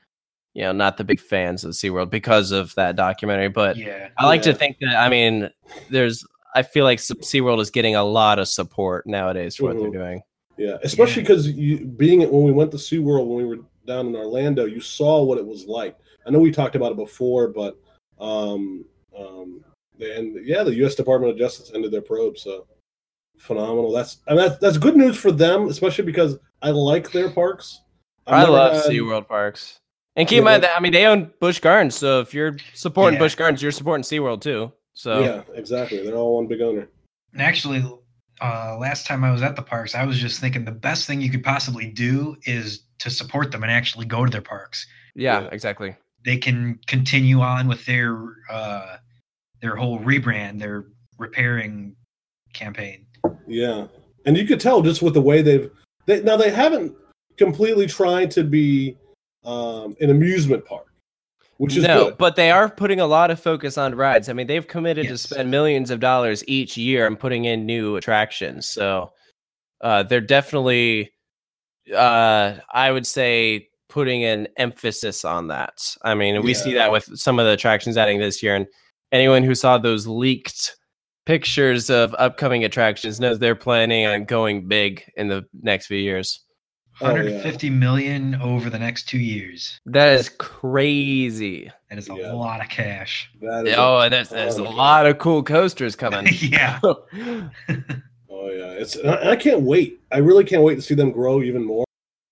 you 0.54 0.62
know, 0.64 0.72
not 0.72 0.98
the 0.98 1.04
big 1.04 1.20
fans 1.20 1.64
of 1.64 1.72
SeaWorld 1.72 2.10
because 2.10 2.52
of 2.52 2.74
that 2.76 2.96
documentary. 2.96 3.50
But 3.50 3.76
Yeah. 3.78 4.10
I 4.18 4.26
like 4.26 4.46
Yeah. 4.46 4.52
to 4.52 4.58
think 4.58 4.78
that 4.82 4.96
I 4.96 5.10
mean, 5.10 5.50
there's 5.90 6.26
I 6.56 6.62
feel 6.62 6.84
like 6.86 7.00
S- 7.00 7.10
SeaWorld 7.12 7.60
is 7.62 7.72
getting 7.72 7.96
a 7.96 8.04
lot 8.04 8.38
of 8.38 8.48
support 8.48 9.08
nowadays 9.08 9.56
for 9.56 9.64
what 9.66 9.76
Mhm. 9.76 9.82
they're 9.82 10.02
doing. 10.02 10.22
Yeah, 10.58 10.78
especially 10.84 11.24
because 11.24 11.48
you 11.50 11.86
being 11.86 12.22
it 12.22 12.32
when 12.32 12.44
we 12.44 12.52
went 12.52 12.70
to 12.72 12.78
SeaWorld 12.78 13.26
when 13.26 13.38
we 13.38 13.46
were 13.46 13.64
down 13.88 14.06
in 14.08 14.16
Orlando, 14.16 14.66
you 14.66 14.80
saw 14.80 15.24
what 15.24 15.40
it 15.40 15.46
was 15.46 15.66
like. 15.66 15.98
I 16.28 16.30
know 16.30 16.38
we 16.40 16.52
talked 16.52 16.76
about 16.76 16.92
it 16.92 16.98
before, 16.98 17.48
but 17.48 17.76
um, 18.20 18.86
um, 19.18 19.66
and 20.00 20.46
yeah, 20.46 20.62
the 20.64 20.76
U.S. 20.76 20.94
Department 20.96 21.32
of 21.34 21.38
Justice 21.40 21.72
ended 21.74 21.92
their 21.92 22.02
probe, 22.02 22.38
so 22.38 22.68
phenomenal. 23.40 23.92
That's 23.92 24.18
and 24.28 24.38
that's 24.38 24.58
that's 24.60 24.78
good 24.78 24.96
news 24.96 25.18
for 25.18 25.32
them, 25.32 25.68
especially 25.68 26.06
because 26.06 26.38
I 26.62 26.70
like 26.70 27.12
their 27.12 27.30
parks. 27.32 27.82
I've 28.28 28.48
I 28.48 28.52
love 28.52 28.74
had- 28.74 28.86
SeaWorld 28.92 29.28
parks. 29.28 29.80
And 30.16 30.28
keep 30.28 30.36
Yeah, 30.36 30.40
in 30.40 30.44
mind 30.46 30.64
that 30.64 30.78
I 30.78 30.80
mean 30.80 30.92
they 30.94 31.06
own 31.06 31.32
Busch 31.40 31.60
Gardens, 31.60 31.96
so 31.96 32.20
if 32.22 32.34
you're 32.34 32.58
supporting 32.74 33.16
Yeah. 33.16 33.26
Busch 33.26 33.36
Gardens, 33.36 33.62
you're 33.62 33.72
supporting 33.72 34.04
SeaWorld 34.04 34.42
too. 34.42 34.72
So 34.94 35.22
Yeah, 35.24 35.42
exactly. 35.54 36.04
They're 36.04 36.16
all 36.16 36.36
one 36.36 36.48
big 36.48 36.62
owner. 36.62 36.88
And 37.34 37.42
actually, 37.42 37.84
uh, 38.42 38.78
last 38.80 39.08
time 39.08 39.24
I 39.24 39.32
was 39.32 39.42
at 39.42 39.56
the 39.56 39.62
parks, 39.64 39.96
I 39.96 40.06
was 40.06 40.20
just 40.20 40.40
thinking 40.40 40.66
the 40.66 40.72
best 40.72 41.08
thing 41.08 41.20
you 41.20 41.32
could 41.32 41.44
possibly 41.44 41.88
do 41.88 42.36
is 42.46 42.84
to 43.00 43.10
support 43.10 43.52
them 43.52 43.64
and 43.64 43.72
actually 43.72 44.06
go 44.06 44.24
to 44.24 44.32
their 44.32 44.42
parks. 44.42 44.86
yeah, 45.16 45.42
Yeah. 45.42 45.50
exactly. 45.52 45.96
They 46.26 46.38
can 46.38 46.80
continue 46.88 47.42
on 47.42 47.68
with 47.68 47.86
their 47.86 48.18
uh, 48.50 48.98
their 49.62 49.76
whole 49.76 50.00
rebrand, 50.00 50.60
their 50.60 50.86
repairing 51.18 51.96
campaign. 52.54 53.06
Yeah, 53.48 53.88
and 54.26 54.38
you 54.38 54.46
could 54.46 54.60
tell 54.60 54.82
just 54.82 55.02
with 55.02 55.14
the 55.16 55.22
way 55.22 55.42
they've 55.42 55.70
they, 56.06 56.22
now 56.22 56.38
they 56.38 56.50
haven't 56.52 56.96
completely 57.38 57.88
tried 57.88 58.30
to 58.32 58.44
be 58.44 58.98
um, 59.46 59.96
an 60.02 60.10
amusement 60.10 60.66
park, 60.66 60.88
which 61.58 61.76
is 61.76 61.84
no, 61.84 62.06
good. 62.06 62.18
but 62.18 62.36
they 62.36 62.52
are 62.52 62.70
putting 62.70 63.00
a 63.00 63.06
lot 63.06 63.32
of 63.32 63.40
focus 63.40 63.78
on 63.78 63.96
rides. 63.96 64.30
I 64.30 64.34
mean, 64.34 64.48
they've 64.48 64.68
committed 64.68 65.08
to 65.08 65.18
spend 65.18 65.52
millions 65.52 65.92
of 65.92 66.00
dollars 66.00 66.44
each 66.48 66.78
year 66.78 67.08
and 67.08 67.20
putting 67.20 67.46
in 67.46 67.66
new 67.66 67.96
attractions. 67.96 68.68
So 68.68 69.12
uh, 69.82 70.04
they're 70.04 70.22
definitely, 70.22 71.12
uh, 71.96 72.56
I 72.72 72.92
would 72.92 73.06
say, 73.06 73.70
putting 73.90 74.24
an 74.24 74.48
emphasis 74.58 75.24
on 75.24 75.50
that. 75.50 75.96
I 76.02 76.16
mean, 76.16 76.42
we 76.42 76.54
see 76.54 76.74
that 76.74 76.92
with 76.92 77.08
some 77.16 77.38
of 77.38 77.46
the 77.46 77.52
attractions 77.52 77.98
adding 77.98 78.20
this 78.20 78.42
year, 78.42 78.56
and 78.56 78.66
anyone 79.12 79.44
who 79.44 79.54
saw 79.54 79.78
those 79.78 80.08
leaked 80.08 80.76
pictures 81.26 81.90
of 81.90 82.16
upcoming 82.18 82.64
attractions 82.64 83.20
knows 83.20 83.40
they're 83.40 83.56
planning 83.56 84.06
on 84.06 84.26
going 84.26 84.68
big 84.68 85.04
in 85.16 85.28
the 85.28 85.46
next 85.62 85.88
few 85.88 85.98
years. 85.98 86.44
Oh, 87.02 87.08
yeah. 87.08 87.14
150 87.14 87.70
million 87.72 88.36
over 88.36 88.70
the 88.70 88.78
next 88.80 89.10
two 89.10 89.18
years. 89.20 89.80
That 89.86 90.14
is 90.20 90.30
crazy. 90.30 91.72
That 91.90 91.98
is 91.98 92.10
a 92.10 92.16
Yeah. 92.16 92.34
lot 92.34 92.62
of 92.62 92.70
cash. 92.70 93.30
That 93.42 93.68
is 93.68 93.74
a- 93.74 93.78
Oh, 93.78 94.10
there's, 94.10 94.30
there's 94.30 94.58
a 94.58 94.64
lot 94.64 95.06
of 95.06 95.18
cool 95.18 95.44
coasters 95.44 95.96
coming. 95.96 96.28
yeah. 96.40 96.80
oh 96.84 97.50
yeah, 97.70 98.72
it's 98.80 98.98
I, 99.04 99.32
I 99.32 99.36
can't 99.36 99.62
wait. 99.62 100.02
I 100.12 100.18
really 100.20 100.44
can't 100.44 100.64
wait 100.64 100.76
to 100.76 100.82
see 100.82 100.96
them 100.96 101.12
grow 101.12 101.42
even 101.42 101.64
more 101.66 101.86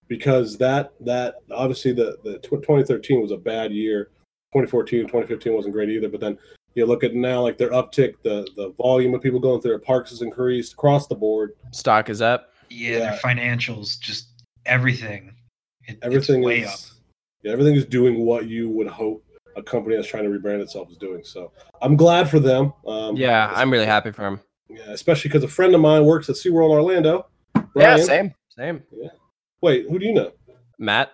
because 0.07 0.57
that 0.57 0.93
that 1.01 1.35
obviously 1.51 1.93
the 1.93 2.17
the 2.23 2.37
2013 2.39 3.21
was 3.21 3.31
a 3.31 3.37
bad 3.37 3.71
year. 3.71 4.05
2014 4.53 5.01
2015 5.03 5.53
wasn't 5.53 5.73
great 5.73 5.89
either. 5.89 6.09
But 6.09 6.19
then 6.19 6.37
you 6.75 6.85
look 6.85 7.03
at 7.03 7.13
now 7.13 7.41
like 7.41 7.57
their 7.57 7.71
uptick, 7.71 8.15
the 8.23 8.47
the 8.55 8.73
volume 8.77 9.13
of 9.13 9.21
people 9.21 9.39
going 9.39 9.61
through 9.61 9.71
their 9.71 9.79
parks 9.79 10.09
has 10.11 10.21
increased 10.21 10.73
across 10.73 11.07
the 11.07 11.15
board. 11.15 11.53
Stock 11.71 12.09
is 12.09 12.21
up. 12.21 12.49
Yeah, 12.69 12.99
their 12.99 12.99
Yeah. 13.13 13.19
financials, 13.19 13.99
just 13.99 14.30
everything. 14.65 15.35
It, 15.87 15.97
Everything 16.01 16.39
it's 16.41 16.45
way 16.45 16.59
is 16.61 16.67
up. 16.69 16.79
yeah, 17.43 17.51
everything 17.53 17.75
is 17.75 17.85
doing 17.85 18.19
what 18.25 18.47
you 18.47 18.69
would 18.69 18.87
hope 18.87 19.23
a 19.57 19.63
company 19.63 19.95
that's 19.95 20.07
trying 20.07 20.23
to 20.23 20.29
rebrand 20.29 20.61
itself 20.61 20.89
is 20.91 20.97
doing. 20.97 21.23
So 21.23 21.51
I'm 21.81 21.95
glad 21.95 22.29
for 22.29 22.39
them. 22.39 22.71
Um, 22.87 23.15
Yeah, 23.17 23.51
I'm 23.53 23.69
really 23.71 23.85
happy 23.85 24.11
for 24.11 24.21
them. 24.21 24.39
Yeah, 24.69 24.91
especially 24.91 25.29
because 25.29 25.43
a 25.43 25.47
friend 25.49 25.75
of 25.75 25.81
mine 25.81 26.05
works 26.05 26.29
at 26.29 26.35
SeaWorld 26.35 26.69
Orlando. 26.69 27.27
Yeah, 27.55 27.63
Brian. 27.73 28.03
same, 28.05 28.33
same. 28.49 28.83
Wait, 29.61 29.87
who 29.89 29.99
do 29.99 30.05
you 30.05 30.13
know? 30.13 30.31
Matt. 30.79 31.11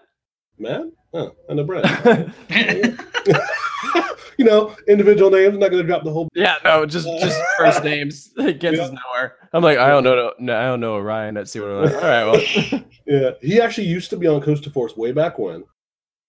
Matt? 0.60 0.84
Oh, 1.14 1.32
I 1.50 1.54
know 1.54 1.64
Brian. 1.64 2.34
you 4.38 4.46
know, 4.46 4.76
individual 4.88 5.30
names. 5.30 5.54
I'm 5.54 5.60
not 5.60 5.72
going 5.72 5.82
to 5.82 5.88
drop 5.88 6.04
the 6.04 6.12
whole. 6.12 6.30
yeah, 6.36 6.56
no, 6.64 6.86
just 6.86 7.08
just 7.20 7.40
first 7.58 7.84
names. 7.84 8.32
It 8.38 8.60
gets 8.60 8.80
us 8.80 8.92
nowhere. 8.92 9.36
I'm 9.54 9.64
like, 9.64 9.78
I 9.78 9.90
don't 9.90 10.04
know, 10.04 10.34
no, 10.40 10.58
I 10.58 10.66
don't 10.66 10.80
know 10.80 11.02
Brian 11.02 11.38
at 11.38 11.46
SeaWorld. 11.46 11.94
All 11.96 12.02
right, 12.02 12.72
well, 12.72 12.84
Yeah, 13.06 13.32
he 13.42 13.62
actually 13.62 13.88
used 13.88 14.10
to 14.10 14.18
be 14.18 14.28
on 14.28 14.42
CoasterForce 14.42 14.98
way 14.98 15.12
back 15.14 15.40
when. 15.40 15.64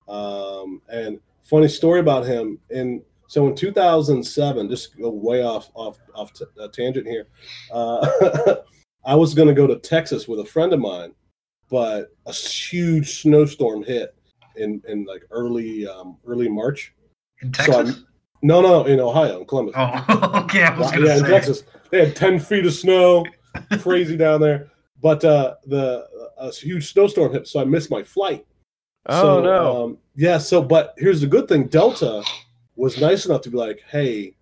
Um, 0.09 0.81
and 0.89 1.19
funny 1.45 1.69
story 1.69 2.01
about 2.01 2.25
him. 2.25 2.59
In 2.71 3.03
so 3.27 3.47
in 3.49 3.55
2007, 3.55 4.71
just 4.71 4.97
go 4.97 5.11
way 5.11 5.43
off 5.43 5.71
off 5.75 5.99
off 6.15 6.33
t- 6.33 6.45
uh, 6.61 6.69
tangent 6.69 7.07
here. 7.07 7.27
Uh, 7.73 8.57
I 9.05 9.15
was 9.15 9.35
going 9.35 9.49
to 9.49 9.55
go 9.55 9.67
to 9.67 9.77
Texas 9.79 10.29
with 10.29 10.41
a 10.41 10.45
friend 10.45 10.73
of 10.73 10.81
mine, 10.81 11.13
but 11.69 12.09
a 12.27 12.33
huge 12.33 13.21
snowstorm 13.23 13.83
hit 13.83 14.15
in 14.57 14.81
in 14.89 15.05
like 15.05 15.25
early 15.31 15.87
um, 15.87 16.17
early 16.27 16.49
March. 16.49 16.95
In 17.43 17.53
Texas? 17.53 17.75
I'm- 17.77 18.07
No, 18.43 18.61
no, 18.61 18.85
in 18.85 19.01
Ohio, 19.01 19.41
in 19.41 19.47
Columbus. 19.47 19.75
oh, 19.77 20.43
okay. 20.45 20.63
I 20.63 20.79
was 20.79 20.87
Wow, 20.87 20.93
gonna 20.93 21.07
yeah, 21.07 21.19
in. 21.19 21.25
Texas, 21.25 21.65
they 21.91 22.07
had 22.07 22.15
ten 22.17 22.39
feet 22.39 22.65
of 22.67 22.73
snow, 22.73 23.25
crazy 23.81 24.17
down 24.17 24.41
there. 24.41 24.71
But 25.03 25.25
uh, 25.25 25.55
the 25.67 26.07
a 26.39 26.51
huge 26.53 26.93
snowstorm 26.93 27.33
hit, 27.33 27.49
so 27.49 27.61
I 27.61 27.65
missed 27.65 27.91
my 27.91 28.03
flight. 28.03 28.47
oh 29.07 29.21
so, 29.23 29.41
no, 29.43 29.85
Um, 29.85 29.99
yeah. 30.17 30.39
So, 30.39 30.63
but 30.63 30.95
here's 30.99 31.21
the 31.21 31.27
good 31.27 31.49
thing: 31.49 31.67
Delta 31.67 32.23
was 32.77 33.01
nice 33.01 33.27
enough 33.27 33.41
to 33.43 33.51
be 33.51 33.57
like, 33.57 33.81
"Hey, 33.89 34.35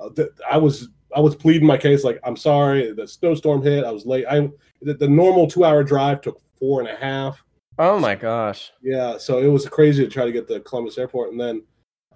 uh, 0.00 0.08
th- 0.10 0.28
I 0.50 0.56
was 0.58 0.88
I 1.14 1.20
was 1.20 1.34
pleading 1.36 1.66
my 1.66 1.76
case. 1.78 2.04
Like, 2.04 2.20
I'm 2.24 2.36
sorry, 2.36 2.92
the 2.92 3.06
snowstorm 3.06 3.62
hit. 3.62 3.84
I 3.84 3.90
was 3.90 4.06
late. 4.06 4.24
I 4.28 4.48
the, 4.82 4.94
the 4.94 5.08
normal 5.08 5.46
two 5.46 5.64
hour 5.64 5.82
drive 5.84 6.20
took 6.22 6.40
four 6.58 6.80
and 6.80 6.88
a 6.88 6.96
half. 6.96 7.42
oh 7.78 7.98
my 7.98 8.14
gosh. 8.14 8.70
Yeah, 8.82 9.18
so 9.18 9.38
it 9.38 9.48
was 9.48 9.68
crazy 9.68 10.04
to 10.04 10.10
try 10.10 10.24
to 10.24 10.32
get 10.32 10.48
to 10.48 10.60
Columbus 10.60 10.96
Airport, 10.98 11.32
and 11.32 11.40
then 11.40 11.62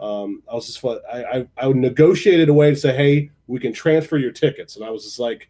um, 0.00 0.42
I 0.50 0.54
was 0.54 0.66
just 0.66 0.80
fu- 0.80 1.00
I, 1.12 1.38
I 1.40 1.46
I 1.58 1.68
negotiated 1.72 2.48
a 2.48 2.54
way 2.54 2.70
to 2.70 2.76
say, 2.76 2.94
hey, 2.96 3.30
we 3.46 3.60
can 3.60 3.72
transfer 3.72 4.16
your 4.18 4.32
tickets, 4.32 4.76
and 4.76 4.84
I 4.84 4.90
was 4.90 5.04
just 5.04 5.18
like, 5.18 5.48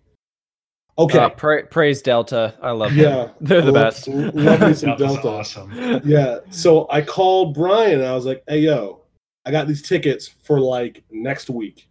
okay, 0.98 1.18
Uh, 1.18 1.28
pra- 1.30 1.66
praise 1.66 2.02
Delta. 2.02 2.54
I 2.60 2.72
love 2.72 2.90
them. 2.94 2.98
yeah, 2.98 3.28
They're 3.40 3.62
the 3.62 3.72
Lo- 3.72 3.82
best. 3.82 4.08
Love 4.08 4.60
me 4.60 4.74
some 4.74 4.96
Delta. 4.96 5.28
awesome. 5.28 6.00
Yeah, 6.04 6.38
so 6.50 6.86
I 6.90 7.00
called 7.02 7.54
Brian, 7.54 8.00
and 8.00 8.08
I 8.08 8.14
was 8.14 8.26
like, 8.26 8.42
hey, 8.48 8.58
yo, 8.60 9.02
I 9.46 9.50
got 9.50 9.68
these 9.68 9.82
tickets 9.86 10.28
for 10.42 10.60
like 10.60 11.02
next 11.10 11.48
week. 11.50 11.88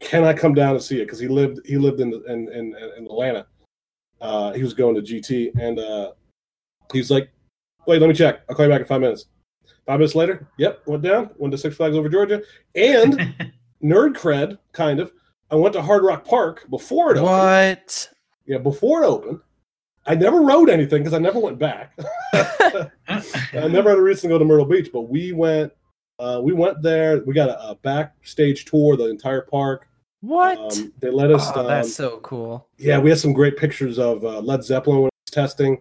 Can 0.00 0.24
I 0.24 0.32
come 0.32 0.54
down 0.54 0.74
and 0.74 0.82
see 0.82 1.00
it? 1.00 1.06
Because 1.06 1.18
he 1.18 1.26
lived 1.28 1.60
he 1.66 1.76
lived 1.76 2.00
in 2.00 2.12
in 2.28 2.48
in, 2.52 2.74
in 2.98 3.04
Atlanta. 3.06 3.46
Uh, 4.20 4.52
he 4.52 4.62
was 4.62 4.74
going 4.74 4.94
to 4.96 5.00
GT, 5.00 5.50
and 5.60 5.78
uh, 5.78 6.12
was 6.92 7.10
like, 7.10 7.30
wait, 7.86 8.00
let 8.00 8.08
me 8.08 8.14
check. 8.14 8.40
I'll 8.48 8.56
call 8.56 8.64
you 8.66 8.70
back 8.70 8.80
in 8.80 8.86
five 8.86 9.00
minutes. 9.00 9.26
Five 9.88 10.00
minutes 10.00 10.14
later, 10.14 10.46
yep, 10.58 10.82
went 10.84 11.02
down, 11.02 11.30
went 11.38 11.50
to 11.52 11.56
Six 11.56 11.74
Flags 11.74 11.96
over 11.96 12.10
Georgia, 12.10 12.42
and 12.74 13.14
nerd 13.82 14.12
cred, 14.18 14.58
kind 14.72 15.00
of. 15.00 15.10
I 15.50 15.54
went 15.54 15.72
to 15.72 15.80
Hard 15.80 16.04
Rock 16.04 16.26
Park 16.26 16.66
before 16.68 17.12
it 17.12 17.16
opened. 17.16 17.24
What? 17.24 18.10
Yeah, 18.44 18.58
before 18.58 19.02
it 19.02 19.06
opened. 19.06 19.40
I 20.04 20.14
never 20.14 20.42
rode 20.42 20.68
anything 20.68 21.02
because 21.02 21.14
I 21.14 21.18
never 21.18 21.38
went 21.38 21.58
back. 21.58 21.98
I 22.34 22.90
never 23.54 23.88
had 23.88 23.98
a 23.98 24.02
reason 24.02 24.28
to 24.28 24.34
go 24.34 24.38
to 24.38 24.44
Myrtle 24.44 24.66
Beach, 24.66 24.90
but 24.92 25.08
we 25.08 25.32
went. 25.32 25.72
Uh, 26.18 26.42
we 26.44 26.52
went 26.52 26.82
there. 26.82 27.22
We 27.24 27.32
got 27.32 27.48
a, 27.48 27.70
a 27.70 27.74
backstage 27.76 28.66
tour 28.66 28.92
of 28.92 28.98
the 28.98 29.08
entire 29.08 29.40
park. 29.40 29.88
What? 30.20 30.58
Um, 30.58 30.92
they 31.00 31.08
let 31.08 31.30
us. 31.30 31.50
oh, 31.54 31.60
um, 31.60 31.66
that's 31.66 31.94
so 31.94 32.20
cool. 32.20 32.68
yeah, 32.76 32.98
we 32.98 33.08
had 33.08 33.20
some 33.20 33.32
great 33.32 33.56
pictures 33.56 33.98
of 33.98 34.22
uh, 34.22 34.40
Led 34.40 34.62
Zeppelin 34.62 34.98
when 34.98 35.06
it 35.06 35.14
was 35.26 35.32
testing. 35.32 35.80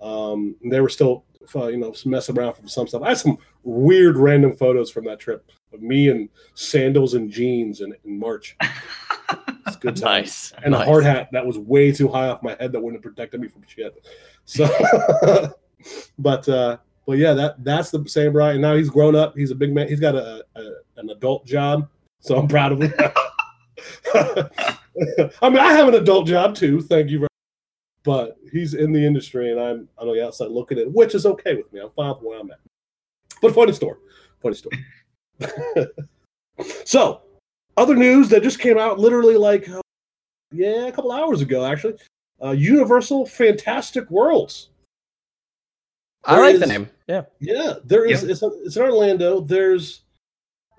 Um, 0.00 0.56
they 0.64 0.80
were 0.80 0.88
still, 0.88 1.24
uh, 1.54 1.66
you 1.66 1.76
know, 1.76 1.94
messing 2.04 2.38
around 2.38 2.54
from 2.54 2.68
some 2.68 2.86
stuff. 2.86 3.02
I 3.02 3.10
had 3.10 3.18
some 3.18 3.38
weird, 3.62 4.16
random 4.16 4.54
photos 4.54 4.90
from 4.90 5.04
that 5.06 5.18
trip 5.18 5.50
of 5.72 5.82
me 5.82 6.08
in 6.08 6.28
sandals 6.54 7.14
and 7.14 7.30
jeans 7.30 7.80
in, 7.80 7.94
in 8.04 8.18
March. 8.18 8.56
It's 9.66 9.76
good 9.76 9.96
time. 9.96 10.22
Nice. 10.22 10.52
And 10.62 10.72
nice. 10.72 10.82
a 10.82 10.84
hard 10.84 11.04
hat 11.04 11.30
that 11.32 11.46
was 11.46 11.58
way 11.58 11.90
too 11.90 12.08
high 12.08 12.28
off 12.28 12.42
my 12.42 12.56
head 12.60 12.72
that 12.72 12.80
wouldn't 12.80 13.02
have 13.02 13.14
protected 13.14 13.40
me 13.40 13.48
from 13.48 13.62
shit. 13.66 14.06
So, 14.44 14.68
but 16.18 16.48
uh, 16.48 16.76
but 17.06 17.18
yeah, 17.18 17.32
that 17.32 17.64
that's 17.64 17.90
the 17.90 18.06
same 18.06 18.32
Brian. 18.32 18.60
Now 18.60 18.76
he's 18.76 18.90
grown 18.90 19.16
up. 19.16 19.36
He's 19.36 19.50
a 19.50 19.54
big 19.54 19.74
man. 19.74 19.88
He's 19.88 20.00
got 20.00 20.14
a, 20.14 20.44
a 20.56 20.62
an 20.96 21.10
adult 21.10 21.46
job, 21.46 21.88
so 22.20 22.36
I'm 22.36 22.48
proud 22.48 22.72
of 22.72 22.82
him. 22.82 22.92
I 24.14 25.48
mean, 25.48 25.58
I 25.58 25.72
have 25.72 25.88
an 25.88 25.94
adult 25.94 26.26
job 26.26 26.54
too. 26.54 26.80
Thank 26.82 27.10
you 27.10 27.20
very. 27.20 27.28
But 28.04 28.36
he's 28.52 28.74
in 28.74 28.92
the 28.92 29.04
industry, 29.04 29.50
and 29.50 29.60
I'm 29.60 29.88
on 29.98 30.08
the 30.08 30.24
outside 30.24 30.50
looking 30.50 30.78
at 30.78 30.84
it, 30.84 30.92
which 30.92 31.14
is 31.14 31.26
okay 31.26 31.54
with 31.54 31.72
me. 31.72 31.80
I'm 31.80 31.90
fine 31.90 32.10
with 32.10 32.22
where 32.22 32.38
I'm 32.38 32.50
at. 32.50 32.60
But 33.40 33.54
funny 33.54 33.72
story, 33.72 33.96
funny 34.42 34.54
story. 34.54 34.84
so, 36.84 37.22
other 37.76 37.96
news 37.96 38.28
that 38.28 38.42
just 38.42 38.60
came 38.60 38.78
out 38.78 38.98
literally 38.98 39.36
like 39.36 39.68
uh, 39.68 39.80
yeah, 40.52 40.86
a 40.86 40.92
couple 40.92 41.12
hours 41.12 41.40
ago 41.40 41.64
actually. 41.64 41.94
Uh, 42.42 42.50
Universal 42.50 43.26
Fantastic 43.26 44.10
Worlds. 44.10 44.68
I 46.24 46.36
There 46.36 46.44
like 46.44 46.60
the 46.60 46.66
name. 46.66 46.90
Yeah. 47.08 47.22
Yeah, 47.40 47.74
there 47.84 48.06
is. 48.06 48.22
Yep. 48.22 48.30
It's, 48.30 48.42
it's 48.42 48.76
in 48.76 48.82
Orlando. 48.82 49.40
There's 49.40 50.02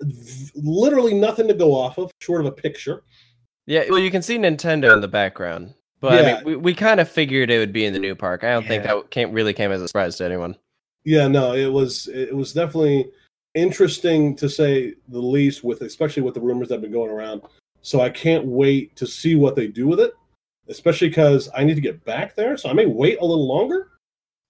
v- 0.00 0.50
literally 0.54 1.14
nothing 1.14 1.48
to 1.48 1.54
go 1.54 1.74
off 1.74 1.98
of, 1.98 2.10
short 2.20 2.40
of 2.40 2.46
a 2.46 2.52
picture. 2.52 3.02
Yeah, 3.66 3.84
well, 3.88 3.98
you 3.98 4.10
can 4.10 4.22
see 4.22 4.38
Nintendo 4.38 4.92
in 4.92 5.00
the 5.00 5.08
background, 5.08 5.74
but 6.00 6.24
I 6.24 6.34
mean, 6.34 6.44
we, 6.44 6.56
we 6.56 6.74
kind 6.74 7.00
of 7.00 7.08
figured 7.08 7.50
it 7.50 7.58
would 7.58 7.72
be 7.72 7.84
in 7.84 7.92
the 7.92 7.98
new 7.98 8.14
park. 8.14 8.44
I 8.44 8.52
don't 8.52 8.66
think 8.66 8.84
that 8.84 9.10
came 9.10 9.32
really 9.32 9.52
came 9.52 9.72
as 9.72 9.80
a 9.80 9.88
surprise 9.88 10.16
to 10.16 10.24
anyone. 10.24 10.56
Yeah, 11.04 11.28
no, 11.28 11.54
it 11.54 11.72
was 11.72 12.08
it 12.08 12.34
was 12.34 12.52
definitely 12.52 13.10
interesting 13.54 14.36
to 14.36 14.48
say 14.48 14.94
the 15.08 15.20
least 15.20 15.64
with 15.64 15.80
especially 15.80 16.22
with 16.22 16.34
the 16.34 16.40
rumors 16.40 16.68
that 16.68 16.74
have 16.74 16.82
been 16.82 16.92
going 16.92 17.10
around. 17.10 17.42
So 17.80 18.00
I 18.00 18.10
can't 18.10 18.44
wait 18.44 18.96
to 18.96 19.06
see 19.06 19.36
what 19.36 19.54
they 19.54 19.68
do 19.68 19.86
with 19.86 20.00
it, 20.00 20.14
especially 20.68 21.08
because 21.08 21.48
I 21.56 21.64
need 21.64 21.76
to 21.76 21.80
get 21.80 22.04
back 22.04 22.34
there. 22.34 22.56
So 22.56 22.68
I 22.68 22.72
may 22.72 22.86
wait 22.86 23.18
a 23.20 23.24
little 23.24 23.46
longer. 23.46 23.92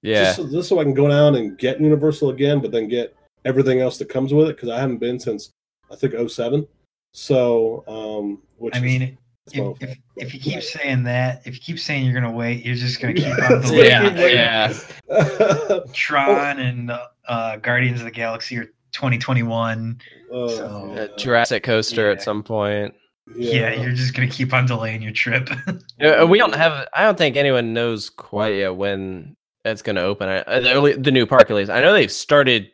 Yeah, 0.02 0.24
Just, 0.24 0.36
so- 0.36 0.50
just 0.50 0.68
so 0.68 0.78
I 0.80 0.84
can 0.84 0.94
go 0.94 1.08
down 1.08 1.34
and 1.34 1.58
get 1.58 1.80
Universal 1.80 2.30
again, 2.30 2.60
but 2.60 2.70
then 2.70 2.88
get 2.88 3.14
everything 3.44 3.80
else 3.80 3.98
that 3.98 4.08
comes 4.08 4.32
with 4.32 4.48
it 4.48 4.56
because 4.56 4.70
I 4.70 4.78
haven't 4.80 4.98
been 4.98 5.20
since 5.20 5.50
I 5.90 5.96
think 5.96 6.14
07. 6.14 6.66
So, 7.12 7.84
um, 7.86 8.42
which 8.58 8.74
I 8.76 8.80
mean, 8.80 9.02
it's 9.02 9.20
if, 9.52 9.82
if, 9.82 9.98
if 10.16 10.34
you 10.34 10.40
keep 10.40 10.62
saying 10.62 11.04
that, 11.04 11.42
if 11.46 11.54
you 11.54 11.60
keep 11.60 11.78
saying 11.78 12.04
you're 12.04 12.14
gonna 12.14 12.30
wait, 12.30 12.64
you're 12.64 12.74
just 12.74 13.00
gonna 13.00 13.14
keep 13.14 13.26
on 13.50 13.58
it's 13.58 13.70
delaying. 13.70 14.16
yeah, 14.16 14.72
yeah. 15.08 15.78
Tron 15.92 16.58
and 16.58 16.92
uh, 17.28 17.56
Guardians 17.58 18.00
of 18.00 18.04
the 18.06 18.10
Galaxy 18.10 18.56
are 18.58 18.64
2021. 18.92 20.00
Uh, 20.32 20.48
So- 20.48 20.94
Uh, 21.14 21.16
Jurassic 21.16 21.62
Coaster 21.62 22.10
at 22.10 22.18
Yeah. 22.18 22.24
some 22.24 22.42
point. 22.42 22.94
Yeah. 23.36 23.74
you're 23.74 23.92
just 23.92 24.14
gonna 24.14 24.28
keep 24.28 24.52
on 24.52 24.66
delaying 24.66 25.02
your 25.02 25.12
trip. 25.12 25.48
Uh, 25.98 26.26
we 26.28 26.36
don't 26.38 26.54
have. 26.54 26.86
I 26.92 27.04
don't 27.04 27.16
think 27.16 27.36
anyone 27.36 27.72
knows 27.72 28.10
quite 28.10 28.54
yet 28.56 28.76
when 28.76 29.34
it's 29.64 29.80
going 29.80 29.96
to 29.96 30.02
open. 30.02 30.28
I- 30.28 30.40
uh, 30.42 30.60
The, 30.60 30.72
early, 30.74 30.92
the 30.92 31.10
new 31.10 31.24
park 31.24 31.50
at 31.50 31.56
least. 31.56 31.70
I 31.70 31.80
know 31.80 31.94
they've 31.94 32.12
started 32.12 32.68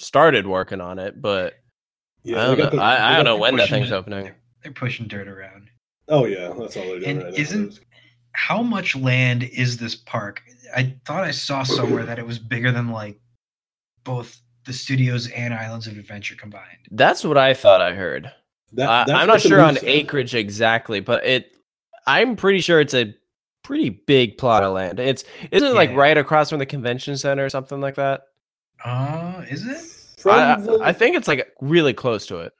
started 0.00 0.46
working 0.46 0.80
on 0.80 0.98
it, 0.98 1.22
but 1.22 1.54
yeah, 2.24 2.42
I 2.42 2.46
don't 2.46 2.58
know. 2.58 2.70
the- 2.70 2.82
I, 2.82 3.12
I 3.12 3.16
don't 3.16 3.24
know 3.24 3.36
the- 3.36 3.40
when 3.42 3.56
that 3.56 3.68
thing's 3.68 3.90
it. 3.92 3.94
opening. 3.94 4.32
They're 4.68 4.74
pushing 4.74 5.06
dirt 5.08 5.28
around. 5.28 5.70
Oh 6.08 6.26
yeah, 6.26 6.48
that's 6.58 6.76
all 6.76 6.82
they're 6.84 7.00
doing 7.00 7.04
And 7.10 7.22
right 7.24 7.34
isn't- 7.38 7.80
How 8.32 8.62
much 8.62 8.94
land 8.94 9.44
is 9.44 9.78
this 9.78 9.94
park? 9.94 10.42
I 10.76 10.94
thought 11.06 11.24
I 11.24 11.30
saw 11.30 11.62
somewhere 11.62 12.04
that 12.04 12.18
it 12.18 12.26
was 12.26 12.38
bigger 12.38 12.70
than 12.70 12.90
like 12.90 13.18
both 14.04 14.38
the 14.66 14.74
studios 14.74 15.28
and 15.30 15.54
Islands 15.54 15.86
of 15.86 15.96
Adventure 15.96 16.34
combined. 16.34 16.86
That's 16.90 17.24
what 17.24 17.38
I 17.38 17.54
thought 17.54 17.80
I 17.80 17.94
heard. 17.94 18.30
That- 18.74 18.88
I, 18.90 19.04
that's 19.06 19.18
I'm 19.18 19.26
not 19.26 19.40
sure 19.40 19.60
on 19.62 19.76
said. 19.76 19.84
acreage 19.84 20.34
exactly, 20.34 21.00
but 21.00 21.24
it. 21.24 21.56
I'm 22.06 22.36
pretty 22.36 22.60
sure 22.60 22.78
it's 22.80 22.94
a 22.94 23.14
pretty 23.62 23.88
big 23.88 24.36
plot 24.36 24.62
of 24.62 24.74
land. 24.74 25.00
It's 25.00 25.24
isn't 25.50 25.66
it 25.66 25.74
like 25.74 25.92
right 25.94 26.18
across 26.18 26.50
from 26.50 26.58
the 26.58 26.66
convention 26.66 27.16
center 27.16 27.42
or 27.46 27.48
something 27.48 27.80
like 27.80 27.94
that. 27.94 28.24
Uh, 28.84 29.44
is 29.48 29.66
it? 29.66 30.20
From 30.20 30.32
I, 30.34 30.60
the- 30.60 30.78
I 30.82 30.92
think 30.92 31.16
it's 31.16 31.26
like 31.28 31.54
really 31.62 31.94
close 31.94 32.26
to 32.26 32.40
it. 32.40 32.52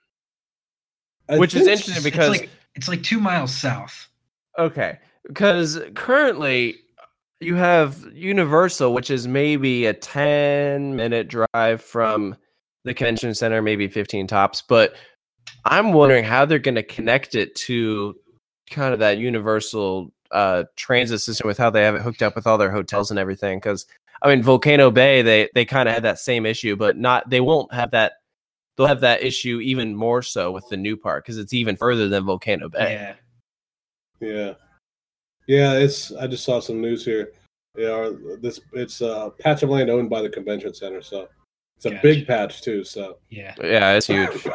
I 1.29 1.37
which 1.37 1.55
is 1.55 1.67
interesting 1.67 2.03
because 2.03 2.33
it's 2.33 2.41
like 2.41 2.49
it's 2.75 2.87
like 2.87 3.03
two 3.03 3.19
miles 3.19 3.55
south. 3.55 4.07
Okay, 4.57 4.99
because 5.27 5.79
currently 5.95 6.75
you 7.39 7.55
have 7.55 8.05
Universal, 8.13 8.93
which 8.93 9.09
is 9.09 9.27
maybe 9.27 9.85
a 9.85 9.93
ten 9.93 10.95
minute 10.95 11.27
drive 11.27 11.81
from 11.81 12.35
the 12.83 12.93
convention 12.93 13.33
center, 13.33 13.61
maybe 13.61 13.87
fifteen 13.87 14.27
tops. 14.27 14.61
But 14.61 14.95
I'm 15.65 15.93
wondering 15.93 16.23
how 16.23 16.45
they're 16.45 16.59
going 16.59 16.75
to 16.75 16.83
connect 16.83 17.35
it 17.35 17.55
to 17.55 18.15
kind 18.69 18.93
of 18.93 18.99
that 18.99 19.17
Universal 19.17 20.11
uh, 20.31 20.63
transit 20.75 21.21
system 21.21 21.47
with 21.47 21.57
how 21.57 21.69
they 21.69 21.83
have 21.83 21.95
it 21.95 22.01
hooked 22.01 22.21
up 22.21 22.35
with 22.35 22.47
all 22.47 22.57
their 22.57 22.71
hotels 22.71 23.09
and 23.09 23.19
everything. 23.19 23.57
Because 23.57 23.85
I 24.21 24.29
mean, 24.29 24.43
Volcano 24.43 24.91
Bay, 24.91 25.21
they 25.21 25.49
they 25.53 25.65
kind 25.65 25.87
of 25.87 25.93
had 25.93 26.03
that 26.03 26.19
same 26.19 26.45
issue, 26.45 26.75
but 26.75 26.97
not 26.97 27.29
they 27.29 27.41
won't 27.41 27.73
have 27.73 27.91
that. 27.91 28.13
They'll 28.79 28.87
have 28.87 29.01
that 29.01 29.21
issue 29.23 29.59
even 29.59 29.93
more 29.93 30.21
so 30.21 30.51
with 30.53 30.69
the 30.69 30.77
new 30.77 30.95
park 30.95 31.25
because 31.25 31.37
it's 31.37 31.51
even 31.53 31.75
further 31.75 32.07
than 32.07 32.23
Volcano 32.23 32.69
Bay. 32.69 32.93
Yeah. 32.93 33.15
Yeah, 34.21 34.53
yeah. 35.47 35.73
It's. 35.73 36.13
I 36.13 36.27
just 36.27 36.45
saw 36.45 36.61
some 36.61 36.79
news 36.79 37.03
here. 37.03 37.33
Yeah, 37.77 38.11
this 38.41 38.61
it's 38.71 39.01
a 39.01 39.33
patch 39.39 39.63
of 39.63 39.69
land 39.69 39.89
owned 39.89 40.09
by 40.09 40.21
the 40.21 40.29
convention 40.29 40.73
center, 40.73 41.01
so 41.01 41.27
it's 41.75 41.87
a 41.87 41.89
Gotcha. 41.89 42.01
big 42.01 42.25
patch 42.25 42.61
too. 42.61 42.85
So, 42.85 43.17
Yeah. 43.29 43.53
Yeah, 43.61 43.95
it's 43.95 44.07
huge. 44.07 44.47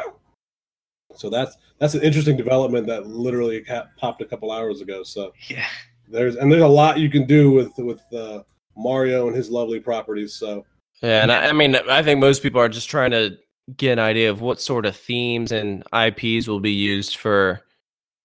so 1.15 1.29
that's 1.29 1.55
that's 1.77 1.93
an 1.93 2.01
interesting 2.01 2.35
development 2.35 2.87
that 2.87 3.05
literally 3.05 3.63
ha- 3.67 3.89
popped 3.97 4.23
a 4.23 4.25
couple 4.25 4.51
hours 4.51 4.81
ago. 4.81 5.03
So 5.03 5.33
Yeah. 5.49 5.65
there's 6.07 6.35
and 6.35 6.51
there's 6.51 6.63
a 6.63 6.67
lot 6.67 6.97
you 6.99 7.11
can 7.11 7.25
do 7.27 7.51
with 7.51 7.77
with 7.77 8.01
uh, 8.11 8.41
Mario 8.75 9.27
and 9.27 9.35
his 9.35 9.51
lovely 9.51 9.79
properties. 9.79 10.33
So 10.33 10.65
Yeah, 11.03 11.21
and 11.21 11.31
I, 11.31 11.49
I 11.49 11.51
mean, 11.53 11.75
I 11.75 12.01
think 12.01 12.19
most 12.19 12.41
people 12.41 12.59
are 12.59 12.69
just 12.69 12.89
trying 12.89 13.11
to 13.11 13.37
get 13.77 13.93
an 13.93 13.99
idea 13.99 14.29
of 14.29 14.41
what 14.41 14.61
sort 14.61 14.85
of 14.85 14.95
themes 14.95 15.51
and 15.51 15.83
IPs 15.93 16.47
will 16.47 16.59
be 16.59 16.71
used 16.71 17.15
for 17.17 17.61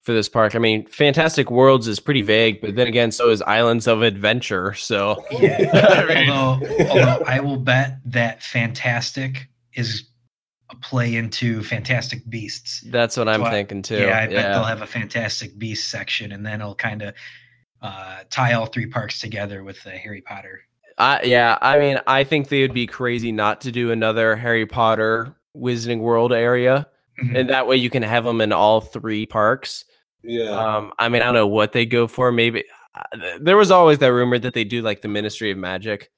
for 0.02 0.12
this 0.14 0.28
park. 0.30 0.54
I 0.54 0.58
mean, 0.58 0.86
Fantastic 0.86 1.50
Worlds 1.50 1.86
is 1.86 2.00
pretty 2.00 2.22
vague, 2.22 2.60
but 2.62 2.74
then 2.74 2.86
again, 2.86 3.12
so 3.12 3.28
is 3.28 3.42
Islands 3.42 3.86
of 3.86 4.00
Adventure. 4.02 4.72
So 4.74 5.22
Yeah. 5.30 5.70
I 6.08 6.26
although, 6.30 6.66
although 6.88 7.24
I 7.26 7.40
will 7.40 7.58
bet 7.58 7.98
that 8.06 8.42
Fantastic 8.42 9.48
is 9.74 10.04
a 10.70 10.76
play 10.76 11.16
into 11.16 11.62
Fantastic 11.62 12.22
Beasts. 12.30 12.80
that's 12.86 13.16
what 13.16 13.28
I'm 13.28 13.40
So 13.40 13.46
I- 13.46 13.50
thinking 13.50 13.82
too. 13.82 13.98
Yeah, 13.98 14.18
I 14.20 14.26
bet 14.26 14.52
they'll 14.54 14.64
have 14.64 14.80
a 14.82 14.86
Fantastic 14.86 15.58
Beast 15.58 15.90
section, 15.90 16.32
and 16.32 16.46
then 16.46 16.60
it'll 16.60 16.74
kind 16.74 17.02
of 17.02 17.14
uh, 17.82 18.20
tie 18.30 18.54
all 18.54 18.66
three 18.66 18.86
parks 18.86 19.20
together 19.20 19.64
with 19.64 19.82
the 19.84 19.90
Harry 19.90 20.22
Potter. 20.22 20.62
I, 21.00 21.22
yeah, 21.24 21.56
I 21.62 21.78
mean, 21.78 21.98
I 22.06 22.24
think 22.24 22.48
they 22.48 22.62
would 22.62 22.74
be 22.74 22.86
crazy 22.86 23.32
not 23.32 23.60
to 23.62 23.72
do 23.72 23.90
another 23.90 24.36
Harry 24.36 24.66
Potter 24.66 25.34
Wizarding 25.56 26.00
World 26.00 26.32
area, 26.32 26.86
Mhm. 27.20 27.38
and 27.38 27.48
that 27.50 27.66
way 27.66 27.76
you 27.76 27.90
can 27.90 28.02
have 28.02 28.24
them 28.24 28.40
in 28.40 28.52
all 28.52 28.80
three 28.80 29.26
parks. 29.26 29.84
yeah, 30.22 30.50
Um, 30.50 30.92
I 30.98 31.08
mean, 31.08 31.22
I 31.22 31.26
don't 31.26 31.34
know 31.34 31.46
what 31.46 31.72
they 31.72 31.86
go 31.86 32.06
for. 32.06 32.30
Maybe 32.30 32.64
uh, 32.94 33.36
there 33.40 33.56
was 33.56 33.70
always 33.70 33.98
that 33.98 34.12
rumor 34.12 34.38
that 34.38 34.52
they 34.52 34.64
do 34.64 34.82
like 34.82 35.00
the 35.00 35.08
Ministry 35.08 35.50
of 35.50 35.56
Magic. 35.58 36.10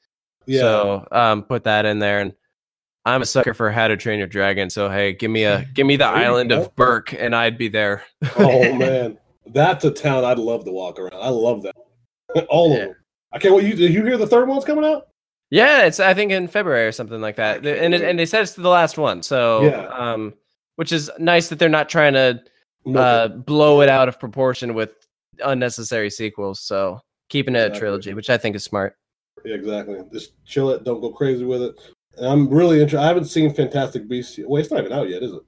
yeah. 0.47 0.61
So 0.61 1.09
um, 1.13 1.45
put 1.45 1.65
that 1.65 1.85
in 1.87 1.99
there. 2.01 2.19
And 2.21 2.33
I'm 3.05 3.23
a 3.23 3.27
sucker 3.27 3.55
for 3.55 3.71
How 3.71 3.87
to 3.89 3.97
Train 3.97 4.19
Your 4.19 4.27
Dragon. 4.29 4.71
So 4.71 4.89
hey, 4.89 5.13
give 5.13 5.31
me 5.31 5.45
a 5.45 5.65
give 5.75 5.87
me 5.87 5.97
the 5.97 6.07
island 6.07 6.51
of 6.51 6.75
Berk, 6.77 7.13
and 7.15 7.35
I'd 7.37 7.57
be 7.59 7.69
there. 7.69 8.03
oh 8.39 8.73
man, 8.77 9.19
that's 9.47 9.85
a 9.85 9.91
town 9.93 10.25
I'd 10.25 10.39
love 10.39 10.65
to 10.65 10.73
walk 10.73 10.99
around. 10.99 11.15
I 11.15 11.29
love 11.29 11.63
that. 11.63 11.77
All 12.49 12.73
of 12.73 12.79
them. 12.81 12.95
I 13.33 13.39
can't 13.39 13.55
wait. 13.55 13.67
You 13.67 13.75
did 13.75 13.93
you 13.93 14.05
hear 14.05 14.17
the 14.19 14.27
third 14.27 14.49
one's 14.49 14.65
coming 14.65 14.85
out? 14.85 15.09
Yeah, 15.51 15.85
it's 15.85 16.01
I 16.01 16.15
think 16.15 16.33
in 16.33 16.49
February 16.49 16.87
or 16.87 16.93
something 16.93 17.21
like 17.21 17.37
that. 17.37 17.65
And 17.67 17.95
it, 17.95 18.03
and 18.03 18.19
they 18.19 18.27
said 18.27 18.43
it's 18.43 18.55
the 18.55 18.69
last 18.69 18.97
one. 18.99 19.23
So 19.23 19.65
Yeah. 19.65 19.87
um, 19.89 20.35
which 20.77 20.93
is 20.93 21.11
nice 21.19 21.49
that 21.49 21.59
they're 21.59 21.69
not 21.69 21.89
trying 21.89 22.15
to 22.15 22.43
uh, 22.97 23.29
blow 23.29 23.81
it 23.83 23.89
out 23.89 24.09
of 24.09 24.19
proportion 24.19 24.75
with 24.75 24.95
unnecessary 25.45 26.11
sequels. 26.11 26.61
So 26.61 27.01
keeping 27.29 27.55
it 27.55 27.71
a 27.73 27.79
trilogy, 27.79 28.15
which 28.15 28.31
I 28.31 28.39
think 28.39 28.57
is 28.57 28.65
smart. 28.65 28.97
Yeah, 29.45 29.55
exactly. 29.55 29.99
Just 30.13 30.33
chill 30.45 30.71
it. 30.71 30.85
Don't 30.85 31.01
go 31.01 31.11
crazy 31.11 31.45
with 31.45 31.63
it. 31.63 31.75
And 32.17 32.27
I'm 32.27 32.49
really 32.49 32.77
interested. 32.81 33.01
I 33.05 33.09
haven't 33.09 33.25
seen 33.27 33.53
Fantastic 33.55 34.09
Beasts. 34.09 34.39
Wait, 34.39 34.61
it's 34.63 34.71
not 34.71 34.81
even 34.81 34.93
out 34.93 35.09
yet, 35.09 35.23
is 35.23 35.33
it? 35.33 35.43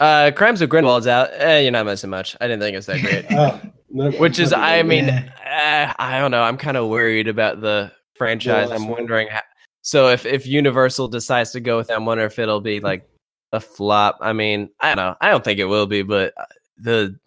Uh, 0.00 0.30
Crimes 0.30 0.60
of 0.62 0.68
Grindelwald's 0.68 1.06
out. 1.08 1.30
Eh, 1.32 1.60
you're 1.60 1.72
not 1.72 1.86
missing 1.86 2.10
much. 2.10 2.36
I 2.40 2.46
didn't 2.46 2.60
think 2.62 2.74
it 2.74 2.78
was 2.78 2.86
that 2.86 3.00
great. 3.02 3.26
Ah, 3.30 3.60
never- 3.90 4.16
Which 4.18 4.38
is, 4.38 4.52
I 4.52 4.82
mean, 4.82 5.06
Yeah. 5.06 5.28
eh, 5.44 5.92
I 5.98 6.18
don't 6.20 6.30
know. 6.30 6.42
I'm 6.42 6.56
kind 6.56 6.76
of 6.76 6.88
worried 6.88 7.28
about 7.28 7.60
the 7.60 7.90
franchise. 8.16 8.70
last 8.70 8.80
I'm 8.80 8.88
wondering. 8.88 9.28
How, 9.28 9.42
so 9.82 10.08
if 10.08 10.26
if 10.26 10.46
Universal 10.46 11.08
decides 11.08 11.52
to 11.52 11.60
go 11.60 11.76
with 11.76 11.88
them, 11.88 11.98
I'm 11.98 12.04
wondering 12.06 12.26
if 12.26 12.38
it'll 12.38 12.60
be 12.60 12.80
like 12.80 13.08
a 13.52 13.60
flop. 13.60 14.18
I 14.20 14.32
mean, 14.32 14.70
I 14.80 14.88
don't 14.94 14.96
know. 15.04 15.16
I 15.20 15.30
don't 15.30 15.44
think 15.44 15.58
it 15.60 15.64
will 15.64 15.86
be, 15.86 16.02
but 16.02 16.34
uh, 16.36 16.44
the 16.78 17.18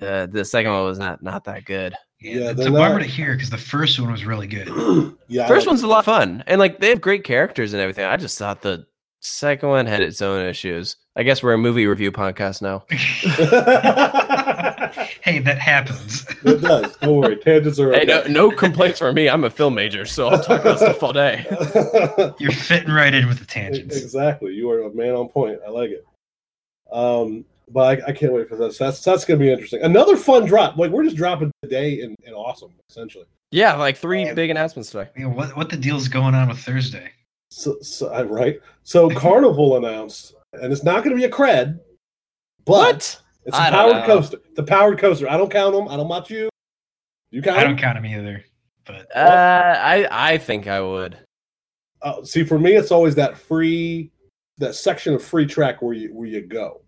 uh, 0.00 0.26
the 0.26 0.44
second 0.44 0.72
one 0.72 0.84
was 0.84 0.98
not 0.98 1.22
not 1.22 1.44
that 1.44 1.64
good. 1.64 1.94
Yeah, 2.20 2.34
Yeah, 2.40 2.50
it's 2.50 2.60
a 2.66 2.70
bummer 2.70 2.94
not- 2.94 2.98
to 2.98 3.04
hear 3.04 3.34
because 3.34 3.50
the 3.50 3.56
first 3.58 3.98
one 4.00 4.10
was 4.10 4.24
really 4.24 4.46
good. 4.48 4.68
yeah, 5.28 5.46
First 5.46 5.66
like- 5.66 5.72
one's 5.72 5.82
a 5.82 5.86
lot 5.88 6.00
of 6.00 6.04
fun, 6.04 6.42
and 6.46 6.58
like 6.58 6.78
they 6.80 6.88
have 6.88 7.00
great 7.00 7.24
characters 7.24 7.72
and 7.72 7.80
everything. 7.80 8.04
I 8.04 8.16
just 8.16 8.36
thought 8.38 8.62
the 8.62 8.86
second 9.28 9.68
one 9.68 9.86
had 9.86 10.02
its 10.02 10.22
own 10.22 10.44
issues. 10.46 10.96
I 11.16 11.22
guess 11.24 11.42
we're 11.42 11.54
a 11.54 11.58
movie 11.58 11.86
review 11.86 12.12
podcast 12.12 12.62
now. 12.62 12.84
hey, 15.22 15.38
that 15.40 15.58
happens. 15.58 16.24
it 16.44 16.60
does. 16.60 16.96
Don't 16.98 17.16
worry. 17.16 17.36
Tangents 17.36 17.78
are 17.78 17.92
Hey, 17.92 18.04
no, 18.04 18.20
okay. 18.20 18.32
no 18.32 18.50
complaints 18.50 18.98
for 18.98 19.12
me. 19.12 19.28
I'm 19.28 19.44
a 19.44 19.50
film 19.50 19.74
major, 19.74 20.04
so 20.06 20.28
I'll 20.28 20.42
talk 20.42 20.60
about 20.62 20.78
stuff 20.78 21.02
all 21.02 21.12
day. 21.12 21.44
You're 22.38 22.52
fitting 22.52 22.90
right 22.92 23.12
in 23.12 23.26
with 23.28 23.38
the 23.40 23.46
tangents. 23.46 23.96
exactly. 23.96 24.54
You 24.54 24.70
are 24.70 24.82
a 24.82 24.94
man 24.94 25.14
on 25.14 25.28
point. 25.28 25.58
I 25.66 25.70
like 25.70 25.90
it. 25.90 26.06
Um, 26.92 27.44
but 27.70 28.02
I, 28.04 28.08
I 28.08 28.12
can't 28.12 28.32
wait 28.32 28.48
for 28.48 28.56
this. 28.56 28.78
That's 28.78 29.04
that's 29.04 29.24
gonna 29.26 29.40
be 29.40 29.50
interesting. 29.52 29.82
Another 29.82 30.16
fun 30.16 30.46
drop. 30.46 30.78
Like 30.78 30.90
we're 30.90 31.04
just 31.04 31.16
dropping 31.16 31.50
today 31.62 32.00
and, 32.00 32.16
and 32.24 32.34
awesome, 32.34 32.72
essentially. 32.88 33.26
Yeah, 33.50 33.74
like 33.74 33.98
three 33.98 34.24
Yeah. 34.24 34.32
big 34.34 34.48
announcements 34.48 34.90
today. 34.90 35.10
You 35.16 35.24
know, 35.24 35.30
what 35.30 35.54
what 35.56 35.68
the 35.68 35.76
deal's 35.76 36.08
going 36.08 36.34
on 36.34 36.48
with 36.48 36.58
Thursday? 36.58 37.10
So, 37.50 37.78
so 37.80 38.14
uh, 38.14 38.24
right. 38.24 38.60
So 38.82 39.08
Carnival 39.14 39.76
announced, 39.76 40.34
and 40.52 40.72
it's 40.72 40.84
not 40.84 41.04
gonna 41.04 41.16
be 41.16 41.24
a 41.24 41.30
cred, 41.30 41.80
but 42.64 43.20
it's 43.44 43.56
a 43.56 43.60
I 43.60 43.70
powered 43.70 44.04
coaster. 44.04 44.38
The 44.54 44.62
powered 44.62 44.98
coaster. 44.98 45.28
I 45.28 45.36
don't 45.36 45.50
count 45.50 45.74
them. 45.74 45.88
I 45.88 45.96
don't 45.96 46.08
watch 46.08 46.30
you. 46.30 46.48
You 47.30 47.42
count 47.42 47.58
I 47.58 47.64
don't 47.64 47.72
them? 47.72 47.78
count 47.78 47.96
them 47.96 48.06
either. 48.06 48.44
But 48.84 49.08
Uh, 49.14 49.76
I 49.78 50.08
I 50.10 50.38
think 50.38 50.66
I 50.66 50.80
would. 50.80 51.18
Uh, 52.00 52.22
see, 52.24 52.44
for 52.44 52.58
me, 52.58 52.74
it's 52.74 52.92
always 52.92 53.14
that 53.16 53.36
free, 53.36 54.12
that 54.58 54.74
section 54.74 55.14
of 55.14 55.22
free 55.22 55.46
track 55.46 55.82
where 55.82 55.94
you 55.94 56.14
where 56.14 56.28
you 56.28 56.42
go. 56.42 56.82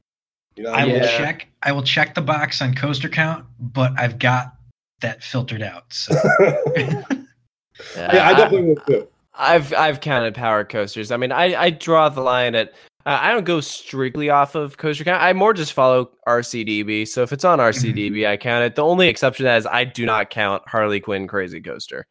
You 0.56 0.64
know, 0.64 0.72
I 0.72 0.84
will 0.84 1.00
check. 1.00 1.48
I 1.62 1.72
will 1.72 1.82
check 1.82 2.14
the 2.14 2.22
box 2.22 2.60
on 2.60 2.74
coaster 2.74 3.08
count, 3.08 3.44
but 3.58 3.92
I've 3.98 4.18
got 4.18 4.54
that 5.00 5.22
filtered 5.22 5.62
out. 5.62 5.92
So 5.92 6.14
yeah, 6.76 8.28
I 8.28 8.34
definitely 8.34 8.62
would 8.62 8.86
too. 8.86 9.08
I've 9.40 9.72
I've 9.74 10.00
counted 10.00 10.34
power 10.34 10.64
coasters. 10.64 11.10
I 11.10 11.16
mean, 11.16 11.32
I 11.32 11.54
I 11.60 11.70
draw 11.70 12.08
the 12.08 12.20
line 12.20 12.54
at. 12.54 12.72
Uh, 13.06 13.18
I 13.18 13.32
don't 13.32 13.44
go 13.44 13.60
strictly 13.62 14.28
off 14.28 14.54
of 14.54 14.76
coaster 14.76 15.04
count. 15.04 15.22
I 15.22 15.32
more 15.32 15.54
just 15.54 15.72
follow 15.72 16.10
RCDB. 16.28 17.08
So 17.08 17.22
if 17.22 17.32
it's 17.32 17.46
on 17.46 17.58
RCDB, 17.58 18.28
I 18.28 18.36
count 18.36 18.62
it. 18.62 18.74
The 18.74 18.84
only 18.84 19.08
exception 19.08 19.44
to 19.44 19.48
that 19.48 19.56
is 19.56 19.66
I 19.66 19.84
do 19.84 20.04
not 20.04 20.28
count 20.28 20.62
Harley 20.68 21.00
Quinn 21.00 21.26
Crazy 21.26 21.62
Coaster. 21.62 22.06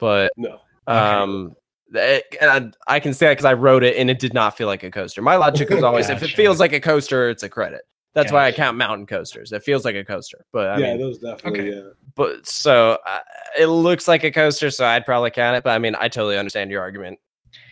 But 0.00 0.32
No. 0.36 0.58
um, 0.88 1.54
th- 1.92 2.24
and 2.40 2.74
I 2.88 2.98
can 2.98 3.14
say 3.14 3.26
that 3.26 3.32
because 3.34 3.44
I 3.44 3.52
wrote 3.52 3.84
it 3.84 3.96
and 3.96 4.10
it 4.10 4.18
did 4.18 4.34
not 4.34 4.56
feel 4.56 4.66
like 4.66 4.82
a 4.82 4.90
coaster. 4.90 5.22
My 5.22 5.36
logic 5.36 5.70
was 5.70 5.84
always 5.84 6.10
if 6.10 6.20
it 6.24 6.30
feels 6.30 6.58
like 6.58 6.72
a 6.72 6.80
coaster, 6.80 7.28
it's 7.28 7.44
a 7.44 7.48
credit. 7.48 7.82
That's 8.14 8.32
why 8.32 8.46
I 8.46 8.52
count 8.52 8.76
mountain 8.76 9.06
coasters. 9.06 9.52
It 9.52 9.62
feels 9.62 9.84
like 9.84 9.94
a 9.94 10.04
coaster, 10.04 10.44
but 10.52 10.68
I 10.68 10.78
yeah, 10.78 10.86
mean, 10.94 10.98
those 11.00 11.18
definitely. 11.18 11.60
Okay. 11.60 11.76
Yeah. 11.76 11.90
But 12.16 12.46
so 12.46 12.98
uh, 13.06 13.18
it 13.58 13.66
looks 13.66 14.06
like 14.08 14.24
a 14.24 14.30
coaster, 14.30 14.70
so 14.70 14.86
I'd 14.86 15.04
probably 15.04 15.30
count 15.30 15.56
it. 15.56 15.64
But 15.64 15.70
I 15.70 15.78
mean, 15.78 15.94
I 15.98 16.08
totally 16.08 16.38
understand 16.38 16.70
your 16.70 16.80
argument. 16.80 17.18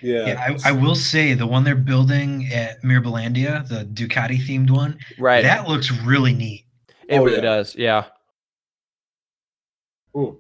Yeah. 0.00 0.26
yeah, 0.26 0.56
I, 0.64 0.68
I 0.70 0.72
will 0.72 0.94
say 0.94 1.34
the 1.34 1.46
one 1.46 1.64
they're 1.64 1.74
building 1.74 2.46
at 2.52 2.82
Mirabilandia, 2.82 3.66
the 3.68 3.84
Ducati 3.86 4.38
themed 4.38 4.70
one, 4.70 4.96
Right. 5.18 5.42
that 5.42 5.66
looks 5.68 5.90
really 6.04 6.32
neat. 6.32 6.66
it 7.08 7.18
Oh, 7.18 7.24
really 7.24 7.36
yeah. 7.36 7.42
does. 7.42 7.74
Yeah. 7.74 8.04
Ooh. 10.16 10.38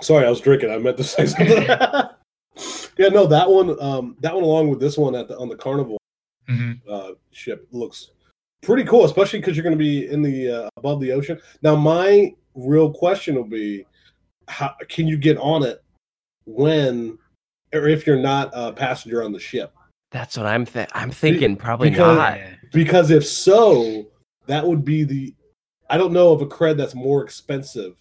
Sorry, 0.00 0.26
I 0.26 0.30
was 0.30 0.40
drinking. 0.40 0.70
I 0.70 0.78
meant 0.78 0.96
to 0.98 1.04
say 1.04 1.26
something. 1.26 1.62
yeah, 2.98 3.08
no, 3.08 3.26
that 3.26 3.48
one, 3.48 3.80
um, 3.82 4.16
that 4.20 4.34
one 4.34 4.44
along 4.44 4.68
with 4.68 4.80
this 4.80 4.96
one 4.98 5.14
at 5.14 5.28
the 5.28 5.38
on 5.38 5.48
the 5.48 5.56
carnival 5.56 5.98
hmm 6.48 6.72
uh, 6.90 7.10
ship 7.32 7.68
looks 7.70 8.10
pretty 8.62 8.84
cool, 8.84 9.04
especially 9.04 9.38
because 9.38 9.56
you're 9.56 9.62
going 9.64 9.76
to 9.76 9.82
be 9.82 10.06
in 10.08 10.22
the 10.22 10.64
uh, 10.64 10.68
above 10.76 11.00
the 11.00 11.12
ocean. 11.12 11.38
Now, 11.62 11.76
my 11.76 12.34
real 12.54 12.92
question 12.92 13.34
will 13.34 13.44
be, 13.44 13.86
how 14.48 14.74
can 14.88 15.06
you 15.06 15.16
get 15.16 15.36
on 15.38 15.62
it 15.62 15.82
when, 16.44 17.18
or 17.72 17.88
if 17.88 18.06
you're 18.06 18.18
not 18.18 18.50
a 18.52 18.72
passenger 18.72 19.22
on 19.22 19.32
the 19.32 19.38
ship? 19.38 19.72
That's 20.10 20.36
what 20.36 20.46
I'm 20.46 20.66
th- 20.66 20.88
I'm 20.92 21.10
thinking. 21.10 21.56
Probably 21.56 21.90
because- 21.90 22.16
not. 22.16 22.38
Because 22.72 23.10
if 23.10 23.26
so, 23.26 24.06
that 24.46 24.64
would 24.66 24.84
be 24.84 25.02
the. 25.04 25.34
I 25.88 25.96
don't 25.98 26.12
know 26.12 26.30
of 26.30 26.40
a 26.40 26.46
cred 26.46 26.76
that's 26.76 26.94
more 26.94 27.22
expensive. 27.24 27.96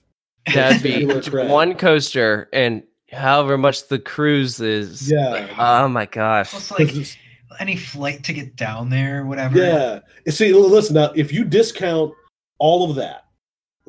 That'd 0.53 0.83
be 0.83 1.05
one 1.05 1.75
coaster, 1.75 2.49
and 2.53 2.83
however 3.11 3.57
much 3.57 3.87
the 3.87 3.97
cruise 3.97 4.59
is. 4.59 5.11
Yeah. 5.11 5.47
Oh 5.57 5.87
my 5.87 6.05
gosh. 6.05 6.51
Plus, 6.51 6.67
'Cause 6.67 7.17
like 7.49 7.59
any 7.59 7.75
flight 7.75 8.23
to 8.25 8.33
get 8.33 8.55
down 8.55 8.89
there, 8.89 9.25
whatever. 9.25 9.57
Yeah. 9.57 9.99
See, 10.31 10.53
listen 10.53 10.95
now. 10.95 11.11
If 11.15 11.31
you 11.33 11.43
discount 11.43 12.13
all 12.59 12.87
of 12.89 12.95
that, 12.97 13.25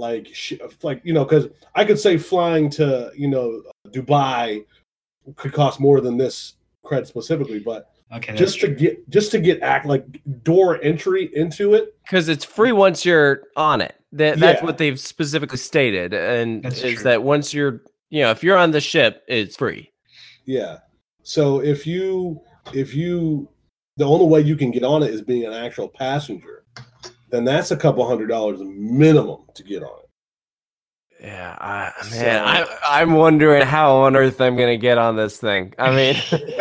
like, 0.01 0.28
like 0.82 1.01
you 1.05 1.12
know, 1.12 1.24
because 1.24 1.48
I 1.74 1.84
could 1.84 1.98
say 1.98 2.18
flying 2.18 2.68
to 2.70 3.12
you 3.16 3.28
know 3.28 3.62
Dubai 3.88 4.64
could 5.36 5.53
cost 5.53 5.78
more 5.78 6.01
than 6.01 6.16
this 6.16 6.55
cred 6.84 7.07
specifically, 7.07 7.61
but 7.61 7.90
Okay. 8.12 8.34
Just 8.34 8.59
to 8.61 8.66
true. 8.66 8.74
get 8.74 9.09
just 9.09 9.30
to 9.30 9.38
get 9.38 9.62
act 9.62 9.86
like 9.86 10.05
door 10.42 10.82
entry 10.82 11.30
into 11.36 11.74
it. 11.74 11.94
Because 12.05 12.28
it's 12.28 12.44
free 12.44 12.72
once 12.72 13.05
you're 13.05 13.44
on 13.57 13.80
it. 13.80 13.94
That, 14.12 14.40
that's 14.40 14.61
Yeah. 14.61 14.64
what 14.66 14.78
they've 14.78 14.98
specifically 14.98 15.59
stated, 15.59 16.12
and 16.12 16.64
That's 16.64 16.82
is 16.82 16.94
true. 16.94 17.05
that 17.05 17.22
once 17.22 17.55
you're, 17.55 17.82
you 18.09 18.22
know, 18.22 18.32
if 18.32 18.42
you're 18.42 18.57
on 18.57 18.72
the 18.72 18.80
ship, 18.80 19.22
it's 19.28 19.57
free. 19.57 19.92
Yeah. 20.44 20.78
So 21.22 21.61
if 21.61 21.86
you 21.86 22.40
if 22.74 22.96
you 22.96 23.48
the 23.96 24.05
only 24.07 24.26
way 24.26 24.40
you 24.40 24.57
can 24.57 24.72
get 24.72 24.82
on 24.82 25.05
it 25.05 25.11
is 25.14 25.22
being 25.22 25.44
an 25.44 25.53
actual 25.53 25.86
passenger, 25.88 26.59
then 27.31 27.45
that's 27.45 27.70
a 27.70 27.76
couple 27.76 28.07
hundred 28.07 28.28
dollars 28.28 28.61
minimum 28.62 29.43
to 29.55 29.62
get 29.62 29.83
on 29.83 29.99
it. 29.99 30.11
Yeah, 31.22 31.55
I, 31.61 31.93
man, 32.12 32.43
I, 32.43 32.78
I'm 32.83 33.12
wondering 33.12 33.66
how 33.66 33.97
on 33.97 34.16
earth 34.16 34.41
I'm 34.41 34.57
gonna 34.57 34.78
get 34.78 34.97
on 34.97 35.16
this 35.16 35.37
thing. 35.37 35.74
I 35.78 35.95
mean, 35.95 36.16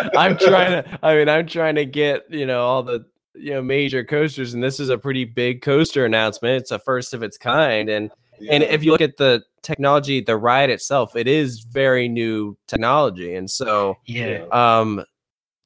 I'm 0.17 0.37
trying 0.37 0.83
to. 0.83 0.99
I 1.01 1.15
mean, 1.15 1.29
I'm 1.29 1.47
trying 1.47 1.75
to 1.75 1.85
get 1.85 2.23
you 2.29 2.45
know 2.45 2.61
all 2.65 2.83
the 2.83 3.05
you 3.35 3.51
know 3.51 3.61
major 3.61 4.03
coasters, 4.03 4.53
and 4.53 4.61
this 4.61 4.79
is 4.81 4.89
a 4.89 4.97
pretty 4.97 5.23
big 5.23 5.61
coaster 5.61 6.05
announcement. 6.05 6.61
It's 6.61 6.71
a 6.71 6.79
first 6.79 7.13
of 7.13 7.23
its 7.23 7.37
kind, 7.37 7.87
and 7.89 8.11
and 8.49 8.63
if 8.63 8.83
you 8.83 8.91
look 8.91 9.01
at 9.01 9.15
the 9.15 9.43
technology, 9.61 10.19
the 10.19 10.35
ride 10.35 10.69
itself, 10.69 11.15
it 11.15 11.27
is 11.27 11.61
very 11.61 12.09
new 12.09 12.57
technology, 12.67 13.35
and 13.35 13.49
so 13.49 13.95
yeah. 14.05 14.43
um 14.51 15.05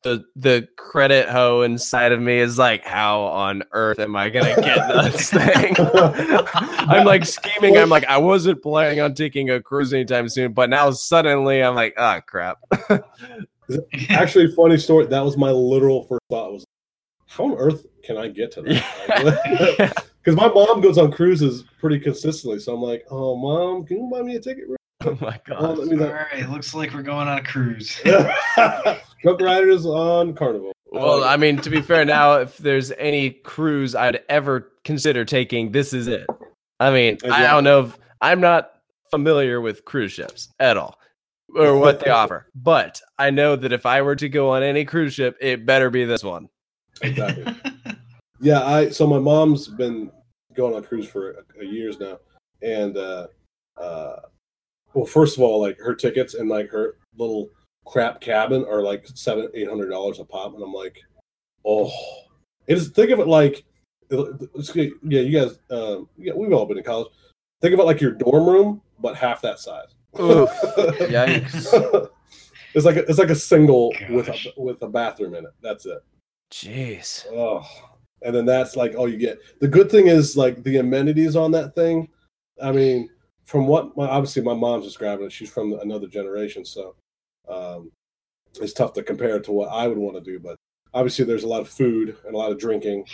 the 0.04 0.24
the 0.36 0.68
credit 0.78 1.30
hoe 1.30 1.62
inside 1.62 2.12
of 2.12 2.22
me 2.22 2.38
is 2.38 2.58
like 2.58 2.84
how 2.84 3.22
on 3.22 3.64
earth 3.72 4.00
am 4.00 4.16
i 4.16 4.30
gonna 4.30 4.56
get 4.62 4.88
this 5.12 5.30
thing 5.30 5.76
i'm 6.54 7.06
like 7.06 7.26
scheming 7.26 7.78
i'm 7.78 7.90
like 7.90 8.06
i 8.06 8.18
wasn't 8.18 8.62
planning 8.62 9.00
on 9.00 9.14
taking 9.14 9.50
a 9.50 9.62
cruise 9.62 9.94
anytime 9.94 10.28
soon 10.30 10.54
but 10.54 10.70
now 10.70 10.92
suddenly 10.92 11.64
i'm 11.64 11.76
like 11.76 11.94
ah 11.98 12.20
crap 12.20 12.58
Actually, 14.10 14.52
funny 14.54 14.78
story. 14.78 15.06
That 15.06 15.24
was 15.24 15.38
my 15.38 15.50
literal 15.52 16.04
first 16.04 16.22
thought 16.30 16.52
was, 16.52 16.66
how 17.28 17.46
on 17.46 17.58
earth 17.58 17.86
can 18.04 18.18
I 18.18 18.28
get 18.28 18.52
to 18.54 18.62
that? 18.62 20.04
Because 20.24 20.36
my 20.36 20.48
mom 20.48 20.82
goes 20.82 20.98
on 20.98 21.12
cruises 21.12 21.64
pretty 21.80 22.00
consistently, 22.00 22.60
so 22.60 22.74
I'm 22.74 22.82
like, 22.82 23.06
oh, 23.10 23.36
mom, 23.36 23.86
can 23.86 23.98
you 23.98 24.10
buy 24.12 24.22
me 24.22 24.36
a 24.36 24.40
ticket? 24.40 24.66
oh 25.06 25.18
my 25.20 25.40
Oh, 25.52 25.76
god 25.76 25.78
let 25.80 25.88
me 25.88 26.04
All 26.04 26.54
Looks 26.54 26.74
like 26.74 26.94
we're 26.94 27.02
going 27.02 27.28
on 27.28 27.38
a 27.38 27.44
cruise. 27.44 28.00
Drunk 29.24 29.42
Riders 29.42 29.86
on 29.86 30.34
Carnival. 30.36 30.72
well 30.92 31.24
i 31.24 31.36
mean 31.36 31.58
to 31.58 31.70
be 31.70 31.82
fair 31.82 32.06
now 32.06 32.34
if 32.36 32.58
there's 32.58 32.92
any 32.94 33.32
cruise 33.32 33.96
i'd 33.96 34.22
ever 34.30 34.72
consider 34.84 35.26
taking 35.26 35.72
this 35.72 35.94
is 35.94 36.08
it 36.08 36.28
i 36.80 36.92
mean 36.92 37.18
i 37.32 37.44
don't 37.44 37.64
know 37.64 37.82
if 37.82 37.98
i'm 38.22 38.40
not 38.40 38.74
familiar 39.10 39.60
with 39.62 39.86
cruise 39.86 40.12
ships 40.12 40.50
at 40.60 40.78
all 40.78 41.00
or 41.56 41.78
what 41.78 42.00
they 42.00 42.12
offer 42.12 42.46
but 42.54 43.02
i 43.18 43.32
know 43.32 43.56
that 43.56 43.72
if 43.72 43.86
i 43.86 44.02
were 44.02 44.16
to 44.16 44.30
go 44.30 44.52
on 44.52 44.62
any 44.62 44.86
cruise 44.86 45.16
ship 45.16 45.36
it 45.42 45.66
better 45.66 45.90
be 45.90 46.06
this 46.06 46.24
one 46.24 46.48
exactly. 47.02 47.46
Yeah, 48.44 48.66
I 48.66 48.90
so 48.90 49.08
my 49.08 49.20
mom's 49.20 49.70
been 49.70 50.12
going 50.54 50.76
on 50.76 50.84
cruise 50.84 51.08
for 51.08 51.32
a, 51.32 51.62
a 51.62 51.66
years 51.66 51.98
now, 51.98 52.20
and 52.62 52.98
uh, 52.98 53.28
uh, 53.78 54.18
well, 54.94 55.06
first 55.06 55.38
of 55.38 55.44
all, 55.44 55.62
like 55.62 55.80
her 55.80 55.96
tickets 55.96 56.34
and 56.34 56.50
like 56.50 56.70
her 56.70 56.98
little 57.18 57.50
crap 57.86 58.22
cabin 58.22 58.66
are 58.70 58.82
like 58.82 59.08
seven, 59.14 59.50
eight 59.54 59.70
hundred 59.70 59.90
dollars 59.90 60.20
a 60.20 60.26
pop, 60.26 60.54
and 60.54 60.64
I'm 60.64 60.74
like, 60.74 61.02
oh, 61.66 61.92
it's 62.68 62.88
think 62.88 63.12
of 63.12 63.20
it 63.20 63.28
like, 63.28 63.64
it's, 64.10 64.76
yeah, 64.76 64.92
you 65.22 65.40
guys, 65.40 65.60
um, 65.72 66.08
yeah, 66.18 66.34
we've 66.34 66.54
all 66.54 66.66
been 66.66 66.78
in 66.78 66.84
college. 66.84 67.08
Think 67.62 67.74
of 67.74 67.80
it 67.80 67.86
like 67.86 68.02
your 68.02 68.12
dorm 68.12 68.48
room, 68.48 68.82
but 69.00 69.16
half 69.16 69.42
that 69.42 69.60
size. 69.60 69.96
Oof. 70.20 70.50
Yikes. 71.10 72.10
it's 72.74 72.86
like 72.86 72.98
a, 72.98 73.06
it's 73.10 73.20
like 73.20 73.30
a 73.30 73.36
single 73.36 73.94
with 74.10 74.28
a 74.30 74.54
with 74.58 74.82
a 74.82 74.88
bathroom 74.88 75.36
in 75.36 75.46
it. 75.46 75.52
That's 75.62 75.86
it. 75.86 76.04
Jeez. 76.52 77.26
Oh, 77.32 77.66
and 78.22 78.36
then 78.36 78.46
that's 78.46 78.76
like 78.76 78.96
all 78.96 79.10
you 79.10 79.18
get. 79.18 79.40
The 79.60 79.68
good 79.68 79.90
thing 79.90 80.08
is 80.08 80.38
like 80.38 80.62
the 80.64 80.78
amenities 80.78 81.36
on 81.36 81.52
that 81.52 81.74
thing. 81.74 82.10
I 82.62 82.72
mean, 82.72 83.10
from 83.46 83.68
what 83.68 83.96
my, 83.98 84.08
obviously 84.08 84.42
my 84.42 84.54
mom's 84.54 84.86
describing 84.86 85.26
it, 85.26 85.32
she's 85.32 85.50
from 85.50 85.74
another 85.82 86.08
generation, 86.08 86.64
so 86.64 86.96
um, 87.48 87.92
it's 88.62 88.74
tough 88.74 88.94
to 88.94 89.04
compare 89.04 89.40
to 89.40 89.52
what 89.52 89.70
I 89.70 89.88
would 89.88 89.98
want 89.98 90.16
to 90.16 90.22
do. 90.22 90.40
But 90.40 90.58
obviously, 90.94 91.26
there's 91.26 91.44
a 91.44 91.48
lot 91.48 91.62
of 91.62 91.70
food 91.70 92.18
and 92.26 92.36
a 92.36 92.38
lot 92.38 92.52
of 92.52 92.60
drinking, 92.60 93.06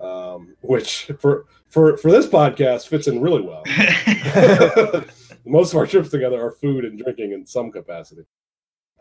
um, 0.00 0.54
which 0.62 1.10
for 1.18 1.46
for 1.68 1.96
for 1.96 2.10
this 2.10 2.26
podcast 2.26 2.88
fits 2.88 3.06
in 3.06 3.20
really 3.20 3.42
well. 3.42 3.64
Most 5.46 5.72
of 5.72 5.78
our 5.78 5.86
trips 5.86 6.10
together 6.10 6.44
are 6.44 6.52
food 6.52 6.84
and 6.84 6.98
drinking 6.98 7.32
in 7.32 7.46
some 7.46 7.70
capacity. 7.70 8.24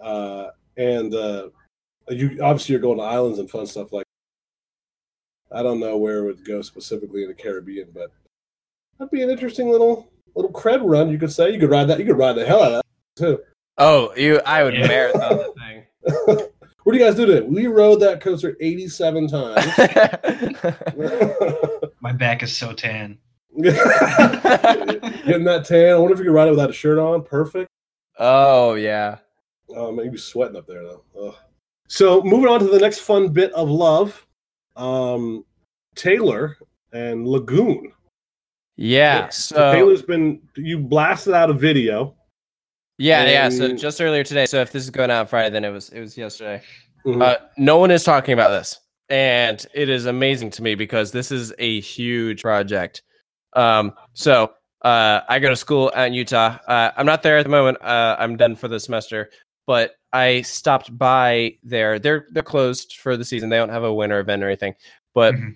Uh, 0.02 0.47
and 0.78 1.14
uh, 1.14 1.50
you 2.10 2.39
obviously 2.41 2.74
you're 2.74 2.82
going 2.82 2.97
to 2.97 3.04
islands 3.04 3.39
and 3.39 3.50
fun 3.50 3.68
stuff 3.68 3.91
like. 3.91 4.06
I 5.52 5.64
don't 5.64 5.80
know 5.80 5.97
where 5.97 6.20
it 6.20 6.26
would 6.26 6.45
go 6.45 6.62
specifically 6.62 7.24
in 7.24 7.30
the 7.30 7.34
Caribbean, 7.34 7.89
but 7.91 8.12
that'd 8.97 9.10
be 9.10 9.24
an 9.24 9.32
interesting 9.32 9.70
little 9.70 10.12
little 10.36 10.52
cred 10.52 10.82
run. 10.84 11.10
You 11.10 11.18
could 11.18 11.32
say 11.32 11.52
you 11.52 11.60
could 11.60 11.72
ride 11.72 11.86
that. 11.86 12.00
You 12.00 12.06
could 12.06 12.18
ride 12.18 12.34
the 12.34 12.45
hell 12.45 12.64
out 12.64 12.72
of 12.72 12.82
that 12.84 12.86
too. 13.18 13.39
Oh, 13.80 14.13
you! 14.15 14.39
I 14.45 14.63
would 14.63 14.73
Yeah. 14.75 14.88
marathon 14.88 15.38
the 15.38 15.53
thing. 15.57 15.84
what 16.84 16.93
do 16.93 16.97
you 16.99 17.03
guys 17.05 17.15
do 17.15 17.25
today? 17.25 17.41
We 17.47 17.67
rode 17.67 17.99
that 18.01 18.19
coaster 18.21 18.55
87 18.59 19.27
times. 19.27 19.65
My 22.01 22.11
back 22.13 22.43
is 22.43 22.55
so 22.55 22.73
tan. 22.73 23.17
Getting 23.61 23.73
that 25.45 25.65
tan. 25.65 25.93
I 25.93 25.97
wonder 25.97 26.13
if 26.13 26.19
you 26.19 26.25
could 26.25 26.34
ride 26.34 26.47
it 26.47 26.51
without 26.51 26.69
a 26.69 26.73
shirt 26.73 26.99
on. 26.99 27.23
Perfect. 27.23 27.69
oh 28.17 28.73
yeah. 28.75 29.17
Oh 29.75 29.91
man, 29.91 30.05
you'd 30.05 30.13
be 30.13 30.17
sweating 30.17 30.55
up 30.55 30.65
there 30.67 30.84
though. 30.84 31.03
Ugh. 31.21 31.36
So 31.88 32.21
moving 32.23 32.47
on 32.49 32.59
to 32.59 32.65
the 32.67 32.80
next 32.80 32.99
fun 32.99 33.30
bit 33.30 33.51
of 33.53 33.69
love, 33.69 34.25
um, 34.75 35.45
Taylor 35.95 36.57
and 36.93 37.27
Lagoon. 37.27 37.91
Yeah. 38.77 39.30
So 39.30 39.71
Taylor's 39.73 40.01
been 40.01 40.41
you 40.55 40.80
blasted 40.80 41.34
out 41.34 41.49
a 41.49 41.53
video. 41.53 42.15
Yeah, 43.00 43.26
yeah. 43.26 43.50
So 43.50 43.76
just 43.76 44.00
earlier 44.02 44.24
today. 44.24 44.45
So 44.45 44.62
if 44.62 44.72
this 44.72 44.84
is 44.84 44.89
going 44.91 45.10
out 45.12 45.30
Friday, 45.30 45.50
then 45.50 45.64
it 45.66 45.70
was 45.72 45.89
it 45.89 46.00
was 46.00 46.16
yesterday. 46.18 46.62
Mhm. 47.06 47.22
Uh, 47.24 47.38
no 47.58 47.78
one 47.78 47.91
is 47.91 48.04
talking 48.04 48.34
about 48.34 48.50
this. 48.50 48.80
and 49.10 49.66
it 49.74 49.89
is 49.89 50.06
amazing 50.06 50.52
to 50.52 50.62
me 50.62 50.76
because 50.76 51.12
this 51.12 51.32
is 51.32 51.52
a 51.58 51.80
huge 51.80 52.43
project. 52.43 53.02
Um, 53.54 53.93
so 54.14 54.54
uh, 54.84 55.22
I 55.28 55.39
go 55.39 55.50
to 55.50 55.56
school 55.56 55.89
in 55.89 56.14
Utah. 56.14 56.60
Uh, 56.68 56.91
I'm 56.95 57.08
not 57.08 57.24
there 57.24 57.38
at 57.39 57.43
the 57.43 57.50
moment. 57.50 57.82
Uh, 57.82 58.16
I'm 58.20 58.38
done 58.38 58.56
for 58.56 58.68
the 58.68 58.80
semester, 58.80 59.32
but 59.66 59.95
I 60.14 60.41
stopped 60.43 60.95
by 60.95 61.58
there. 61.64 61.97
They're 62.00 62.28
they're 62.32 62.43
closed 62.43 62.97
for 63.02 63.18
the 63.18 63.26
season. 63.26 63.50
They 63.50 63.58
don't 63.58 63.70
have 63.70 63.84
a 63.84 63.93
winter 63.93 64.20
event 64.20 64.43
or 64.43 64.47
anything, 64.47 64.76
but 65.16 65.34
Mhm. 65.34 65.56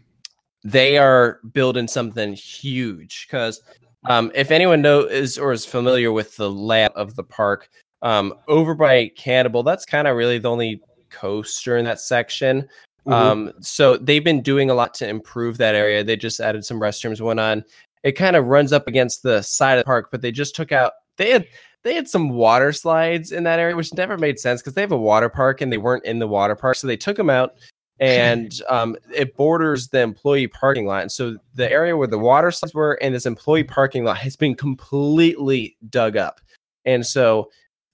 they 0.63 0.97
are 0.97 1.39
building 1.51 1.87
something 1.87 2.33
huge. 2.33 3.27
Because 3.27 3.61
um, 4.05 4.31
if 4.35 4.51
anyone 4.51 4.81
knows 4.81 5.37
or 5.37 5.51
is 5.51 5.65
familiar 5.65 6.11
with 6.11 6.35
the 6.35 6.49
layout 6.49 6.95
of 6.95 7.15
the 7.15 7.23
park, 7.23 7.69
um, 8.01 8.33
over 8.47 8.75
by 8.75 9.11
Cannibal, 9.15 9.63
that's 9.63 9.85
kind 9.85 10.07
of 10.07 10.15
really 10.15 10.37
the 10.37 10.49
only 10.49 10.81
coaster 11.09 11.77
in 11.77 11.85
that 11.85 11.99
section. 11.99 12.67
Mhm. 13.07 13.13
Um, 13.13 13.53
so 13.61 13.97
they've 13.97 14.23
been 14.23 14.41
doing 14.41 14.69
a 14.69 14.73
lot 14.73 14.93
to 14.95 15.07
improve 15.07 15.57
that 15.57 15.75
area. 15.75 16.03
They 16.03 16.15
just 16.15 16.39
added 16.39 16.65
some 16.65 16.79
restrooms, 16.79 17.21
went 17.21 17.39
on. 17.39 17.63
It 18.03 18.13
kind 18.13 18.35
of 18.35 18.47
runs 18.47 18.73
up 18.73 18.87
against 18.87 19.23
the 19.23 19.41
side 19.41 19.77
of 19.77 19.83
the 19.83 19.85
park, 19.85 20.09
but 20.11 20.21
they 20.21 20.31
just 20.31 20.55
took 20.55 20.71
out 20.71 20.93
they 21.17 21.31
had 21.31 21.47
they 21.83 21.95
had 21.95 22.07
some 22.07 22.29
water 22.29 22.71
slides 22.71 23.31
in 23.31 23.43
that 23.43 23.59
area, 23.59 23.75
which 23.75 23.93
never 23.93 24.17
made 24.17 24.39
sense 24.39 24.61
because 24.61 24.73
they 24.73 24.81
have 24.81 24.93
a 24.93 24.97
water 24.97 25.29
park 25.29 25.59
and 25.59 25.71
they 25.71 25.77
weren't 25.77 26.05
in 26.05 26.19
the 26.19 26.27
water 26.27 26.55
park. 26.55 26.77
So 26.77 26.87
they 26.87 26.97
took 26.97 27.17
them 27.17 27.29
out 27.29 27.55
and 27.99 28.61
um, 28.69 28.95
it 29.13 29.35
borders 29.35 29.89
the 29.89 30.01
employee 30.01 30.47
parking 30.47 30.85
lot. 30.85 31.03
And 31.03 31.11
so 31.11 31.37
the 31.53 31.71
area 31.71 31.95
where 31.95 32.07
the 32.07 32.19
water 32.19 32.51
slides 32.51 32.73
were 32.73 32.93
and 33.01 33.13
this 33.13 33.25
employee 33.25 33.63
parking 33.63 34.03
lot 34.03 34.17
has 34.17 34.35
been 34.35 34.55
completely 34.55 35.77
dug 35.89 36.17
up. 36.17 36.41
And 36.85 37.05
so 37.05 37.49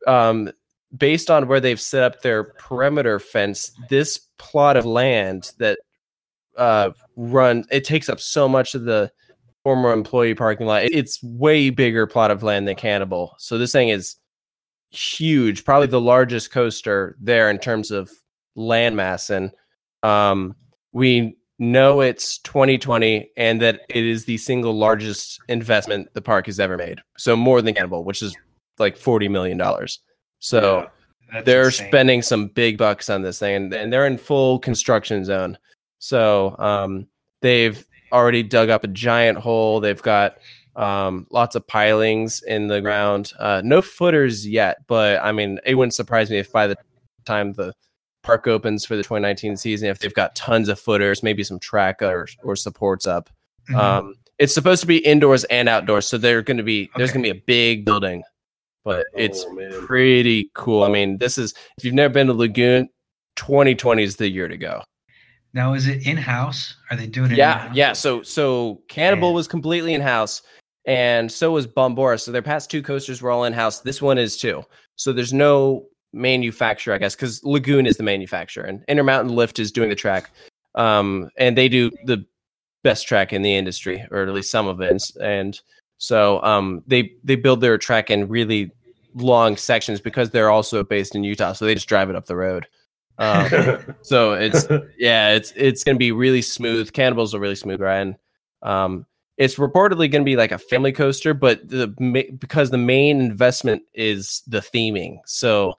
um, 0.07 0.51
based 0.97 1.29
on 1.29 1.47
where 1.47 1.59
they've 1.59 1.79
set 1.79 2.03
up 2.03 2.21
their 2.21 2.45
perimeter 2.45 3.19
fence, 3.19 3.71
this 3.89 4.17
plot 4.37 4.77
of 4.77 4.85
land 4.85 5.51
that 5.59 5.79
uh, 6.57 6.91
run 7.15 7.65
it 7.71 7.83
takes 7.83 8.09
up 8.09 8.19
so 8.19 8.47
much 8.47 8.75
of 8.75 8.83
the 8.83 9.11
former 9.63 9.91
employee 9.91 10.35
parking 10.35 10.65
lot. 10.65 10.83
It's 10.83 11.21
way 11.21 11.69
bigger 11.69 12.07
plot 12.07 12.31
of 12.31 12.43
land 12.43 12.67
than 12.67 12.75
Cannibal. 12.75 13.35
So 13.37 13.57
this 13.57 13.71
thing 13.71 13.89
is 13.89 14.15
huge, 14.89 15.65
probably 15.65 15.87
the 15.87 16.01
largest 16.01 16.51
coaster 16.51 17.15
there 17.21 17.49
in 17.49 17.59
terms 17.59 17.91
of 17.91 18.09
landmass. 18.57 19.29
And 19.29 19.51
um, 20.03 20.55
we 20.91 21.37
know 21.59 22.01
it's 22.01 22.37
2020 22.39 23.31
and 23.35 23.61
that 23.61 23.81
it 23.89 24.05
is 24.05 24.25
the 24.25 24.37
single 24.37 24.73
largest 24.77 25.39
investment 25.49 26.07
the 26.13 26.21
park 26.21 26.45
has 26.45 26.59
ever 26.59 26.77
made. 26.77 26.99
So 27.17 27.35
more 27.35 27.61
than 27.61 27.73
Cannibal, 27.73 28.03
which 28.03 28.21
is 28.21 28.35
like 28.77 28.95
40 28.95 29.27
million 29.27 29.57
dollars. 29.57 29.99
So 30.39 30.87
Yeah. 31.33 31.41
They're 31.43 31.65
insane. 31.65 31.87
spending 31.89 32.21
some 32.23 32.47
big 32.47 32.77
bucks 32.77 33.09
on 33.09 33.21
this 33.21 33.37
thing 33.39 33.55
and, 33.55 33.73
and 33.73 33.93
they're 33.93 34.07
in 34.07 34.17
full 34.17 34.57
construction 34.57 35.23
zone 35.23 35.57
so 35.99 36.55
um, 36.57 37.07
they've 37.41 37.85
already 38.11 38.41
dug 38.41 38.69
up 38.69 38.83
a 38.83 38.87
giant 38.87 39.37
hole 39.37 39.79
they've 39.79 40.01
got 40.01 40.37
um, 40.75 41.27
lots 41.29 41.55
of 41.55 41.67
pilings 41.67 42.41
in 42.47 42.65
the 42.67 42.81
ground 42.81 43.31
uh, 43.37 43.61
no 43.63 43.79
footers 43.81 44.47
yet 44.47 44.77
but 44.87 45.21
i 45.21 45.31
mean 45.31 45.59
it 45.65 45.75
wouldn't 45.75 45.93
surprise 45.93 46.31
me 46.31 46.39
if 46.39 46.51
by 46.51 46.65
the 46.65 46.75
time 47.25 47.53
the 47.53 47.73
park 48.29 48.47
opens 48.47 48.85
for 48.85 48.95
the 48.95 49.03
2019 49.03 49.57
season 49.57 49.89
if 49.89 49.99
they've 49.99 50.13
got 50.13 50.35
tons 50.35 50.69
of 50.69 50.79
footers 50.79 51.23
maybe 51.23 51.43
some 51.43 51.59
track 51.59 52.01
or, 52.01 52.27
or 52.43 52.55
supports 52.55 53.07
up 53.07 53.29
Mhm. 53.69 53.75
um, 53.75 54.13
it's 54.37 54.53
supposed 54.53 54.81
to 54.81 54.87
be 54.87 54.97
indoors 54.99 55.43
and 55.45 55.67
outdoors 55.67 56.07
so 56.07 56.17
they're 56.17 56.41
going 56.41 56.57
to 56.57 56.63
be 56.63 56.89
there's 56.95 57.11
going 57.11 57.23
to 57.23 57.33
be 57.33 57.37
a 57.37 57.43
big 57.45 57.85
building 57.85 58.23
but 58.85 59.05
it's 59.15 59.43
Oh, 59.47 59.53
man. 59.53 59.71
pretty 59.85 60.49
cool. 60.55 60.83
I 60.83 60.87
mean, 60.89 61.17
this 61.17 61.37
is 61.37 61.53
if 61.77 61.83
you've 61.83 61.93
never 61.93 62.13
been 62.13 62.27
to 62.27 62.33
Lagoon, 62.33 62.87
2020 63.35 64.03
is 64.03 64.15
the 64.15 64.29
year 64.29 64.47
to 64.47 64.57
go. 64.57 64.83
now 65.53 65.73
is 65.73 65.87
it 65.87 66.07
in 66.07 66.15
house? 66.17 66.75
Are 66.89 66.95
they 66.97 67.05
doing 67.05 67.31
it? 67.31 67.37
Yeah, 67.37 67.61
in-house? 67.63 67.75
yeah. 67.75 67.93
So 67.93 68.21
so 68.23 68.81
Cannibal 68.87 69.29
Yeah. 69.29 69.35
was 69.35 69.47
completely 69.49 69.93
in 69.95 70.01
house, 70.01 70.41
and 70.85 71.29
so 71.31 71.51
was 71.51 71.67
Bombora. 71.67 72.19
So 72.19 72.31
their 72.31 72.41
past 72.41 72.71
two 72.71 72.81
coasters 72.81 73.21
were 73.21 73.31
all 73.31 73.43
in 73.43 73.53
house. 73.53 73.81
This 73.81 74.01
one 74.01 74.17
is 74.17 74.37
too. 74.37 74.63
So 74.95 75.11
there's 75.11 75.33
no 75.33 75.85
manufacturer, 76.13 76.93
I 76.93 76.97
guess, 76.97 77.15
because 77.15 77.43
Lagoon 77.43 77.85
is 77.85 77.97
the 77.97 78.03
manufacturer, 78.03 78.63
and 78.63 78.83
Intermountain 78.87 79.35
Lift 79.35 79.59
is 79.59 79.71
doing 79.71 79.89
the 79.89 79.95
track. 79.95 80.31
Um, 80.75 81.29
and 81.37 81.57
they 81.57 81.67
do 81.67 81.91
the 82.05 82.25
best 82.83 83.07
track 83.07 83.33
in 83.33 83.41
the 83.41 83.55
industry, 83.55 84.05
or 84.11 84.23
at 84.23 84.33
least 84.33 84.51
some 84.51 84.67
of 84.67 84.81
it. 84.81 85.03
And 85.21 85.59
so 85.97 86.41
um, 86.43 86.83
they 86.87 87.11
they 87.23 87.35
build 87.35 87.61
their 87.61 87.77
track 87.77 88.09
in 88.09 88.27
really 88.27 88.71
long 89.15 89.57
sections 89.57 89.99
because 89.99 90.29
they're 90.29 90.49
also 90.49 90.83
based 90.83 91.15
in 91.15 91.23
Utah. 91.23 91.53
So 91.53 91.65
they 91.65 91.73
just 91.73 91.89
drive 91.89 92.09
it 92.09 92.15
up 92.15 92.25
the 92.25 92.35
road. 92.35 92.67
Um, 93.17 93.95
so 94.01 94.33
it's 94.33 94.67
yeah, 94.97 95.31
it's 95.31 95.53
it's 95.55 95.83
gonna 95.83 95.97
be 95.97 96.11
really 96.11 96.41
smooth. 96.41 96.93
Cannibal's 96.93 97.33
a 97.33 97.39
really 97.39 97.55
smooth 97.55 97.81
ride. 97.81 98.01
And, 98.01 98.15
um, 98.61 99.05
it's 99.37 99.55
reportedly 99.55 100.11
gonna 100.11 100.25
be 100.25 100.35
like 100.35 100.51
a 100.51 100.57
family 100.57 100.91
coaster, 100.91 101.33
but 101.33 101.67
the 101.67 101.87
because 102.39 102.71
the 102.71 102.77
main 102.77 103.21
investment 103.21 103.83
is 103.93 104.43
the 104.47 104.59
theming, 104.59 105.19
so 105.25 105.77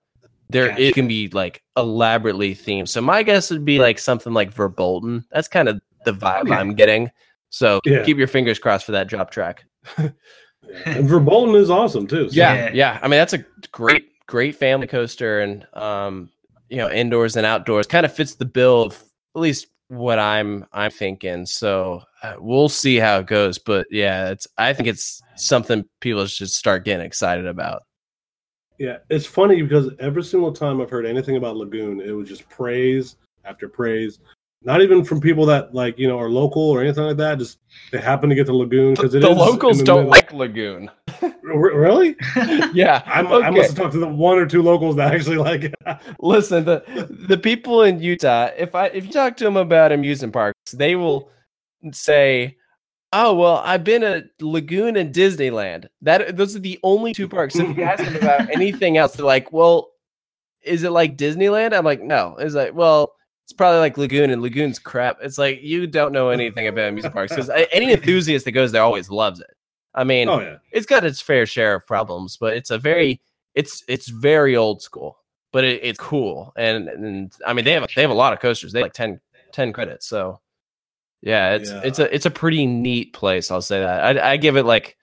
there 0.51 0.79
it 0.79 0.95
can 0.95 1.09
be 1.09 1.29
like 1.29 1.63
elaborately 1.77 2.55
themed. 2.55 2.89
So 2.89 3.01
my 3.01 3.23
guess 3.23 3.51
would 3.51 3.65
be 3.65 3.79
like 3.79 3.99
something 3.99 4.33
like 4.33 4.53
Verbolten. 4.55 5.25
That's 5.31 5.49
kind 5.49 5.69
of 5.69 5.81
the 6.05 6.13
vibe 6.13 6.43
Okay. 6.43 6.55
I'm 6.55 6.75
getting. 6.75 7.11
So 7.51 7.81
Yeah. 7.85 8.05
keep 8.05 8.17
your 8.19 8.27
fingers 8.29 8.59
crossed 8.59 8.87
for 8.87 8.93
that 8.93 9.09
drop 9.09 9.31
track. 9.31 9.65
and 9.97 11.09
Verbolten 11.09 11.57
is 11.57 11.71
awesome 11.71 12.07
too. 12.07 12.29
so- 12.29 12.35
Yeah, 12.35 12.55
Yeah. 12.55 12.71
yeah. 12.75 12.99
I 13.03 13.09
mean, 13.09 13.19
that's 13.19 13.33
a 13.33 13.45
great, 13.73 14.09
great 14.27 14.55
family 14.57 14.87
coaster, 14.87 15.41
and 15.41 15.67
um, 15.75 16.31
you 16.69 16.77
know, 16.77 16.91
indoors 16.91 17.37
and 17.37 17.45
outdoors 17.47 17.87
kind 17.87 18.07
of 18.07 18.13
fits 18.15 18.35
the 18.37 18.45
bill 18.45 18.83
of 18.83 19.03
at 19.35 19.41
least 19.41 19.67
what 19.89 20.19
I'm 20.21 20.67
I'm 20.73 20.91
thinking. 20.93 21.47
So 21.47 22.03
uh, 22.23 22.35
we'll 22.39 22.69
see 22.69 22.97
how 22.97 23.19
it 23.19 23.27
goes, 23.27 23.59
but 23.59 23.87
yeah, 23.91 24.31
it's 24.31 24.47
I 24.57 24.73
think 24.73 24.89
it's 24.89 25.21
something 25.37 25.85
people 26.01 26.27
should 26.27 26.51
start 26.51 26.85
getting 26.85 27.05
excited 27.05 27.47
about. 27.47 27.83
Yeah, 28.81 28.97
it's 29.11 29.27
funny 29.27 29.61
because 29.61 29.91
every 29.99 30.25
single 30.25 30.51
time 30.51 30.81
I've 30.81 30.89
heard 30.89 31.05
anything 31.05 31.37
about 31.37 31.55
Lagoon, 31.55 32.01
it 32.01 32.13
was 32.13 32.27
just 32.27 32.49
praise 32.49 33.17
after 33.45 33.69
praise. 33.69 34.21
Not 34.63 34.81
even 34.81 35.05
from 35.05 35.21
people 35.21 35.45
that 35.47 35.75
like 35.75 35.99
you 35.99 36.09
know 36.09 36.19
are 36.19 36.31
local 36.31 36.63
or 36.63 36.81
anything 36.81 37.05
like 37.05 37.19
that. 37.19 37.39
Just 37.39 37.59
they 37.93 38.01
happen 38.01 38.31
to 38.31 38.35
get 38.35 38.47
to 38.47 38.57
Lagoon 38.57 38.95
because 38.95 39.15
it 39.15 39.23
is. 39.23 39.29
the 39.29 39.35
locals 39.35 39.83
don't 39.83 40.09
like 40.09 40.33
Lagoon. 40.33 40.91
really. 41.43 42.17
yeah, 42.73 43.03
I'm, 43.07 43.27
I 43.27 43.51
must 43.51 43.71
have 43.71 43.77
talked 43.77 43.93
to 43.93 43.99
the 43.99 44.09
one 44.09 44.39
or 44.39 44.47
two 44.47 44.63
locals 44.63 44.97
that 44.97 45.15
actually 45.15 45.37
like 45.37 45.65
it. 45.65 45.75
Listen, 46.19 46.65
the 46.65 46.83
the 47.29 47.37
people 47.37 47.83
in 47.83 48.01
Utah, 48.01 48.49
if 48.57 48.75
I 48.75 48.87
if 48.87 49.05
you 49.05 49.13
talk 49.13 49.37
to 49.39 49.45
them 49.45 49.59
about 49.59 49.93
amusement 49.93 50.33
parks, 50.33 50.73
they 50.73 50.97
will 50.97 51.31
say, 51.93 52.57
"Oh, 53.13 53.35
well, 53.35 53.63
I've 53.65 53.85
been 53.85 54.03
at 54.03 54.25
Lagoon 54.41 54.97
and 54.97 55.15
Disneyland. 55.15 55.87
That 56.03 56.37
those 56.37 56.55
are 56.57 56.61
the 56.61 56.79
only 56.83 57.13
two 57.13 57.29
parks." 57.29 57.57
If 57.57 57.77
you 57.77 57.83
ask 57.83 58.05
them 58.05 58.17
about 58.17 58.51
anything 58.51 58.97
else, 58.97 59.13
they're 59.13 59.27
like, 59.27 59.53
"Well, 59.53 59.91
is 60.63 60.83
it 60.83 60.91
like 60.91 61.17
Disneyland?" 61.17 61.73
I'm 61.73 61.85
like, 61.85 62.01
"No." 62.01 62.37
It's 62.39 62.55
like, 62.55 62.75
"Well, 62.75 63.15
it's 63.45 63.53
probably 63.53 63.81
like 63.81 63.99
Lagoon, 63.99 64.31
and 64.31 64.43
Lagoon's 64.43 64.79
crap." 64.79 65.19
It's 65.23 65.39
like 65.39 65.61
you 65.63 65.87
don't 65.87 66.13
know 66.13 66.31
anything 66.31 66.67
about 66.67 66.89
amusement 66.89 67.15
parks 67.15 67.33
because 67.33 67.51
uh, 67.51 67.65
any 67.73 67.93
enthusiast 67.93 68.45
that 68.45 68.53
goes 68.53 68.73
there 68.73 68.83
always 68.83 69.11
loves 69.11 69.41
it. 69.41 69.51
I 69.95 70.05
mean, 70.05 70.29
oh 70.29 70.41
yeah, 70.41 70.57
it's 70.73 70.87
got 70.87 71.05
its 71.05 71.21
fair 71.21 71.47
share 71.47 71.75
of 71.75 71.87
problems, 71.87 72.37
but 72.37 72.57
it's 72.57 72.71
a 72.71 72.79
very 72.79 73.21
it's 73.55 73.83
it's 73.89 74.09
very 74.09 74.57
old 74.57 74.83
school, 74.83 75.19
but 75.53 75.65
it, 75.65 75.81
it's 75.83 75.99
cool. 75.99 76.53
And 76.57 76.89
and 76.89 77.33
I 77.47 77.53
mean 77.53 77.65
they 77.65 77.73
have 77.73 77.87
they 77.95 78.03
have 78.03 78.11
a 78.11 78.15
lot 78.15 78.33
of 78.33 78.41
coasters. 78.41 78.73
They 78.73 78.81
have 78.81 78.87
like 78.87 78.93
10, 78.93 79.21
10 79.53 79.73
credits. 79.73 80.07
So 80.07 80.41
yeah, 81.23 81.55
it's 81.55 81.71
Yeah. 81.71 81.81
it's 81.85 81.99
a 81.99 82.15
it's 82.15 82.27
a 82.27 82.31
pretty 82.31 82.67
neat 82.67 83.13
place. 83.13 83.51
I'll 83.51 83.63
say 83.63 83.81
that. 83.81 84.17
I 84.19 84.33
I 84.33 84.37
give 84.37 84.57
it 84.57 84.65
like 84.65 84.97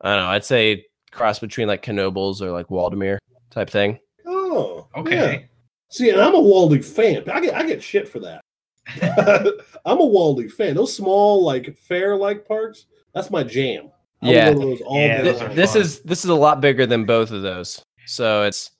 I 0.00 0.14
don't 0.14 0.24
know. 0.24 0.30
I'd 0.30 0.44
say 0.44 0.84
cross 1.12 1.38
between 1.38 1.66
like 1.68 1.82
Knoebels 1.84 2.40
or 2.42 2.50
like 2.50 2.66
Waldameer 2.68 3.18
type 3.50 3.70
thing. 3.70 3.98
oh 4.26 4.86
yeah. 4.94 5.00
Okay. 5.00 5.48
See, 5.90 6.10
and 6.10 6.20
I'm 6.20 6.34
a 6.34 6.40
Waldy 6.40 6.84
fan. 6.84 7.28
I 7.30 7.40
get 7.40 7.54
I 7.54 7.64
get 7.66 7.82
shit 7.82 8.08
for 8.08 8.18
that. 8.20 8.40
I'm 9.84 9.98
a 10.00 10.06
Waldy 10.06 10.50
fan. 10.50 10.74
Those 10.74 10.94
small 10.94 11.44
like 11.44 11.76
fair 11.76 12.16
like 12.16 12.46
parks, 12.46 12.86
that's 13.14 13.30
my 13.30 13.42
jam. 13.42 13.90
I 14.22 14.26
would 14.26 14.34
Yeah. 14.34 14.52
go 14.54 14.60
to 14.60 14.66
those 14.66 14.80
all 14.82 14.98
Yeah, 14.98 15.22
those 15.22 15.38
Th- 15.38 15.52
this 15.52 15.72
fun. 15.72 15.82
is 15.82 16.00
this 16.00 16.24
is 16.24 16.30
a 16.30 16.34
lot 16.34 16.60
bigger 16.60 16.86
than 16.86 17.04
both 17.04 17.30
of 17.30 17.42
those. 17.42 17.82
So 18.06 18.42
it's 18.44 18.70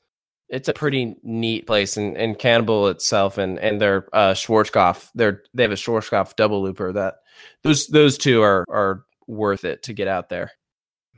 it's 0.48 0.68
a 0.68 0.72
pretty 0.72 1.16
neat 1.22 1.66
place 1.66 1.96
and, 1.96 2.16
and 2.16 2.38
Cannibal 2.38 2.88
itself 2.88 3.36
and 3.38 3.58
and 3.58 3.80
their 3.80 4.08
uh 4.12 4.32
Schwarzkopf, 4.34 5.10
they're 5.14 5.42
they 5.54 5.62
have 5.62 5.72
a 5.72 5.76
Schwarzkopf 5.76 6.36
double 6.36 6.62
looper 6.62 6.92
that 6.92 7.16
those 7.62 7.86
those 7.88 8.16
two 8.18 8.42
are 8.42 8.64
are 8.68 9.04
worth 9.26 9.64
it 9.64 9.82
to 9.84 9.92
get 9.92 10.08
out 10.08 10.28
there. 10.28 10.52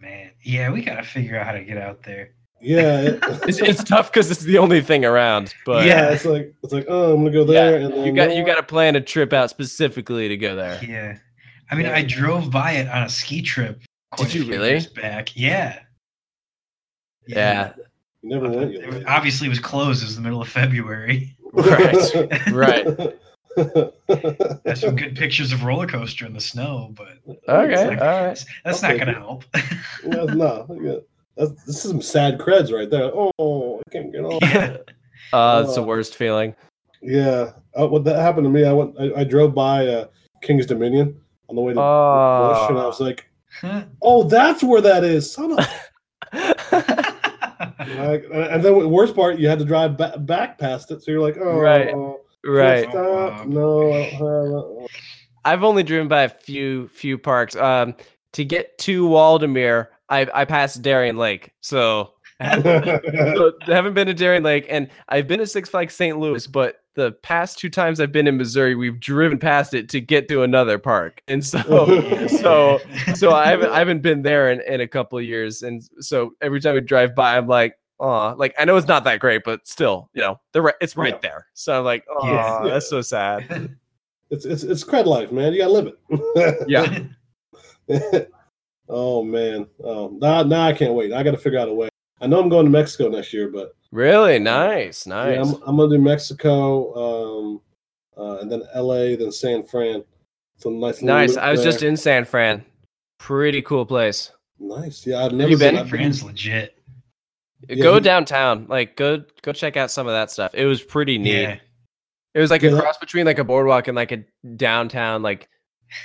Man, 0.01 0.31
yeah, 0.43 0.71
we 0.71 0.83
gotta 0.83 1.03
figure 1.03 1.39
out 1.39 1.47
how 1.47 1.53
to 1.53 1.63
get 1.65 1.77
out 1.77 2.03
there. 2.05 2.31
yeah. 2.61 3.01
it- 3.03 3.21
It's, 3.49 3.59
it's 3.61 3.85
tough 3.85 4.11
because 4.13 4.31
it's 4.31 4.41
the 4.43 4.59
only 4.59 4.81
thing 4.81 5.05
around, 5.05 5.55
but 5.67 5.85
yeah, 5.87 6.07
Yeah. 6.09 6.11
it's 6.15 6.25
like 6.25 6.55
it's 6.63 6.73
like 6.73 6.87
oh, 6.89 7.13
I'm 7.15 7.19
gonna 7.25 7.31
go 7.33 7.41
yeah, 7.53 7.71
there, 7.71 7.81
and 7.81 7.93
then 7.93 8.05
you 8.07 8.13
got 8.13 8.29
no, 8.29 8.35
you 8.35 8.47
got 8.47 8.57
to 8.57 8.63
plan 8.63 8.97
a 8.97 9.01
trip 9.01 9.33
out 9.33 9.51
specifically 9.51 10.29
to 10.29 10.37
go 10.37 10.57
there. 10.57 10.83
Yeah, 10.83 11.19
I 11.71 11.75
mean, 11.75 11.87
Yeah. 11.87 11.97
I 11.97 12.03
drove 12.03 12.51
by 12.51 12.73
it 12.73 12.89
on 12.89 13.03
a 13.03 13.09
ski 13.09 13.43
trip. 13.43 13.83
quite 14.13 14.29
Did 14.31 14.37
a 14.37 14.39
you 14.39 14.45
few 14.45 14.53
really? 14.55 14.71
years 14.71 14.87
Back, 14.87 15.37
yeah. 15.37 15.81
Yeah, 17.27 17.73
You 18.23 18.31
never 18.31 18.49
went. 18.51 18.75
It 18.75 18.81
you 18.83 18.87
was- 18.87 18.97
know. 18.97 19.05
obviously, 19.09 19.47
it 19.47 19.51
was 19.51 19.61
closed. 19.61 20.03
It 20.03 20.07
was 20.07 20.17
the 20.17 20.23
middle 20.23 20.41
of 20.43 20.49
February. 20.49 21.35
Right, 21.53 22.53
right. 22.53 23.15
That's 24.65 24.81
some 24.83 24.97
good 24.97 25.17
pictures 25.17 25.53
of 25.53 25.65
roller 25.65 25.87
coaster 25.87 26.27
in 26.27 26.33
the 26.33 26.41
snow, 26.41 26.95
but 26.97 27.09
Okay, 27.49 27.89
like- 27.89 28.01
all 28.01 28.07
right. 28.27 28.45
that's 28.65 28.85
I'll 28.85 28.91
not 28.91 28.99
gonna 28.99 29.13
it. 29.13 29.17
help. 29.17 29.45
Yeah, 30.05 30.25
no. 30.35 31.03
That's, 31.37 31.51
this 31.65 31.77
is 31.85 31.91
some 31.91 32.03
sad 32.03 32.39
creds 32.39 32.73
right 32.73 32.91
there. 32.91 33.11
Oh, 33.15 33.81
I 33.87 33.91
can't 33.91 34.13
get 34.13 34.25
off. 34.25 34.43
yeah. 34.43 34.77
Uh, 35.33 35.63
it's 35.65 35.75
the 35.75 35.81
Oh. 35.81 35.85
worst 35.85 36.17
feeling. 36.17 36.55
Yeah, 37.03 37.53
uh, 37.79 37.87
what 37.87 38.05
that 38.05 38.17
happened 38.21 38.45
to 38.45 38.51
me. 38.51 38.65
I 38.65 38.73
went. 38.73 38.95
I, 38.99 39.21
I 39.21 39.25
drove 39.25 39.55
by 39.55 39.87
uh, 39.87 40.07
Kings 40.43 40.67
Dominion 40.67 41.19
on 41.49 41.55
the 41.57 41.63
way 41.63 41.73
to 41.73 41.77
Busch, 41.79 42.71
and 42.71 42.79
I 42.79 42.87
was 42.87 42.99
like, 43.01 43.29
"Oh, 44.03 44.25
that's 44.25 44.63
where 44.65 44.81
that 44.81 45.05
is." 45.05 45.33
Son 45.33 45.53
of. 45.59 45.67
Like, 47.97 48.25
uh, 48.31 48.49
and 48.51 48.63
then 48.63 48.79
the 48.79 48.89
worst 48.89 49.15
part, 49.15 49.39
you 49.39 49.49
had 49.49 49.59
to 49.59 49.65
drive 49.65 49.97
ba- 49.97 50.19
back 50.19 50.59
past 50.59 50.91
it, 50.91 51.03
so 51.03 51.11
you're 51.11 51.21
like, 51.21 51.37
"Oh, 51.39 51.59
Right. 51.59 51.89
oh, 51.95 52.21
right. 52.45 52.89
stop. 52.89 52.95
Uh-huh. 53.33 53.45
No, 53.47 53.93
I 53.93 54.19
don't 54.19 54.81
have 54.81 54.89
I've 55.45 55.65
only 55.65 55.83
driven 55.83 56.09
by 56.09 56.23
a 56.23 56.29
few 56.29 56.89
few 56.89 57.17
parks. 57.19 57.57
Um, 57.57 57.95
to 58.33 58.45
get 58.45 58.77
to 58.79 59.09
Waldameer, 59.09 59.89
I 60.09 60.27
I 60.35 60.45
passed 60.45 60.83
Darien 60.83 61.17
Lake, 61.17 61.53
so 61.61 62.01
it." 62.01 62.09
So 62.43 63.53
haven't 63.67 63.95
been 63.95 64.07
to 64.07 64.15
Darien 64.15 64.43
Lake, 64.43 64.67
and 64.69 64.89
I've 65.09 65.27
been 65.27 65.39
to 65.41 65.47
Six 65.47 65.69
Flags 65.69 65.95
St. 65.95 66.19
Louis, 66.19 66.47
but 66.47 66.77
the 66.95 67.13
past 67.23 67.59
two 67.59 67.71
times 67.71 68.01
I've 68.01 68.13
been 68.13 68.27
in 68.27 68.37
Missouri, 68.37 68.75
we've 68.75 68.99
driven 69.01 69.39
past 69.39 69.75
it 69.75 69.89
to 69.91 70.01
get 70.01 70.29
to 70.29 70.43
another 70.43 70.79
park, 70.79 71.23
and 71.29 71.45
so 71.45 71.59
so 72.29 72.81
so 73.15 73.33
I 73.33 73.47
haven't 73.47 73.71
I 73.71 73.79
haven't 73.79 74.03
been 74.03 74.23
there 74.23 74.51
in, 74.53 74.61
in 74.73 74.81
a 74.81 74.89
couple 74.89 75.19
of 75.19 75.25
years, 75.25 75.63
and 75.63 75.83
so 76.01 76.33
every 76.41 76.61
time 76.61 76.75
we 76.75 76.81
drive 76.81 77.15
by, 77.15 77.37
I'm 77.37 77.47
like, 77.49 77.75
oh, 78.01 78.35
like 78.39 78.55
I 78.59 78.65
know 78.65 78.77
it's 78.77 78.89
not 78.89 79.05
that 79.05 79.21
great, 79.21 79.43
but 79.45 79.67
still, 79.67 80.09
you 80.15 80.23
know, 80.23 80.41
the 80.53 80.75
it's 80.81 80.97
right 80.97 81.15
Yeah. 81.15 81.21
there. 81.23 81.47
So 81.55 81.79
I'm 81.79 81.85
like, 81.85 82.05
oh, 82.09 82.27
Yeah. 82.33 82.61
that's 82.65 82.89
so 82.89 83.01
sad. 83.01 83.77
it's 84.31 84.45
it's 84.45 84.63
it's 84.63 84.85
cred 84.85 85.07
life, 85.07 85.33
man. 85.33 85.53
You 85.53 85.61
gotta 85.61 85.73
live 85.73 85.87
it. 85.89 86.69
Yeah. 86.69 87.01
oh 88.89 89.23
man. 89.25 89.67
Oh, 89.83 90.17
now, 90.21 90.43
now 90.43 90.67
I 90.67 90.73
can't 90.73 90.95
wait. 90.95 91.13
I 91.13 91.23
got 91.23 91.31
to 91.33 91.39
figure 91.39 91.59
out 91.59 91.69
a 91.69 91.75
way. 91.75 91.89
I 92.21 92.27
know 92.27 92.41
I'm 92.41 92.49
going 92.49 92.65
to 92.67 92.71
Mexico 92.71 93.09
next 93.09 93.33
year, 93.33 93.49
but 93.49 93.75
Really 93.91 94.39
nice, 94.39 95.07
nice. 95.07 95.35
yeah, 95.37 95.41
I'm, 95.43 95.63
I'm 95.67 95.77
gonna 95.79 95.97
do 95.97 96.03
Mexico, 96.03 96.95
um, 97.47 97.61
uh, 98.19 98.39
and 98.41 98.53
then 98.53 98.63
L.A., 98.75 99.17
then 99.17 99.33
San 99.33 99.63
Fran. 99.63 100.05
Some 100.59 100.79
nice. 100.79 101.01
little 101.01 101.17
Nice. 101.17 101.37
I 101.37 101.51
was 101.51 101.63
just 101.63 101.83
in 101.83 101.97
San 101.97 102.25
Fran. 102.25 102.65
Pretty 103.19 103.63
cool 103.63 103.87
place. 103.87 104.31
Nice. 104.59 105.07
Yeah, 105.07 105.25
I've 105.25 105.33
never 105.33 105.51
you 105.51 105.57
been? 105.59 105.77
I've 105.79 105.89
Fran's 105.89 106.23
legit. 106.23 106.79
Yeah, 107.69 107.77
go 107.83 107.95
he- 107.95 108.01
downtown. 108.01 108.67
Like 108.69 108.97
go 108.97 109.23
go 109.43 109.53
check 109.53 109.77
out 109.77 109.91
some 109.91 110.07
of 110.07 110.13
that 110.13 110.31
stuff. 110.31 110.55
It 110.55 110.67
was 110.67 110.83
pretty 110.83 111.17
neat. 111.17 111.41
Yeah. 111.43 111.57
It 112.35 112.41
was 112.41 112.51
like 112.51 112.63
Yeah, 112.63 112.73
a 112.73 112.81
cross 112.81 112.99
between 112.99 113.25
like 113.25 113.39
a 113.39 113.45
boardwalk 113.45 113.89
and 113.89 113.97
like 113.97 114.13
a 114.13 114.25
downtown 114.57 115.23
like 115.23 115.49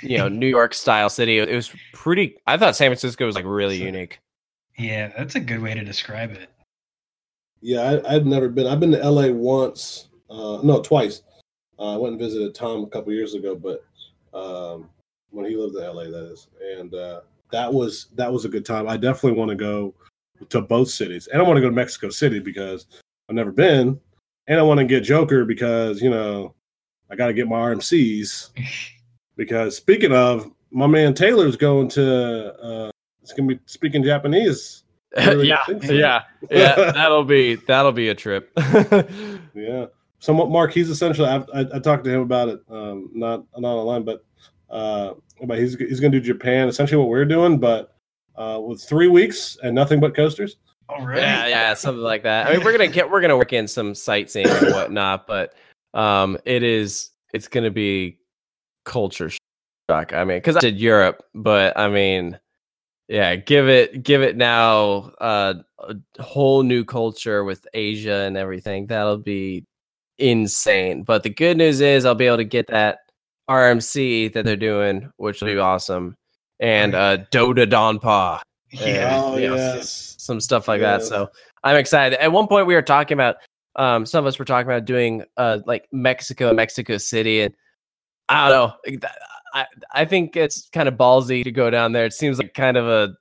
you 0.02 0.16
know 0.18 0.28
New 0.30 0.46
York 0.48 0.72
style 0.72 1.10
city. 1.10 1.38
It 1.38 1.54
was 1.54 1.70
pretty 1.92 2.36
I 2.46 2.56
thought 2.56 2.76
San 2.76 2.88
Francisco 2.88 3.26
was 3.26 3.34
like 3.34 3.44
really 3.44 3.76
unique. 3.76 4.20
Yeah, 4.76 5.12
that's 5.16 5.34
a 5.34 5.40
good 5.40 5.60
way 5.60 5.74
to 5.74 5.84
describe 5.84 6.32
it. 6.32 6.50
Yeah, 7.60 7.80
I, 7.80 8.14
I've 8.14 8.26
never 8.26 8.48
been. 8.48 8.66
I've 8.66 8.80
been 8.80 8.92
to 8.92 9.10
LA 9.10 9.28
once. 9.28 10.08
Uh, 10.28 10.58
no, 10.62 10.82
twice. 10.82 11.22
Uh, 11.78 11.94
I 11.94 11.96
went 11.96 12.12
and 12.12 12.20
visited 12.20 12.54
Tom 12.54 12.84
a 12.84 12.86
couple 12.86 13.12
years 13.12 13.34
ago, 13.34 13.54
but 13.54 13.84
um, 14.38 14.90
when 15.30 15.46
he 15.46 15.56
lived 15.56 15.76
in 15.76 15.82
LA, 15.82 16.04
that 16.04 16.30
is, 16.32 16.48
and 16.78 16.94
uh, 16.94 17.20
that 17.50 17.72
was 17.72 18.08
that 18.16 18.32
was 18.32 18.44
a 18.44 18.48
good 18.48 18.64
time. 18.64 18.88
I 18.88 18.96
definitely 18.96 19.38
want 19.38 19.50
to 19.50 19.56
go 19.56 19.94
to 20.48 20.60
both 20.60 20.90
cities, 20.90 21.26
and 21.28 21.40
I 21.40 21.44
want 21.44 21.56
to 21.56 21.60
go 21.60 21.68
to 21.68 21.74
Mexico 21.74 22.10
City 22.10 22.38
because 22.38 22.86
I've 23.28 23.36
never 23.36 23.52
been, 23.52 23.98
and 24.46 24.58
I 24.58 24.62
want 24.62 24.78
to 24.78 24.86
get 24.86 25.00
Joker 25.00 25.44
because 25.44 26.02
you 26.02 26.10
know 26.10 26.54
I 27.10 27.16
got 27.16 27.28
to 27.28 27.32
get 27.32 27.48
my 27.48 27.56
RMCs. 27.56 28.50
Because 29.36 29.76
speaking 29.76 30.12
of, 30.12 30.48
my 30.70 30.86
man 30.86 31.12
Taylor's 31.12 31.56
going 31.56 31.88
to. 31.88 32.54
Uh, 32.54 32.90
it's 33.24 33.32
gonna 33.32 33.48
be 33.48 33.60
speaking 33.66 34.02
Japanese. 34.02 34.82
Really 35.16 35.46
yeah, 35.46 35.64
so. 35.64 35.92
yeah, 35.92 36.22
yeah. 36.50 36.74
That'll 36.92 37.22
be 37.22 37.54
that'll 37.54 37.92
be 37.92 38.08
a 38.08 38.14
trip. 38.14 38.50
Yeah. 39.54 39.86
Somewhat, 40.18 40.50
Mark. 40.50 40.72
He's 40.72 40.90
essentially. 40.90 41.28
I've, 41.28 41.48
I, 41.54 41.76
I 41.76 41.78
talked 41.78 42.02
to 42.04 42.10
him 42.10 42.22
about 42.22 42.48
it. 42.48 42.60
Um, 42.68 43.10
not 43.14 43.44
not 43.56 43.76
online, 43.76 44.02
but 44.02 44.24
uh, 44.70 45.12
but 45.44 45.58
he's 45.58 45.76
he's 45.76 46.00
going 46.00 46.10
to 46.10 46.18
do 46.18 46.24
Japan. 46.24 46.66
Essentially, 46.66 46.98
what 46.98 47.08
we're 47.08 47.24
doing, 47.24 47.60
but 47.60 47.94
uh, 48.34 48.60
with 48.60 48.82
three 48.82 49.06
weeks 49.06 49.56
and 49.62 49.72
nothing 49.72 50.00
but 50.00 50.16
coasters. 50.16 50.56
All 50.88 51.06
right. 51.06 51.18
yeah, 51.18 51.46
yeah, 51.46 51.74
something 51.74 52.02
like 52.02 52.24
that. 52.24 52.48
I 52.48 52.52
mean, 52.52 52.64
we're 52.64 52.72
gonna 52.72 52.88
get 52.88 53.08
we're 53.08 53.20
gonna 53.20 53.36
work 53.36 53.52
in 53.52 53.68
some 53.68 53.94
sightseeing 53.94 54.48
and 54.48 54.72
whatnot, 54.72 55.26
but 55.26 55.54
um, 55.94 56.36
it 56.44 56.62
is 56.62 57.10
it's 57.32 57.46
gonna 57.46 57.70
be 57.70 58.18
culture 58.84 59.30
shock. 59.30 60.12
I 60.12 60.24
mean, 60.24 60.38
because 60.38 60.56
I 60.56 60.60
did 60.60 60.78
Europe, 60.78 61.22
but 61.34 61.78
I 61.78 61.88
mean, 61.88 62.38
yeah, 63.08 63.36
give 63.36 63.68
it 63.68 64.02
give 64.02 64.22
it 64.22 64.36
now 64.36 65.12
uh, 65.20 65.54
a 65.78 66.22
whole 66.22 66.62
new 66.62 66.84
culture 66.84 67.44
with 67.44 67.66
Asia 67.74 68.24
and 68.26 68.36
everything. 68.36 68.86
That'll 68.86 69.18
be 69.18 69.64
insane. 70.18 71.02
But 71.02 71.22
the 71.22 71.30
good 71.30 71.58
news 71.58 71.80
is 71.80 72.06
I'll 72.06 72.14
be 72.14 72.26
able 72.26 72.38
to 72.38 72.44
get 72.44 72.68
that 72.68 73.00
RMC 73.48 74.32
that 74.32 74.44
they're 74.44 74.56
doing, 74.56 75.10
which 75.16 75.40
will 75.40 75.48
be 75.48 75.58
awesome, 75.58 76.16
and 76.60 76.94
uh, 76.94 77.18
Dodonpa 77.30 78.40
Yeah. 78.70 79.20
oh 79.22 79.36
you 79.36 79.48
know, 79.48 79.56
yes. 79.56 80.16
some 80.18 80.40
stuff 80.40 80.66
like 80.66 80.80
that. 80.80 81.02
So 81.02 81.30
I'm 81.62 81.76
excited. 81.76 82.20
At 82.20 82.32
one 82.32 82.48
point, 82.48 82.66
we 82.66 82.74
were 82.74 82.82
talking 82.82 83.14
about 83.14 83.36
um, 83.76 84.06
some 84.06 84.24
of 84.24 84.28
us 84.28 84.38
were 84.38 84.44
talking 84.44 84.66
about 84.66 84.84
doing 84.84 85.24
uh, 85.36 85.60
like 85.66 85.86
Mexico, 85.92 86.52
Mexico 86.52 86.96
City, 86.96 87.42
and 87.42 87.54
I 88.28 88.48
don't 88.48 88.72
know. 88.86 89.08
I 89.54 89.66
I 89.92 90.04
think 90.04 90.36
it's 90.36 90.68
kind 90.70 90.88
of 90.88 90.94
ballsy 90.94 91.44
to 91.44 91.50
go 91.50 91.70
down 91.70 91.92
there. 91.92 92.04
It 92.04 92.12
seems 92.12 92.38
like 92.38 92.52
kind 92.54 92.76
of 92.76 92.86
a 92.86 93.14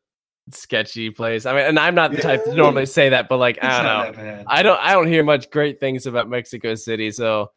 sketchy 0.52 1.10
place. 1.10 1.46
I 1.46 1.54
mean, 1.54 1.66
and 1.66 1.80
I'm 1.80 1.96
not 1.96 2.12
the 2.12 2.18
type 2.18 2.44
to 2.46 2.54
normally 2.54 2.86
say 2.86 3.10
that, 3.10 3.30
but 3.30 3.38
like 3.38 3.64
I 3.64 3.82
don't 3.82 4.18
know. 4.18 4.44
I 4.48 4.64
don't 4.64 4.80
I 4.82 4.94
don't 4.94 5.08
hear 5.08 5.24
much 5.24 5.50
great 5.50 5.80
things 5.80 6.06
about 6.06 6.30
Mexico 6.30 6.76
City, 6.76 7.12
so 7.12 7.52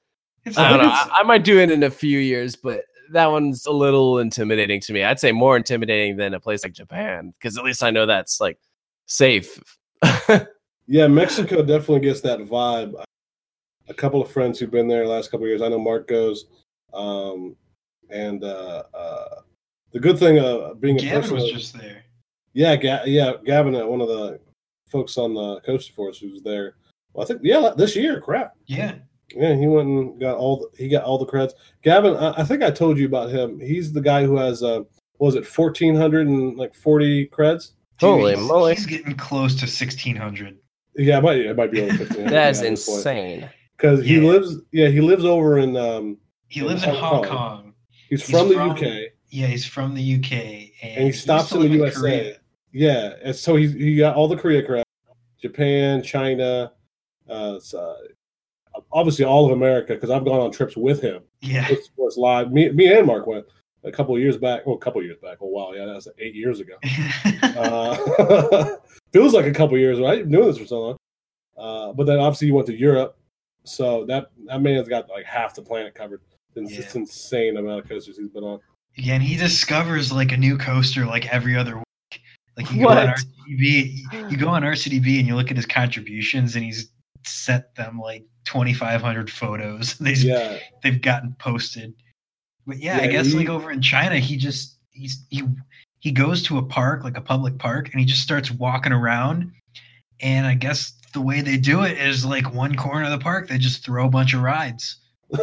It's 0.44 0.56
I 0.56 0.68
don't 0.68 0.82
know. 0.82 0.90
I, 0.90 1.20
I 1.20 1.22
might 1.24 1.42
do 1.42 1.58
it 1.58 1.70
in 1.70 1.82
a 1.82 1.90
few 1.90 2.18
years, 2.18 2.54
but 2.54 2.82
that 3.12 3.26
one's 3.26 3.66
a 3.66 3.72
little 3.72 4.18
intimidating 4.18 4.80
to 4.82 4.92
me. 4.92 5.02
I'd 5.02 5.18
say 5.18 5.32
more 5.32 5.56
intimidating 5.56 6.16
than 6.16 6.34
a 6.34 6.40
place 6.40 6.62
like 6.62 6.72
Japan 6.72 7.32
because 7.32 7.56
at 7.56 7.64
least 7.64 7.82
I 7.82 7.90
know 7.90 8.06
that's 8.06 8.40
like 8.40 8.58
safe. 9.06 9.60
Yeah, 10.88 11.08
Mexico 11.08 11.62
definitely 11.62 12.00
gets 12.00 12.20
that 12.22 12.40
vibe. 12.40 12.94
A 13.88 13.94
couple 13.94 14.22
of 14.22 14.30
friends 14.30 14.58
who've 14.58 14.70
been 14.70 14.88
there 14.88 15.02
the 15.02 15.10
last 15.10 15.30
couple 15.30 15.44
of 15.44 15.48
years. 15.48 15.62
I 15.62 15.68
know 15.68 15.78
Mark 15.78 16.06
goes, 16.06 16.46
um, 16.94 17.56
and 18.10 18.42
uh, 18.44 18.82
uh, 18.94 19.40
the 19.92 20.00
good 20.00 20.18
thing 20.18 20.38
of 20.38 20.80
being 20.80 20.96
a 20.96 21.00
Gavin 21.00 21.20
person, 21.22 21.34
was 21.36 21.44
that- 21.44 21.52
just 21.52 21.78
there. 21.78 22.04
yeah, 22.52 22.76
Ga- 22.76 23.04
yeah, 23.06 23.32
Gavin, 23.44 23.74
uh, 23.74 23.86
one 23.86 24.00
of 24.00 24.08
the 24.08 24.40
folks 24.88 25.16
on 25.18 25.34
the 25.34 25.60
CoasterForce 25.66 26.18
who's 26.18 26.42
there. 26.42 26.76
Well, 27.12 27.24
I 27.24 27.26
think 27.26 27.40
yeah, 27.42 27.70
this 27.76 27.96
year, 27.96 28.20
crap. 28.20 28.54
Yeah. 28.66 28.94
Yeah, 29.34 29.54
he 29.56 29.66
went 29.66 29.88
and 29.88 30.20
got 30.20 30.36
all 30.36 30.58
the, 30.58 30.68
he 30.78 30.88
got 30.88 31.02
all 31.02 31.18
the 31.18 31.26
creds. 31.26 31.50
Gavin, 31.82 32.14
I, 32.16 32.40
I 32.40 32.44
think 32.44 32.62
I 32.62 32.70
told 32.70 32.96
you 32.96 33.06
about 33.06 33.28
him. 33.30 33.58
He's 33.58 33.92
the 33.92 34.00
guy 34.00 34.24
who 34.24 34.36
has 34.36 34.62
uh, 34.62 34.80
what 35.16 35.26
was 35.26 35.34
it 35.34 35.44
fourteen 35.44 35.96
hundred 35.96 36.28
and 36.28 36.56
like 36.56 36.74
forty 36.76 37.26
creds? 37.26 37.72
Dude, 37.98 38.08
Holy 38.10 38.36
he's, 38.36 38.46
moly. 38.46 38.74
He's 38.76 38.86
getting 38.86 39.16
close 39.16 39.54
to 39.56 39.62
1600. 39.66 40.56
Yeah, 40.94 41.18
it 41.18 41.22
might 41.22 41.38
it 41.38 41.56
might 41.56 41.72
be 41.72 41.82
over 41.82 41.96
fifteen. 42.04 42.26
That's 42.28 42.60
insane. 42.62 43.50
Because 43.76 44.04
he 44.04 44.20
lives, 44.20 44.58
yeah, 44.70 44.88
he 44.88 45.00
lives 45.00 45.24
over 45.24 45.58
in. 45.58 45.76
um 45.76 46.18
He 46.48 46.60
In 46.60 46.66
lives 46.68 46.84
in 46.84 46.90
Hong 46.90 46.98
Hong 47.00 47.24
Kong. 47.24 47.36
Kong. 47.36 47.65
He's, 48.08 48.26
He's 48.26 48.30
from 48.30 48.48
the 48.48 48.54
from- 48.54 48.70
UK 48.70 48.82
Yeah, 49.28 49.46
he's 49.46 49.64
from 49.64 49.94
the 49.94 50.14
UK. 50.16 50.32
And, 50.32 50.96
and 50.98 51.04
he 51.06 51.12
stops 51.12 51.52
in 51.52 51.60
the 51.62 51.68
USA. 51.68 51.98
Korea. 51.98 52.36
Yeah, 52.72 53.14
and 53.22 53.34
so 53.34 53.56
he 53.56 53.68
he 53.68 53.96
got 53.96 54.16
all 54.16 54.28
the 54.28 54.36
Korea 54.36 54.62
crap, 54.62 54.86
Japan, 55.40 56.02
China, 56.02 56.72
uh, 57.28 57.58
so, 57.58 57.96
obviously 58.92 59.24
all 59.24 59.46
of 59.46 59.52
America. 59.52 59.94
Because 59.94 60.10
I've 60.10 60.24
gone 60.24 60.40
on 60.40 60.50
trips 60.52 60.76
with 60.76 61.00
him. 61.00 61.22
Yeah. 61.40 61.66
It's, 61.70 61.90
it's 61.96 62.16
live. 62.16 62.52
Me, 62.52 62.70
me 62.70 62.92
and 62.92 63.06
Mark 63.06 63.26
went 63.26 63.46
a 63.84 63.90
couple 63.90 64.14
of 64.14 64.20
years 64.20 64.36
back. 64.36 64.66
Well, 64.66 64.74
a 64.76 64.78
couple 64.78 65.00
of 65.00 65.06
years 65.06 65.18
back. 65.22 65.38
Oh 65.40 65.46
wow, 65.46 65.72
yeah, 65.72 65.86
that 65.86 65.94
was 65.94 66.08
eight 66.18 66.34
years 66.34 66.60
ago. 66.60 66.74
Uh, 67.56 68.76
feels 69.12 69.32
like 69.32 69.46
a 69.46 69.52
couple 69.52 69.74
of 69.76 69.80
years, 69.80 69.98
right? 70.00 70.18
You've 70.18 70.28
been 70.28 70.40
doing 70.40 70.48
this 70.52 70.58
for 70.58 70.66
so 70.66 70.80
long. 70.80 70.96
Uh, 71.56 71.92
but 71.92 72.04
then 72.06 72.18
obviously 72.18 72.48
you 72.48 72.54
went 72.54 72.66
to 72.66 72.76
Europe, 72.76 73.16
so 73.64 74.04
that 74.06 74.30
that 74.46 74.60
man's 74.60 74.88
got 74.88 75.08
like 75.08 75.24
half 75.24 75.54
the 75.54 75.62
planet 75.62 75.94
covered. 75.94 76.20
It's 76.56 76.72
Yeah. 76.72 76.76
just 76.80 76.96
insane 76.96 77.56
amount 77.56 77.80
of 77.80 77.88
coasters 77.88 78.16
he's 78.18 78.28
been 78.30 78.44
on. 78.44 78.60
yeah, 78.96 79.14
and 79.14 79.22
he 79.22 79.36
discovers 79.36 80.10
like 80.10 80.32
a 80.32 80.36
new 80.36 80.56
coaster 80.56 81.04
like 81.06 81.26
every 81.32 81.56
other 81.56 81.76
week. 81.76 82.22
Like 82.56 82.70
you 82.72 82.82
go 82.82 82.88
on 82.88 82.96
What? 83.08 83.18
RCDB, 83.18 84.30
you 84.30 84.36
go 84.38 84.48
on 84.48 84.62
RCDB 84.62 85.18
and 85.18 85.28
you 85.28 85.36
look 85.36 85.50
at 85.50 85.56
his 85.56 85.66
contributions, 85.66 86.56
and 86.56 86.64
he's 86.64 86.88
set 87.26 87.74
them 87.74 87.98
like 87.98 88.24
2,500 88.44 89.30
photos. 89.30 89.94
They've 89.98 90.22
Yeah, 90.22 90.58
they've 90.82 91.00
gotten 91.02 91.34
posted. 91.38 91.92
But 92.66 92.78
yeah, 92.78 92.98
I 93.02 93.06
guess 93.08 93.26
he- 93.26 93.34
like 93.36 93.48
over 93.50 93.70
in 93.70 93.82
China, 93.82 94.18
he 94.18 94.36
just 94.36 94.78
he's 94.92 95.24
he 95.30 95.42
he 96.00 96.10
goes 96.12 96.42
to 96.44 96.56
a 96.58 96.62
park 96.62 97.04
like 97.04 97.16
a 97.18 97.20
public 97.20 97.58
park, 97.58 97.90
and 97.92 98.00
he 98.00 98.06
just 98.06 98.22
starts 98.22 98.50
walking 98.50 98.92
around. 98.92 99.52
And 100.20 100.46
I 100.46 100.54
guess 100.54 100.94
the 101.12 101.20
way 101.20 101.42
they 101.42 101.58
do 101.58 101.82
it 101.82 101.98
is 101.98 102.24
like 102.24 102.54
one 102.54 102.74
corner 102.74 103.04
of 103.04 103.10
the 103.10 103.18
park, 103.18 103.48
they 103.48 103.58
just 103.58 103.84
throw 103.84 104.06
a 104.06 104.10
bunch 104.10 104.32
of 104.32 104.40
rides. 104.40 104.96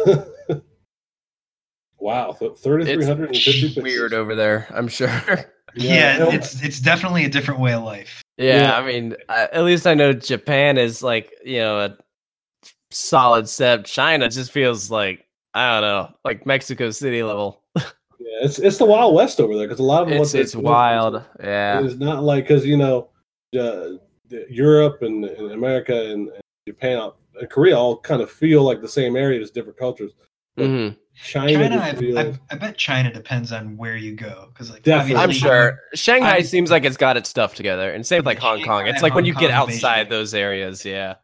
Wow, 2.04 2.32
th- 2.38 2.58
3,350 2.58 3.66
It's 3.66 3.76
weird 3.76 4.12
over 4.12 4.34
there. 4.34 4.66
I'm 4.70 4.88
sure. 4.88 5.10
Yeah, 5.76 6.18
no, 6.18 6.30
it's 6.30 6.62
it's 6.62 6.78
definitely 6.78 7.24
a 7.24 7.28
different 7.28 7.58
way 7.58 7.72
of 7.72 7.82
life. 7.82 8.22
Yeah, 8.36 8.58
Yeah. 8.62 8.76
I 8.76 8.86
mean, 8.86 9.16
uh, 9.28 9.48
at 9.52 9.64
least 9.64 9.88
I 9.88 9.94
know 9.94 10.12
Japan 10.12 10.78
is 10.78 11.02
like 11.02 11.32
you 11.44 11.58
know 11.58 11.80
a 11.80 11.98
solid 12.92 13.48
step. 13.48 13.84
China 13.84 14.28
just 14.28 14.52
feels 14.52 14.88
like 14.88 15.26
I 15.52 15.72
don't 15.72 15.82
know, 15.82 16.14
like 16.24 16.46
Mexico 16.46 16.92
City 16.92 17.24
level. 17.24 17.60
yeah, 17.76 17.82
it's 18.42 18.60
it's 18.60 18.78
the 18.78 18.84
Wild 18.84 19.16
West 19.16 19.40
over 19.40 19.56
there 19.56 19.66
because 19.66 19.80
a 19.80 19.82
lot 19.82 20.02
of 20.04 20.10
what 20.10 20.20
It's 20.20 20.34
it's 20.34 20.54
wild. 20.54 21.24
Yeah, 21.42 21.82
It's 21.84 21.96
not 21.96 22.22
like 22.22 22.44
because 22.46 22.64
you 22.64 22.76
know, 22.76 23.08
uh, 23.58 23.94
Europe 24.48 25.02
and, 25.02 25.24
and 25.24 25.50
America 25.50 26.12
and, 26.12 26.28
and 26.28 26.40
Japan 26.68 27.10
and 27.40 27.50
Korea 27.50 27.76
all 27.76 27.98
kind 27.98 28.22
of 28.22 28.30
feel 28.30 28.62
like 28.62 28.80
the 28.80 28.88
same 28.88 29.16
area, 29.16 29.40
just 29.40 29.54
different 29.54 29.78
cultures. 29.78 30.12
hmm 30.56 30.90
China, 31.22 31.52
China, 31.68 32.00
just 32.00 32.16
I, 32.18 32.20
I, 32.22 32.38
I 32.50 32.54
bet 32.56 32.76
China 32.76 33.12
depends 33.12 33.52
on 33.52 33.76
where 33.76 33.96
you 33.96 34.14
go 34.16 34.48
because 34.52 34.70
like 34.70 34.82
Definitely. 34.82 35.22
I'm 35.22 35.30
sure 35.30 35.78
Shanghai 35.94 36.36
I- 36.36 36.42
seems 36.42 36.70
like 36.70 36.84
it's 36.84 36.96
got 36.96 37.16
its 37.16 37.28
stuff 37.28 37.54
together, 37.54 37.90
and 37.92 38.04
same 38.06 38.18
with 38.18 38.26
like 38.26 38.38
Hong 38.38 38.62
Kong. 38.62 38.86
It's 38.86 39.02
like 39.02 39.14
when 39.14 39.24
Hong 39.24 39.28
you 39.34 39.38
get 39.38 39.50
outside 39.50 40.06
Beijing. 40.06 40.10
those 40.10 40.34
areas. 40.34 40.84
Yeah, 40.84 41.14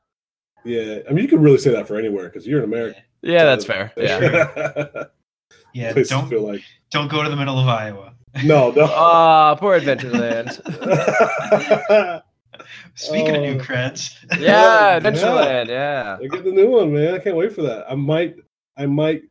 yeah. 0.64 1.00
I 1.08 1.12
mean, 1.12 1.24
you 1.24 1.28
could 1.28 1.40
really 1.40 1.58
say 1.58 1.72
that 1.72 1.88
for 1.88 1.96
anywhere 1.98 2.28
because 2.28 2.46
you're 2.46 2.58
in 2.60 2.64
America. 2.64 3.00
yeah, 3.22 3.44
that's 3.44 3.64
fair. 3.64 3.92
Yeah. 3.96 4.20
Yeah, 4.20 5.04
Yeah, 5.74 5.92
Places 5.92 6.10
don't 6.10 6.28
feel 6.28 6.42
like 6.46 6.62
don't 6.90 7.08
go 7.10 7.22
to 7.22 7.28
the 7.30 7.36
middle 7.36 7.58
of 7.58 7.66
Iowa. 7.68 8.14
no, 8.44 8.70
no. 8.76 8.84
Ah, 8.90 9.54
poor 9.56 9.78
Adventureland. 9.80 10.50
Speaking 12.94 13.34
of 13.36 13.42
new 13.42 13.54
Oh. 13.54 13.58
creds, 13.58 14.14
yeah, 14.38 14.38
Yeah. 14.40 15.00
Adventureland. 15.00 15.68
Yeah. 15.68 16.18
I 16.22 16.26
get 16.26 16.44
the 16.44 16.50
new 16.52 16.68
one, 16.70 16.92
man. 16.92 17.14
I 17.14 17.18
can't 17.18 17.36
wait 17.36 17.52
for 17.52 17.62
that. 17.62 17.86
I 17.90 17.94
might, 17.94 18.36
I 18.76 18.86
might 18.86 19.22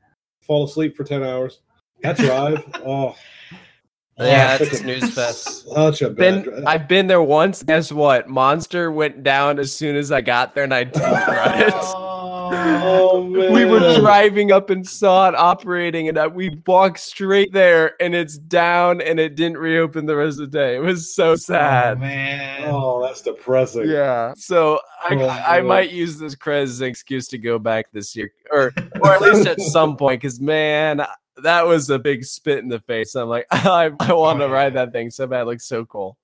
fall 0.50 0.66
asleep 0.66 0.98
for 0.98 1.04
ten 1.04 1.24
hours. 1.24 1.60
That 2.02 2.18
drive, 2.18 2.64
oh, 2.86 3.16
Yeah, 4.18 4.54
ah, 4.54 4.58
such 4.58 4.68
it's 4.68 4.74
a- 4.80 4.84
snooze 4.84 5.14
fest. 5.14 5.68
Such 5.70 6.02
a 6.02 6.10
bad 6.10 6.16
Been 6.18 6.42
drive. 6.42 6.64
I've 6.66 6.88
been 6.88 7.06
there 7.08 7.22
once. 7.22 7.62
Guess 7.62 7.92
what? 7.92 8.28
Monster 8.28 8.92
went 8.92 9.22
down 9.24 9.60
as 9.60 9.72
soon 9.72 9.96
as 9.96 10.12
I 10.12 10.22
got 10.22 10.56
there, 10.56 10.64
and 10.64 10.74
I 10.74 10.86
didn't 10.86 11.02
run 11.28 11.62
it. 11.62 12.09
Oh 12.52 13.24
man, 13.24 13.54
We 13.54 13.66
were 13.66 13.80
driving 14.00 14.52
up 14.52 14.70
and 14.70 14.88
saw 14.88 15.28
it 15.30 15.36
operating, 15.36 16.08
and 16.10 16.18
I, 16.18 16.28
we 16.28 16.62
walked 16.66 17.00
straight 17.00 17.52
there, 17.54 17.94
and 18.02 18.16
it's 18.16 18.38
down, 18.38 19.02
and 19.02 19.20
it 19.20 19.36
didn't 19.36 19.58
reopen 19.58 20.06
the 20.06 20.16
rest 20.16 20.40
of 20.40 20.52
the 20.52 20.58
day. 20.58 20.76
It 20.76 20.80
was 20.82 21.14
so 21.16 21.32
Oh, 21.32 21.36
sad. 21.36 22.00
man. 22.00 22.64
Oh, 22.68 23.02
that's 23.02 23.22
depressing. 23.22 23.88
Yeah, 23.90 24.34
so 24.36 24.80
I, 25.04 25.16
Oh, 25.16 25.26
I 25.26 25.58
I 25.58 25.62
might 25.62 25.92
use 25.92 26.18
this 26.18 26.36
creds 26.36 26.64
as 26.64 26.82
an 26.82 26.88
excuse 26.88 27.28
to 27.30 27.38
go 27.38 27.60
back 27.60 27.92
this 27.92 28.16
year, 28.16 28.32
or 28.52 28.72
or 29.02 29.14
at 29.14 29.22
least 29.22 29.48
at 29.48 29.60
some 29.62 29.96
point, 29.98 30.22
because 30.22 30.40
man, 30.40 31.06
that 31.44 31.66
was 31.66 31.90
a 31.90 32.00
big 32.00 32.24
spit 32.26 32.60
in 32.60 32.68
the 32.70 32.80
face. 32.80 33.16
I'm 33.16 33.30
like, 33.30 33.46
I, 33.52 33.92
I 34.00 34.14
want 34.14 34.40
to 34.40 34.46
oh, 34.46 34.52
ride 34.52 34.74
that 34.74 34.92
thing 34.92 35.10
so 35.10 35.28
bad. 35.28 35.42
It 35.42 35.46
looks 35.46 35.66
so 35.68 35.86
cool. 35.86 36.18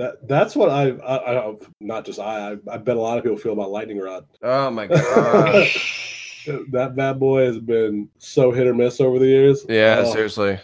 That 0.00 0.26
that's 0.26 0.56
what 0.56 0.70
I, 0.70 0.92
I, 0.92 1.40
I 1.50 1.54
not 1.80 2.06
just 2.06 2.18
I, 2.18 2.52
I 2.52 2.56
I 2.72 2.76
bet 2.78 2.96
a 2.96 3.00
lot 3.00 3.18
of 3.18 3.22
people 3.24 3.36
feel 3.36 3.52
about 3.52 3.70
lightning 3.70 3.98
rod. 3.98 4.24
Oh 4.42 4.70
my 4.70 4.86
gosh. 4.86 6.46
that 6.72 6.96
bad 6.96 7.20
boy 7.20 7.44
has 7.44 7.58
been 7.58 8.08
so 8.16 8.50
hit 8.50 8.66
or 8.66 8.72
miss 8.72 8.98
over 9.02 9.18
the 9.18 9.26
years. 9.26 9.66
yeah, 9.68 10.02
Oh, 10.06 10.10
seriously. 10.10 10.58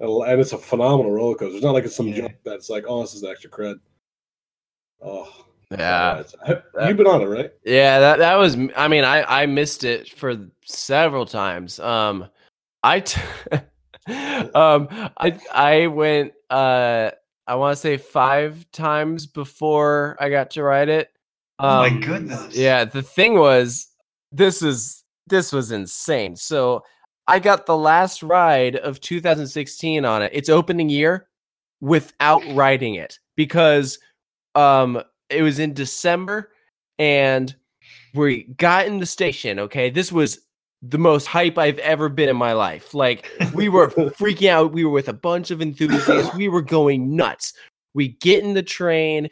and 0.00 0.40
it's 0.40 0.52
a 0.52 0.58
phenomenal 0.58 1.12
roller 1.12 1.36
coaster. 1.36 1.54
It's 1.54 1.64
not 1.64 1.74
like 1.74 1.84
it's 1.84 1.94
some 1.94 2.08
Yeah. 2.08 2.22
junk 2.22 2.38
that's 2.44 2.68
like, 2.68 2.84
oh, 2.88 3.02
this 3.02 3.14
is 3.14 3.22
extra 3.22 3.48
cred. 3.48 3.76
Oh, 5.00 5.28
Yeah. 5.70 6.18
it's- 6.18 6.62
You've 6.88 6.96
been 6.96 7.06
on 7.06 7.22
it, 7.22 7.26
right? 7.26 7.52
Yeah, 7.64 8.00
that 8.00 8.18
that 8.18 8.34
was. 8.34 8.56
I 8.76 8.88
mean, 8.88 9.04
I 9.04 9.42
I 9.42 9.46
missed 9.46 9.84
it 9.84 10.10
for 10.10 10.34
several 10.64 11.24
times. 11.24 11.78
Um, 11.78 12.26
I, 12.82 12.98
t- 12.98 13.20
um, 14.54 14.88
I 15.16 15.38
I 15.54 15.86
went. 15.86 16.32
Uh, 16.50 17.12
I 17.50 17.56
want 17.56 17.76
to 17.76 17.80
say 17.80 17.96
five 17.96 18.64
times 18.70 19.26
before 19.26 20.16
I 20.20 20.28
got 20.30 20.52
to 20.52 20.62
ride 20.62 20.88
it. 20.88 21.10
Oh 21.58 21.78
my 21.80 21.88
Um, 21.88 22.00
goodness. 22.00 22.56
Yeah, 22.56 22.84
the 22.84 23.02
thing 23.02 23.34
was, 23.36 23.88
this 24.30 24.62
is 24.62 25.02
this 25.26 25.52
was 25.52 25.72
insane. 25.72 26.36
So 26.36 26.84
I 27.26 27.40
got 27.40 27.66
the 27.66 27.76
last 27.76 28.22
ride 28.22 28.76
of 28.76 29.00
2016 29.00 30.04
on 30.04 30.22
it. 30.22 30.30
Its 30.32 30.48
opening 30.48 30.88
year 30.88 31.26
without 31.80 32.42
riding 32.54 32.94
it 32.94 33.18
because 33.34 33.98
um 34.54 35.02
it 35.28 35.42
was 35.42 35.58
in 35.58 35.74
December 35.74 36.52
and 37.00 37.56
we 38.14 38.44
got 38.44 38.86
in 38.86 39.00
the 39.00 39.06
station, 39.06 39.58
okay? 39.58 39.90
This 39.90 40.12
was 40.12 40.38
the 40.82 40.98
most 40.98 41.26
hype 41.26 41.58
I've 41.58 41.78
ever 41.78 42.08
been 42.08 42.28
in 42.28 42.36
my 42.36 42.52
life. 42.52 42.94
Like 42.94 43.28
we 43.54 43.68
were 43.68 43.88
freaking 43.90 44.48
out. 44.48 44.72
We 44.72 44.84
were 44.84 44.90
with 44.90 45.08
a 45.08 45.14
bunch 45.14 45.50
of 45.50 45.60
enthusiasts. 45.60 46.34
We 46.34 46.48
were 46.48 46.62
going 46.62 47.16
nuts. 47.16 47.52
We 47.94 48.08
get 48.08 48.44
in 48.44 48.54
the 48.54 48.62
train, 48.62 49.28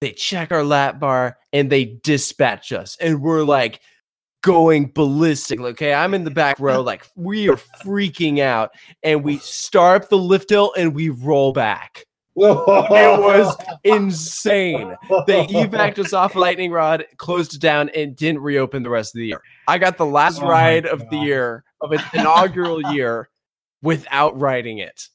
they 0.00 0.12
check 0.12 0.52
our 0.52 0.64
lap 0.64 0.98
bar, 0.98 1.38
and 1.52 1.70
they 1.70 1.84
dispatch 1.84 2.72
us. 2.72 2.96
And 3.00 3.22
we're 3.22 3.44
like 3.44 3.80
going 4.42 4.92
ballistic. 4.92 5.60
Okay, 5.60 5.94
I'm 5.94 6.14
in 6.14 6.24
the 6.24 6.30
back 6.30 6.58
row, 6.60 6.80
like 6.82 7.06
we 7.16 7.48
are 7.48 7.58
freaking 7.84 8.40
out. 8.40 8.72
And 9.02 9.24
we 9.24 9.38
start 9.38 10.02
up 10.02 10.08
the 10.08 10.18
lift 10.18 10.50
hill 10.50 10.72
and 10.76 10.94
we 10.94 11.08
roll 11.08 11.52
back. 11.52 12.04
It 12.36 13.20
was 13.20 13.56
Insane. 13.84 14.96
They 15.26 15.46
evac 15.46 15.98
us 15.98 16.12
off 16.12 16.34
Lightning 16.34 16.70
Rod, 16.70 17.04
closed 17.16 17.54
it 17.54 17.60
down, 17.60 17.88
and 17.90 18.16
didn't 18.16 18.40
reopen 18.42 18.82
the 18.82 18.90
rest 18.90 19.14
of 19.14 19.18
the 19.18 19.26
year. 19.26 19.40
I 19.68 19.78
got 19.78 19.98
the 19.98 20.06
last 20.06 20.40
Oh 20.42 20.46
ride 20.46 20.86
of 20.86 21.08
the 21.10 21.16
year, 21.16 21.64
of 21.80 21.92
its 21.92 22.04
inaugural 22.14 22.82
year, 22.94 23.28
without 23.82 24.38
riding 24.38 24.78
it. 24.78 25.08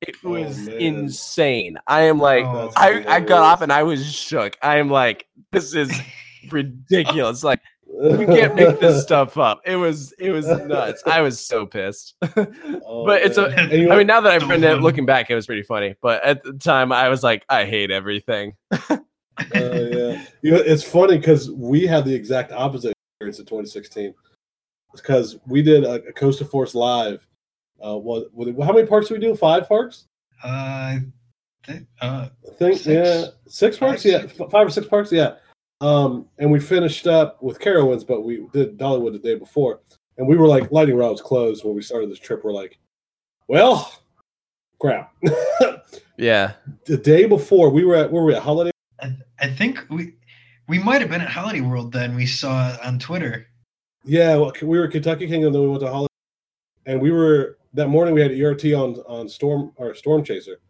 It 0.00 0.16
Oh, 0.24 0.30
was 0.30 0.58
man. 0.58 0.76
insane. 0.80 1.78
I 1.86 2.02
am 2.02 2.18
like, 2.18 2.44
Oh, 2.44 2.72
I, 2.76 3.04
I 3.06 3.20
got 3.20 3.42
off 3.42 3.60
and 3.62 3.72
I 3.72 3.82
was 3.82 4.10
shook. 4.10 4.56
I 4.62 4.78
am 4.78 4.88
like, 4.88 5.26
this 5.52 5.74
is 5.74 5.92
ridiculous. 6.50 7.44
Like, 7.44 7.60
you 8.02 8.26
can't 8.26 8.54
make 8.54 8.80
this 8.80 9.02
stuff 9.02 9.36
up. 9.38 9.60
It 9.64 9.76
was, 9.76 10.12
it 10.12 10.30
was 10.30 10.46
nuts. 10.46 11.02
I 11.06 11.20
was 11.20 11.44
so 11.44 11.66
pissed. 11.66 12.14
Oh, 12.92 13.04
but 13.06 13.22
it's 13.22 13.36
a- 13.38 13.48
man. 13.50 13.58
And 13.70 13.88
mean, 13.88 14.06
now 14.06 14.20
that 14.20 14.32
I've 14.32 14.48
been 14.48 14.60
there, 14.60 14.76
looking 14.80 15.06
back, 15.06 15.30
it 15.30 15.34
was 15.34 15.46
pretty 15.46 15.62
funny. 15.62 15.94
But 16.02 16.22
at 16.24 16.42
the 16.42 16.52
time, 16.54 16.92
I 16.92 17.08
was 17.08 17.22
like, 17.22 17.44
I 17.48 17.64
hate 17.64 17.90
everything. 17.90 18.54
Uh, 18.72 18.96
yeah. 19.54 20.24
You 20.42 20.50
know, 20.52 20.56
it's 20.58 20.82
funny 20.82 21.16
because 21.18 21.50
we 21.50 21.86
had 21.86 22.04
the 22.04 22.14
exact 22.14 22.52
opposite 22.52 22.92
experience 23.14 23.38
in 23.38 23.46
2016. 23.46 24.14
Because 24.92 25.38
we 25.46 25.62
did 25.62 25.84
a, 25.84 25.94
a 25.94 26.12
CoasterForce 26.12 26.74
live. 26.74 27.26
Uh, 27.82 27.96
what, 27.96 28.32
what, 28.34 28.48
how 28.66 28.72
many 28.72 28.86
parks 28.86 29.08
did 29.08 29.14
we 29.14 29.20
do? 29.26 29.34
Five 29.36 29.68
parks? 29.68 30.06
Uh, 30.42 30.98
th- 31.64 31.82
uh, 32.00 32.28
I 32.50 32.54
think, 32.58 32.78
Six. 32.80 32.86
yeah. 32.86 33.24
Six 33.46 33.78
Five, 33.78 33.88
parks? 33.90 34.04
Yeah. 34.04 34.22
f- 34.24 34.50
Five 34.50 34.66
or 34.66 34.70
six 34.70 34.86
parks? 34.86 35.12
Yeah. 35.12 35.36
Um, 35.80 36.26
and 36.38 36.50
we 36.50 36.60
finished 36.60 37.06
up 37.06 37.42
with 37.42 37.58
Carowinds, 37.58 38.06
but 38.06 38.22
we 38.22 38.46
did 38.52 38.76
Dollywood 38.78 39.12
the 39.12 39.18
day 39.18 39.34
before. 39.36 39.80
And 40.18 40.26
we 40.28 40.36
were 40.36 40.46
like, 40.46 40.70
Lightning 40.70 40.96
Rod 40.96 41.12
was 41.12 41.22
closed 41.22 41.64
when 41.64 41.74
we 41.74 41.82
started 41.82 42.10
this 42.10 42.18
trip. 42.18 42.44
We're 42.44 42.52
like, 42.52 42.78
well, 43.48 43.92
crap. 44.80 45.14
Yeah. 46.18 46.52
the 46.84 46.98
day 46.98 47.24
before, 47.24 47.70
we 47.70 47.82
were 47.82 47.96
at, 47.96 48.12
where 48.12 48.20
were 48.22 48.28
we 48.28 48.34
at? 48.34 48.42
Holiday? 48.42 48.72
I, 49.00 49.16
I 49.40 49.48
think 49.48 49.78
we 49.88 50.16
we 50.68 50.78
might 50.78 51.00
have 51.00 51.08
been 51.08 51.22
at 51.22 51.30
Holiday 51.30 51.62
World 51.62 51.92
then. 51.92 52.14
We 52.14 52.26
saw 52.26 52.74
it 52.74 52.80
on 52.84 52.98
Twitter. 52.98 53.46
Yeah, 54.04 54.36
well, 54.36 54.52
we 54.60 54.78
were 54.78 54.84
at 54.84 54.90
Kentucky 54.90 55.26
Kingdom, 55.26 55.54
then 55.54 55.62
we 55.62 55.68
went 55.68 55.80
to 55.80 55.88
Holiday, 55.90 56.12
and 56.84 57.00
we 57.00 57.10
were 57.10 57.56
that 57.72 57.88
morning. 57.88 58.12
We 58.14 58.20
had 58.20 58.32
ERT 58.32 58.66
on 58.74 58.96
on 59.08 59.30
Storm 59.30 59.72
or 59.76 59.94
Storm 59.94 60.22
Chaser, 60.22 60.60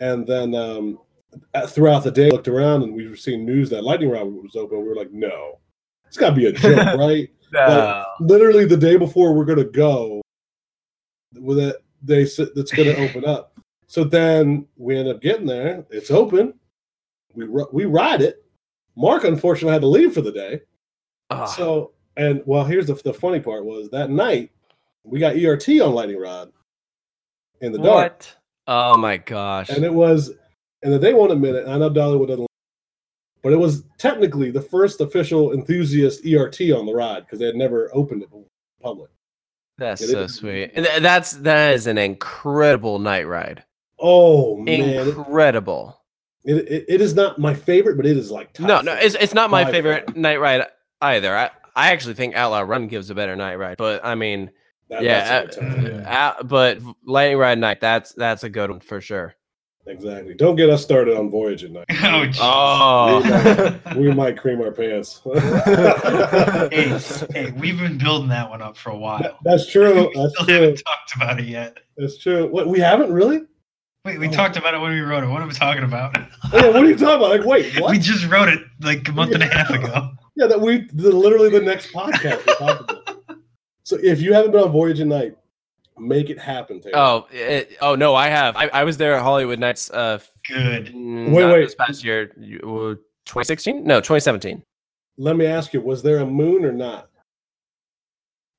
and 0.00 0.26
then 0.26 0.54
um, 0.54 0.98
at- 0.98 1.05
Uh, 1.54 1.66
throughout 1.66 2.04
the 2.04 2.10
day, 2.10 2.30
looked 2.30 2.48
around 2.48 2.82
and 2.82 2.94
we 2.94 3.08
were 3.08 3.16
seeing 3.16 3.44
news 3.44 3.70
that 3.70 3.84
Lightning 3.84 4.10
Rod 4.10 4.24
was 4.24 4.56
open. 4.56 4.78
We 4.78 4.88
were 4.88 4.96
like, 4.96 5.12
no, 5.12 5.60
it's 6.06 6.16
got 6.16 6.30
to 6.30 6.36
be 6.36 6.46
a 6.46 6.52
joke, 6.52 6.76
right? 6.98 7.28
No. 7.52 8.04
Literally 8.20 8.64
the 8.64 8.76
day 8.76 8.96
before 8.96 9.32
we're 9.32 9.44
gonna 9.44 9.64
go, 9.64 10.20
with 11.34 11.58
it, 11.58 11.76
they 12.02 12.26
said 12.26 12.48
that's 12.54 12.72
gonna 12.72 12.90
open 12.96 13.24
up. 13.24 13.58
So 13.86 14.04
then 14.04 14.66
we 14.76 14.96
end 14.96 15.08
up 15.08 15.22
getting 15.22 15.46
there. 15.46 15.86
It's 15.90 16.10
open. 16.10 16.54
We 17.34 17.46
we 17.72 17.84
ride 17.84 18.20
it. 18.22 18.44
Mark 18.96 19.24
unfortunately 19.24 19.72
had 19.72 19.82
to 19.82 19.88
leave 19.88 20.14
for 20.14 20.22
the 20.22 20.32
day. 20.32 20.60
Ugh. 21.30 21.48
So, 21.48 21.92
and 22.16 22.42
well, 22.46 22.64
here's 22.64 22.86
the, 22.86 22.94
the 22.94 23.12
funny 23.12 23.40
part 23.40 23.64
was 23.64 23.90
that 23.90 24.10
night 24.10 24.50
we 25.04 25.20
got 25.20 25.36
ERT 25.36 25.68
on 25.80 25.94
Lightning 25.94 26.18
Rod 26.18 26.50
in 27.60 27.72
the 27.72 27.78
dark, 27.78 28.12
what? 28.12 28.36
Oh 28.66 28.96
my 28.96 29.16
gosh. 29.18 29.68
and 29.68 29.84
it 29.84 29.92
was, 29.92 30.32
and 30.94 31.02
they 31.02 31.14
won't 31.14 31.32
admit 31.32 31.54
it. 31.54 31.68
I 31.68 31.76
know 31.78 31.90
Dollywood 31.90 32.28
doesn't, 32.28 32.46
but 33.42 33.52
it 33.52 33.56
was 33.56 33.84
technically 33.98 34.50
the 34.50 34.62
first 34.62 35.00
official 35.00 35.52
enthusiast 35.52 36.24
ERT 36.26 36.60
on 36.72 36.86
the 36.86 36.94
ride 36.94 37.20
because 37.26 37.38
they 37.38 37.46
had 37.46 37.56
never 37.56 37.90
opened 37.94 38.22
it 38.22 38.30
to 38.30 38.44
public. 38.82 39.10
That's 39.78 40.00
it 40.02 40.08
so 40.08 40.22
is- 40.22 40.34
sweet. 40.34 40.72
And 40.74 40.86
that's 41.04 41.32
that 41.32 41.74
is 41.74 41.86
an 41.86 41.98
incredible 41.98 42.98
night 42.98 43.26
ride. 43.26 43.64
Oh 43.98 44.56
man, 44.56 45.08
Incredible. 45.08 45.98
it, 46.44 46.84
it 46.88 47.00
is 47.00 47.14
not 47.14 47.38
my 47.38 47.54
favorite, 47.54 47.96
but 47.96 48.04
it 48.06 48.16
is 48.16 48.30
like 48.30 48.52
top 48.52 48.66
No, 48.66 48.80
no, 48.82 48.92
it's 48.94 49.14
it's 49.14 49.32
not 49.34 49.50
my 49.50 49.64
favorite 49.70 50.06
far. 50.06 50.14
night 50.16 50.38
ride 50.40 50.66
either. 51.00 51.34
I, 51.36 51.50
I 51.74 51.92
actually 51.92 52.14
think 52.14 52.34
Outlaw 52.34 52.60
Run 52.60 52.88
gives 52.88 53.08
a 53.10 53.14
better 53.14 53.36
night 53.36 53.56
ride, 53.56 53.76
but 53.78 54.04
I 54.04 54.14
mean, 54.14 54.50
That, 54.90 55.02
yeah, 55.02 55.24
that's 55.42 55.56
a 55.56 55.60
good 55.60 55.68
time, 55.70 55.84
uh, 55.84 55.88
yeah. 56.00 56.28
uh, 56.38 56.42
but 56.42 56.78
Lightning 57.06 57.38
Ride 57.38 57.58
Night, 57.58 57.80
that's 57.80 58.12
that's 58.12 58.44
a 58.44 58.48
good 58.50 58.70
one 58.70 58.80
for 58.80 59.00
sure. 59.00 59.34
Exactly. 59.86 60.34
Don't 60.34 60.56
get 60.56 60.68
us 60.70 60.82
started 60.82 61.16
on 61.16 61.30
Voyage 61.30 61.64
at 61.64 61.70
night. 61.70 61.86
Oh, 61.90 63.22
jeez. 63.22 63.80
Oh, 63.86 63.98
we 64.00 64.12
might 64.12 64.36
cream 64.38 64.60
our 64.60 64.70
pants. 64.72 65.20
hey, 66.70 66.98
hey, 67.32 67.50
we've 67.52 67.78
been 67.78 67.98
building 67.98 68.28
that 68.28 68.48
one 68.50 68.62
up 68.62 68.76
for 68.76 68.90
a 68.90 68.96
while. 68.96 69.38
That's 69.44 69.66
true. 69.70 70.08
We 70.08 70.14
That's 70.14 70.34
still 70.34 70.46
true. 70.46 70.54
haven't 70.54 70.76
talked 70.84 71.14
about 71.16 71.40
it 71.40 71.46
yet. 71.46 71.78
That's 71.96 72.18
true. 72.18 72.46
What 72.48 72.66
we 72.68 72.78
haven't 72.80 73.12
really? 73.12 73.42
Wait, 74.04 74.18
we 74.20 74.28
Oh. 74.28 74.32
talked 74.32 74.56
about 74.56 74.74
it 74.74 74.80
when 74.80 74.92
we 74.92 75.00
wrote 75.00 75.24
it. 75.24 75.28
What 75.28 75.42
are 75.42 75.46
we 75.46 75.52
talking 75.54 75.82
about? 75.84 76.16
Oh, 76.52 76.68
what 76.72 76.84
are 76.84 76.86
you 76.88 76.96
talking 76.96 77.16
about? 77.16 77.30
Like, 77.30 77.44
wait, 77.44 77.80
what? 77.80 77.90
We 77.90 77.98
just 77.98 78.24
wrote 78.28 78.48
it 78.48 78.60
like 78.80 79.08
a 79.08 79.12
month 79.12 79.32
and 79.34 79.42
a 79.42 79.46
half 79.46 79.68
ago. 79.70 80.10
Yeah, 80.36 80.46
that 80.46 80.60
we 80.60 80.86
the, 80.92 81.10
literally 81.10 81.50
the 81.50 81.60
next 81.60 81.92
podcast. 81.92 82.46
we 82.46 82.54
talked 82.54 82.88
about. 82.90 83.18
So 83.82 83.96
if 84.00 84.20
you 84.20 84.32
haven't 84.32 84.52
been 84.52 84.60
on 84.62 84.70
Voyage 84.70 85.00
at 85.00 85.08
Night, 85.08 85.36
make 85.98 86.30
it 86.30 86.38
happen. 86.38 86.80
Taylor. 86.80 86.96
oh, 86.96 87.26
it, 87.30 87.76
oh 87.80 87.94
no, 87.94 88.14
I 88.14 88.28
have. 88.28 88.56
I, 88.56 88.68
I 88.68 88.84
was 88.84 88.96
there 88.96 89.14
at 89.14 89.24
Holliwood 89.24 89.58
Nights. 89.58 89.90
Uh, 89.90 90.18
Good. 90.46 90.86
mm, 90.94 91.30
Wait, 91.32 91.44
wait. 91.46 91.64
this 91.64 91.74
past 91.74 92.04
year, 92.04 92.30
uh, 92.62 92.94
2016? 93.26 93.84
No, 93.84 94.00
2017. 94.00 94.62
Let 95.18 95.36
me 95.36 95.46
ask 95.46 95.72
you: 95.72 95.80
Was 95.80 96.02
there 96.02 96.18
a 96.18 96.26
moon 96.26 96.64
or 96.64 96.72
not? 96.72 97.08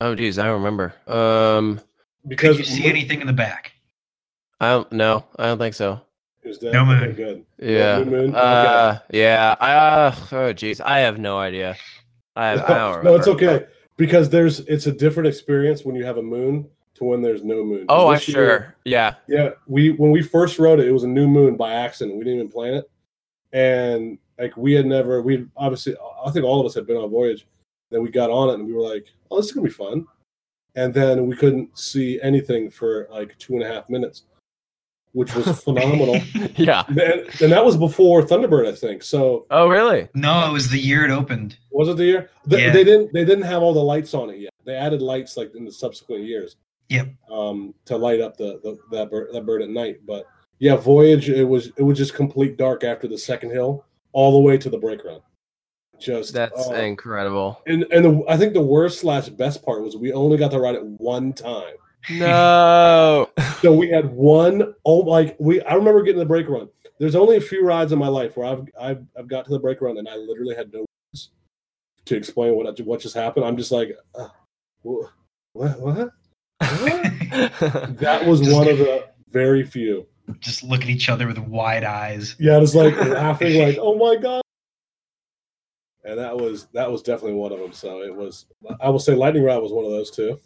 Oh, 0.02 0.16
geez, 0.16 0.38
I 0.38 0.46
don't 0.46 0.62
remember. 0.64 0.94
Um, 1.08 1.82
Because 2.28 2.58
Did 2.58 2.68
you 2.68 2.76
see 2.76 2.86
anything 2.88 3.22
in 3.22 3.28
the 3.28 3.34
back? 3.34 3.72
I 4.60 4.70
don't. 4.70 4.92
No, 4.92 5.26
I 5.38 5.46
don't 5.48 5.58
think 5.58 5.76
so. 5.76 6.02
Is 6.44 6.60
that, 6.60 6.72
No 6.74 6.86
moon. 6.86 7.12
good. 7.14 7.46
Yeah. 7.60 8.00
No 8.00 8.06
moon? 8.06 8.36
Uh, 8.36 9.00
yeah. 9.12 9.56
I. 9.60 9.74
Uh, 9.74 10.16
oh, 10.32 10.54
geez, 10.54 10.82
I 10.82 11.00
have 11.00 11.20
no 11.20 11.38
idea. 11.38 11.76
I, 12.36 12.52
I 12.54 12.56
don't 12.56 13.04
no, 13.04 13.16
it's 13.16 13.28
okay 13.28 13.66
because 13.98 14.30
there's 14.30 14.60
it's 14.62 14.86
a 14.88 14.92
different 14.92 15.28
experience 15.28 15.84
when 15.84 15.96
you 15.96 16.06
have 16.06 16.18
a 16.18 16.22
moon 16.22 16.70
to 16.98 17.04
when 17.06 17.22
there's 17.22 17.43
no 17.43 17.64
moon. 17.64 17.86
Oh, 17.89 18.08
I'm 18.08 18.16
This 18.16 18.28
year- 18.30 18.36
sure. 18.36 18.76
Yeah. 18.86 19.16
Yeah, 19.28 19.50
we 19.68 19.91
when 19.91 20.12
we 20.12 20.22
first 20.22 20.60
wrote 20.60 20.80
it, 20.80 20.88
it 20.88 20.91
was 20.91 21.04
a 21.04 21.08
new 21.08 21.28
moon 21.28 21.56
by 21.56 21.74
accident. 21.74 22.18
We 22.18 22.24
didn't 22.24 22.39
even 22.39 22.52
plan 22.52 22.74
it, 22.76 22.89
and 23.54 24.18
like 24.39 24.56
we 24.58 24.74
had 24.74 24.86
never. 24.86 25.22
We 25.22 25.45
obviously, 25.56 25.95
I 26.26 26.32
think 26.32 26.45
all 26.45 26.60
of 26.60 26.66
us 26.66 26.76
had 26.76 26.88
been 26.88 26.98
on 26.98 27.10
voyage. 27.10 27.48
Then 27.91 28.02
we 28.02 28.10
got 28.10 28.30
on 28.30 28.50
it, 28.50 28.54
and 28.56 28.66
we 28.68 28.74
were 28.74 28.82
like, 28.82 29.08
"Oh, 29.32 29.38
this 29.38 29.48
is 29.48 29.52
gonna 29.52 29.66
be 29.68 29.72
fun." 29.74 30.06
And 30.76 30.93
then 30.93 31.26
we 31.26 31.36
couldn't 31.36 31.76
see 31.78 32.20
anything 32.22 32.70
for 32.70 33.08
like 33.12 33.36
two 33.39 33.54
and 33.54 33.64
a 33.64 33.68
half 33.68 33.89
minutes, 33.89 34.24
which 35.14 35.34
was 35.34 35.48
phenomenal. 35.64 36.20
yeah. 36.56 36.84
And, 36.88 37.00
and 37.41 37.52
that 37.52 37.66
was 37.66 37.76
before 37.78 38.22
Thunderbird, 38.22 38.68
I 38.68 38.76
think. 38.76 39.02
So 39.02 39.48
Oh, 39.50 39.68
really? 39.68 40.08
No, 40.14 40.48
it 40.48 40.54
was 40.54 40.70
the 40.70 40.78
year 40.80 41.04
it 41.04 41.10
opened. 41.10 41.58
was 41.72 41.89
it 41.89 41.98
the 41.98 42.06
year? 42.06 42.30
They, 42.45 42.66
Yeah. 42.66 42.72
they 42.74 42.84
didn't. 42.84 43.12
They 43.14 43.26
didn't 43.26 43.45
have 43.45 43.64
all 43.64 43.74
the 43.74 43.82
lights 43.82 44.14
on 44.14 44.30
it 44.30 44.39
yet. 44.39 44.52
They 44.66 44.76
added 44.76 45.02
lights 45.02 45.36
like 45.36 45.56
in 45.56 45.66
the 45.66 45.72
subsequent 45.72 46.26
years. 46.26 46.58
Yep. 46.90 47.10
Um, 47.30 47.74
to 47.86 47.98
light 47.98 48.22
up 48.22 48.38
the, 48.38 48.60
the 48.64 48.78
that 48.92 49.12
bird 49.12 49.30
that 49.34 49.46
bird 49.46 49.62
at 49.62 49.70
night. 49.70 50.00
But 50.06 50.26
yeah, 50.60 50.76
Voyage. 50.76 51.30
It 51.30 51.44
was 51.44 51.72
it 51.78 51.84
was 51.84 51.98
just 51.98 52.14
complete 52.14 52.58
dark 52.58 52.84
after 52.84 53.08
the 53.08 53.18
second 53.18 53.52
hill, 53.52 53.86
all 54.14 54.32
the 54.32 54.40
way 54.40 54.58
to 54.58 54.70
the 54.70 54.78
brake 54.78 55.04
run. 55.04 55.22
Just 56.00 56.34
That's 56.34 56.68
oh. 56.68 56.74
incredible. 56.76 57.62
and 57.68 57.86
and 57.92 58.06
the, 58.06 58.24
I 58.30 58.38
think 58.38 58.54
the 58.54 58.62
worst 58.62 59.00
slash 59.00 59.30
best 59.30 59.64
part 59.64 59.82
was 59.82 59.98
we 59.98 60.14
only 60.14 60.38
got 60.38 60.52
to 60.52 60.60
ride 60.60 60.76
it 60.76 60.84
one 60.84 61.34
time. 61.34 61.76
No. 62.10 63.30
So 63.62 63.74
we 63.74 63.90
had 63.90 64.06
one 64.06 64.76
oh 64.86 64.98
like 64.98 65.36
we 65.40 65.60
I 65.64 65.74
remember 65.74 66.04
getting 66.04 66.20
the 66.20 66.26
brake 66.26 66.48
run. 66.48 66.70
There's 67.00 67.16
only 67.16 67.38
a 67.38 67.42
few 67.42 67.66
rides 67.66 67.92
in 67.92 67.98
my 67.98 68.08
life 68.08 68.38
where 68.38 68.46
I've 68.46 68.68
I've, 68.80 69.04
I've 69.18 69.28
got 69.28 69.46
to 69.46 69.52
the 69.52 69.60
brake 69.60 69.82
run 69.82 69.98
and 69.98 70.08
I 70.08 70.16
literally 70.16 70.56
had 70.56 70.72
no 70.72 70.82
words 70.82 71.32
to 72.06 72.16
explain 72.16 72.56
what 72.56 72.80
what 72.82 73.00
just 73.00 73.16
happened. 73.16 73.46
I'm 73.46 73.58
just 73.58 73.72
like, 73.72 73.98
uh, 74.14 74.28
wha- 74.84 75.10
what 75.54 75.80
what? 75.80 76.12
What? 76.60 77.97
That 77.99 78.26
was 78.26 78.39
Just- 78.41 78.53
one 78.55 78.68
of 78.68 78.78
the 78.78 79.08
very 79.32 79.64
few. 79.64 80.05
Just 80.39 80.62
look 80.64 80.82
at 80.82 80.89
each 80.89 81.08
other 81.08 81.26
with 81.26 81.38
wide 81.38 81.86
eyes. 81.86 82.36
Yeah, 82.38 82.60
it's 82.62 82.76
like 82.76 82.95
laughing, 82.99 83.62
like, 83.62 83.78
oh 83.80 83.95
my 83.95 84.18
god. 84.18 84.41
And 86.03 86.20
that 86.20 86.36
was 86.38 86.66
that 86.74 86.91
was 86.91 87.01
definitely 87.01 87.34
one 87.38 87.51
of 87.53 87.60
them. 87.60 87.72
So 87.74 88.01
it 88.03 88.14
was. 88.14 88.45
I 88.82 88.89
will 88.89 88.99
say, 88.99 89.14
Lightning 89.16 89.43
Rod 89.43 89.62
was 89.64 89.72
one 89.72 89.86
of 89.86 89.91
those 89.91 90.12
too. 90.12 90.39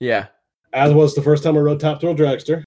yeah. 0.00 0.26
As 0.72 0.92
was 0.94 1.14
the 1.16 1.22
first 1.22 1.42
time 1.42 1.56
I 1.56 1.60
rode 1.60 1.80
Top 1.80 2.00
Thrill 2.00 2.14
Dragster. 2.14 2.62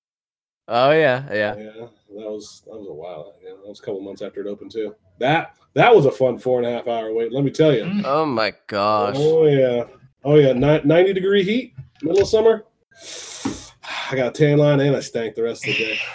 Oh, 0.67 0.91
yeah. 0.91 1.23
Yeah. 1.31 1.55
Yeah, 1.55 1.71
that 1.77 1.89
was 2.09 2.61
that 2.65 2.77
was 2.77 2.87
a 2.89 2.93
while. 2.93 3.33
Yeah, 3.43 3.51
that 3.51 3.67
was 3.67 3.79
a 3.79 3.83
couple 3.83 4.01
months 4.01 4.21
after 4.21 4.41
it 4.41 4.47
opened 4.47 4.71
too. 4.71 4.93
That 5.19 5.55
that 5.73 5.95
was 5.95 6.05
a 6.05 6.11
fun 6.11 6.37
four 6.37 6.59
and 6.59 6.67
a 6.67 6.71
half 6.71 6.87
hour 6.87 7.13
wait. 7.13 7.31
Let 7.31 7.43
me 7.45 7.51
tell 7.51 7.73
you. 7.73 7.83
Mm. 7.83 8.01
Oh, 8.05 8.25
my 8.25 8.53
gosh. 8.67 9.15
Oh 9.17 9.45
yeah, 9.45 9.85
oh 10.23 10.35
yeah, 10.35 10.53
Ni- 10.53 10.81
ninety 10.83 11.13
degree 11.13 11.43
heat, 11.43 11.73
middle 12.01 12.21
of 12.23 12.27
summer. 12.27 12.65
I 14.11 14.15
got 14.15 14.27
a 14.27 14.31
tan 14.31 14.57
line 14.57 14.79
and 14.79 14.95
I 14.95 14.99
stank 14.99 15.35
the 15.35 15.43
rest 15.43 15.67
of 15.67 15.73
the 15.75 15.79
day. 15.79 15.99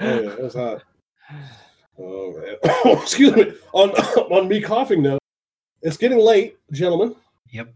Oh 0.00 0.20
yeah, 0.20 0.30
it 0.30 0.42
was 0.42 0.54
hot. 0.54 0.82
Oh 1.98 2.32
man. 2.40 2.56
excuse 3.02 3.34
me. 3.34 3.52
On 3.72 3.90
on 4.30 4.46
me 4.48 4.60
coughing 4.60 5.02
note, 5.02 5.18
it's 5.82 5.96
getting 5.96 6.18
late, 6.18 6.56
gentlemen, 6.72 7.16
Yep. 7.50 7.74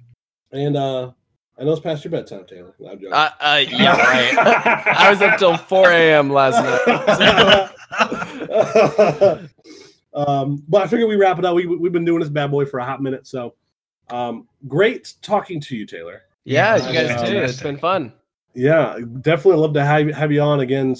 and 0.52 0.76
uh 0.76 1.10
I 1.58 1.64
know 1.64 1.72
it's 1.72 1.80
past 1.80 2.04
your 2.04 2.12
bedtime, 2.12 2.44
Taylor. 2.46 2.72
I'm 2.80 2.96
joking. 2.98 3.12
Uh, 3.12 3.30
uh, 3.40 3.62
yeah, 3.68 3.96
right. 3.96 4.86
I 4.86 5.10
was 5.10 5.20
up 5.20 5.38
till 5.38 5.56
4 5.56 5.90
a.m. 5.90 6.30
last 6.30 6.62
night. 6.64 7.68
um, 10.14 10.62
but 10.68 10.82
I 10.82 10.86
figured 10.86 11.08
we 11.08 11.16
wrap 11.16 11.38
it 11.38 11.44
up. 11.44 11.54
We, 11.54 11.66
we've 11.66 11.92
been 11.92 12.04
doing 12.06 12.20
this 12.20 12.30
bad 12.30 12.50
boy 12.50 12.64
for 12.64 12.80
a 12.80 12.84
hot 12.84 13.02
minute, 13.02 13.26
so 13.26 13.54
um, 14.10 14.48
great 14.66 15.14
talking 15.22 15.60
to 15.60 15.76
you, 15.76 15.86
Taylor. 15.86 16.22
Yeah, 16.44 16.76
Yeah, 16.76 16.88
you 16.88 17.08
guys 17.08 17.28
too. 17.28 17.36
It's 17.36 17.62
been 17.62 17.76
fun. 17.78 18.12
Yeah, 18.54 18.98
definitely 19.22 19.60
love 19.60 19.74
to 19.74 19.84
have 19.84 20.06
you, 20.08 20.12
have 20.12 20.30
you 20.32 20.40
on 20.40 20.60
again 20.60 20.94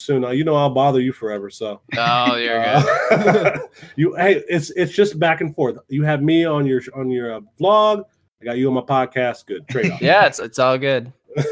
soon. 0.00 0.24
Uh, 0.24 0.30
you 0.30 0.44
know 0.44 0.54
I'll 0.54 0.70
bother 0.70 1.00
you 1.00 1.12
forever, 1.12 1.50
so 1.50 1.80
Oh, 1.96 2.36
you're 2.36 2.62
good. 2.62 2.84
uh, 3.12 3.58
you 3.96 4.14
hey, 4.14 4.42
it's 4.48 4.70
it's 4.70 4.92
just 4.92 5.18
back 5.18 5.40
and 5.40 5.54
forth. 5.54 5.78
You 5.88 6.02
have 6.04 6.22
me 6.22 6.44
on 6.44 6.66
your 6.66 6.80
on 6.94 7.10
your 7.10 7.34
uh, 7.34 7.40
vlog. 7.60 8.04
I 8.40 8.44
got 8.44 8.56
you 8.58 8.68
on 8.68 8.74
my 8.74 8.80
podcast. 8.82 9.46
Good 9.46 9.66
trade 9.68 9.90
off. 9.90 10.00
Yeah, 10.02 10.26
it's 10.26 10.38
it's 10.38 10.58
all 10.58 10.78
good. 10.78 11.12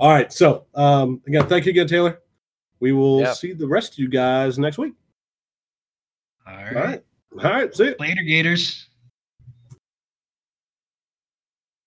All 0.00 0.10
right. 0.10 0.32
So 0.32 0.64
um, 0.74 1.20
again, 1.26 1.46
thank 1.46 1.66
you 1.66 1.70
again, 1.70 1.86
Taylor. 1.86 2.20
We 2.80 2.92
will 2.92 3.20
Yep. 3.20 3.36
see 3.36 3.52
the 3.52 3.66
rest 3.66 3.92
of 3.92 3.98
you 3.98 4.08
guys 4.08 4.58
next 4.58 4.78
week. 4.78 4.94
All 6.46 6.54
All 6.54 6.64
right. 6.64 6.74
right. 6.74 7.04
All 7.44 7.50
right. 7.50 7.74
See 7.74 7.84
you. 7.86 7.94
Later, 7.98 8.22
Gators. 8.22 8.86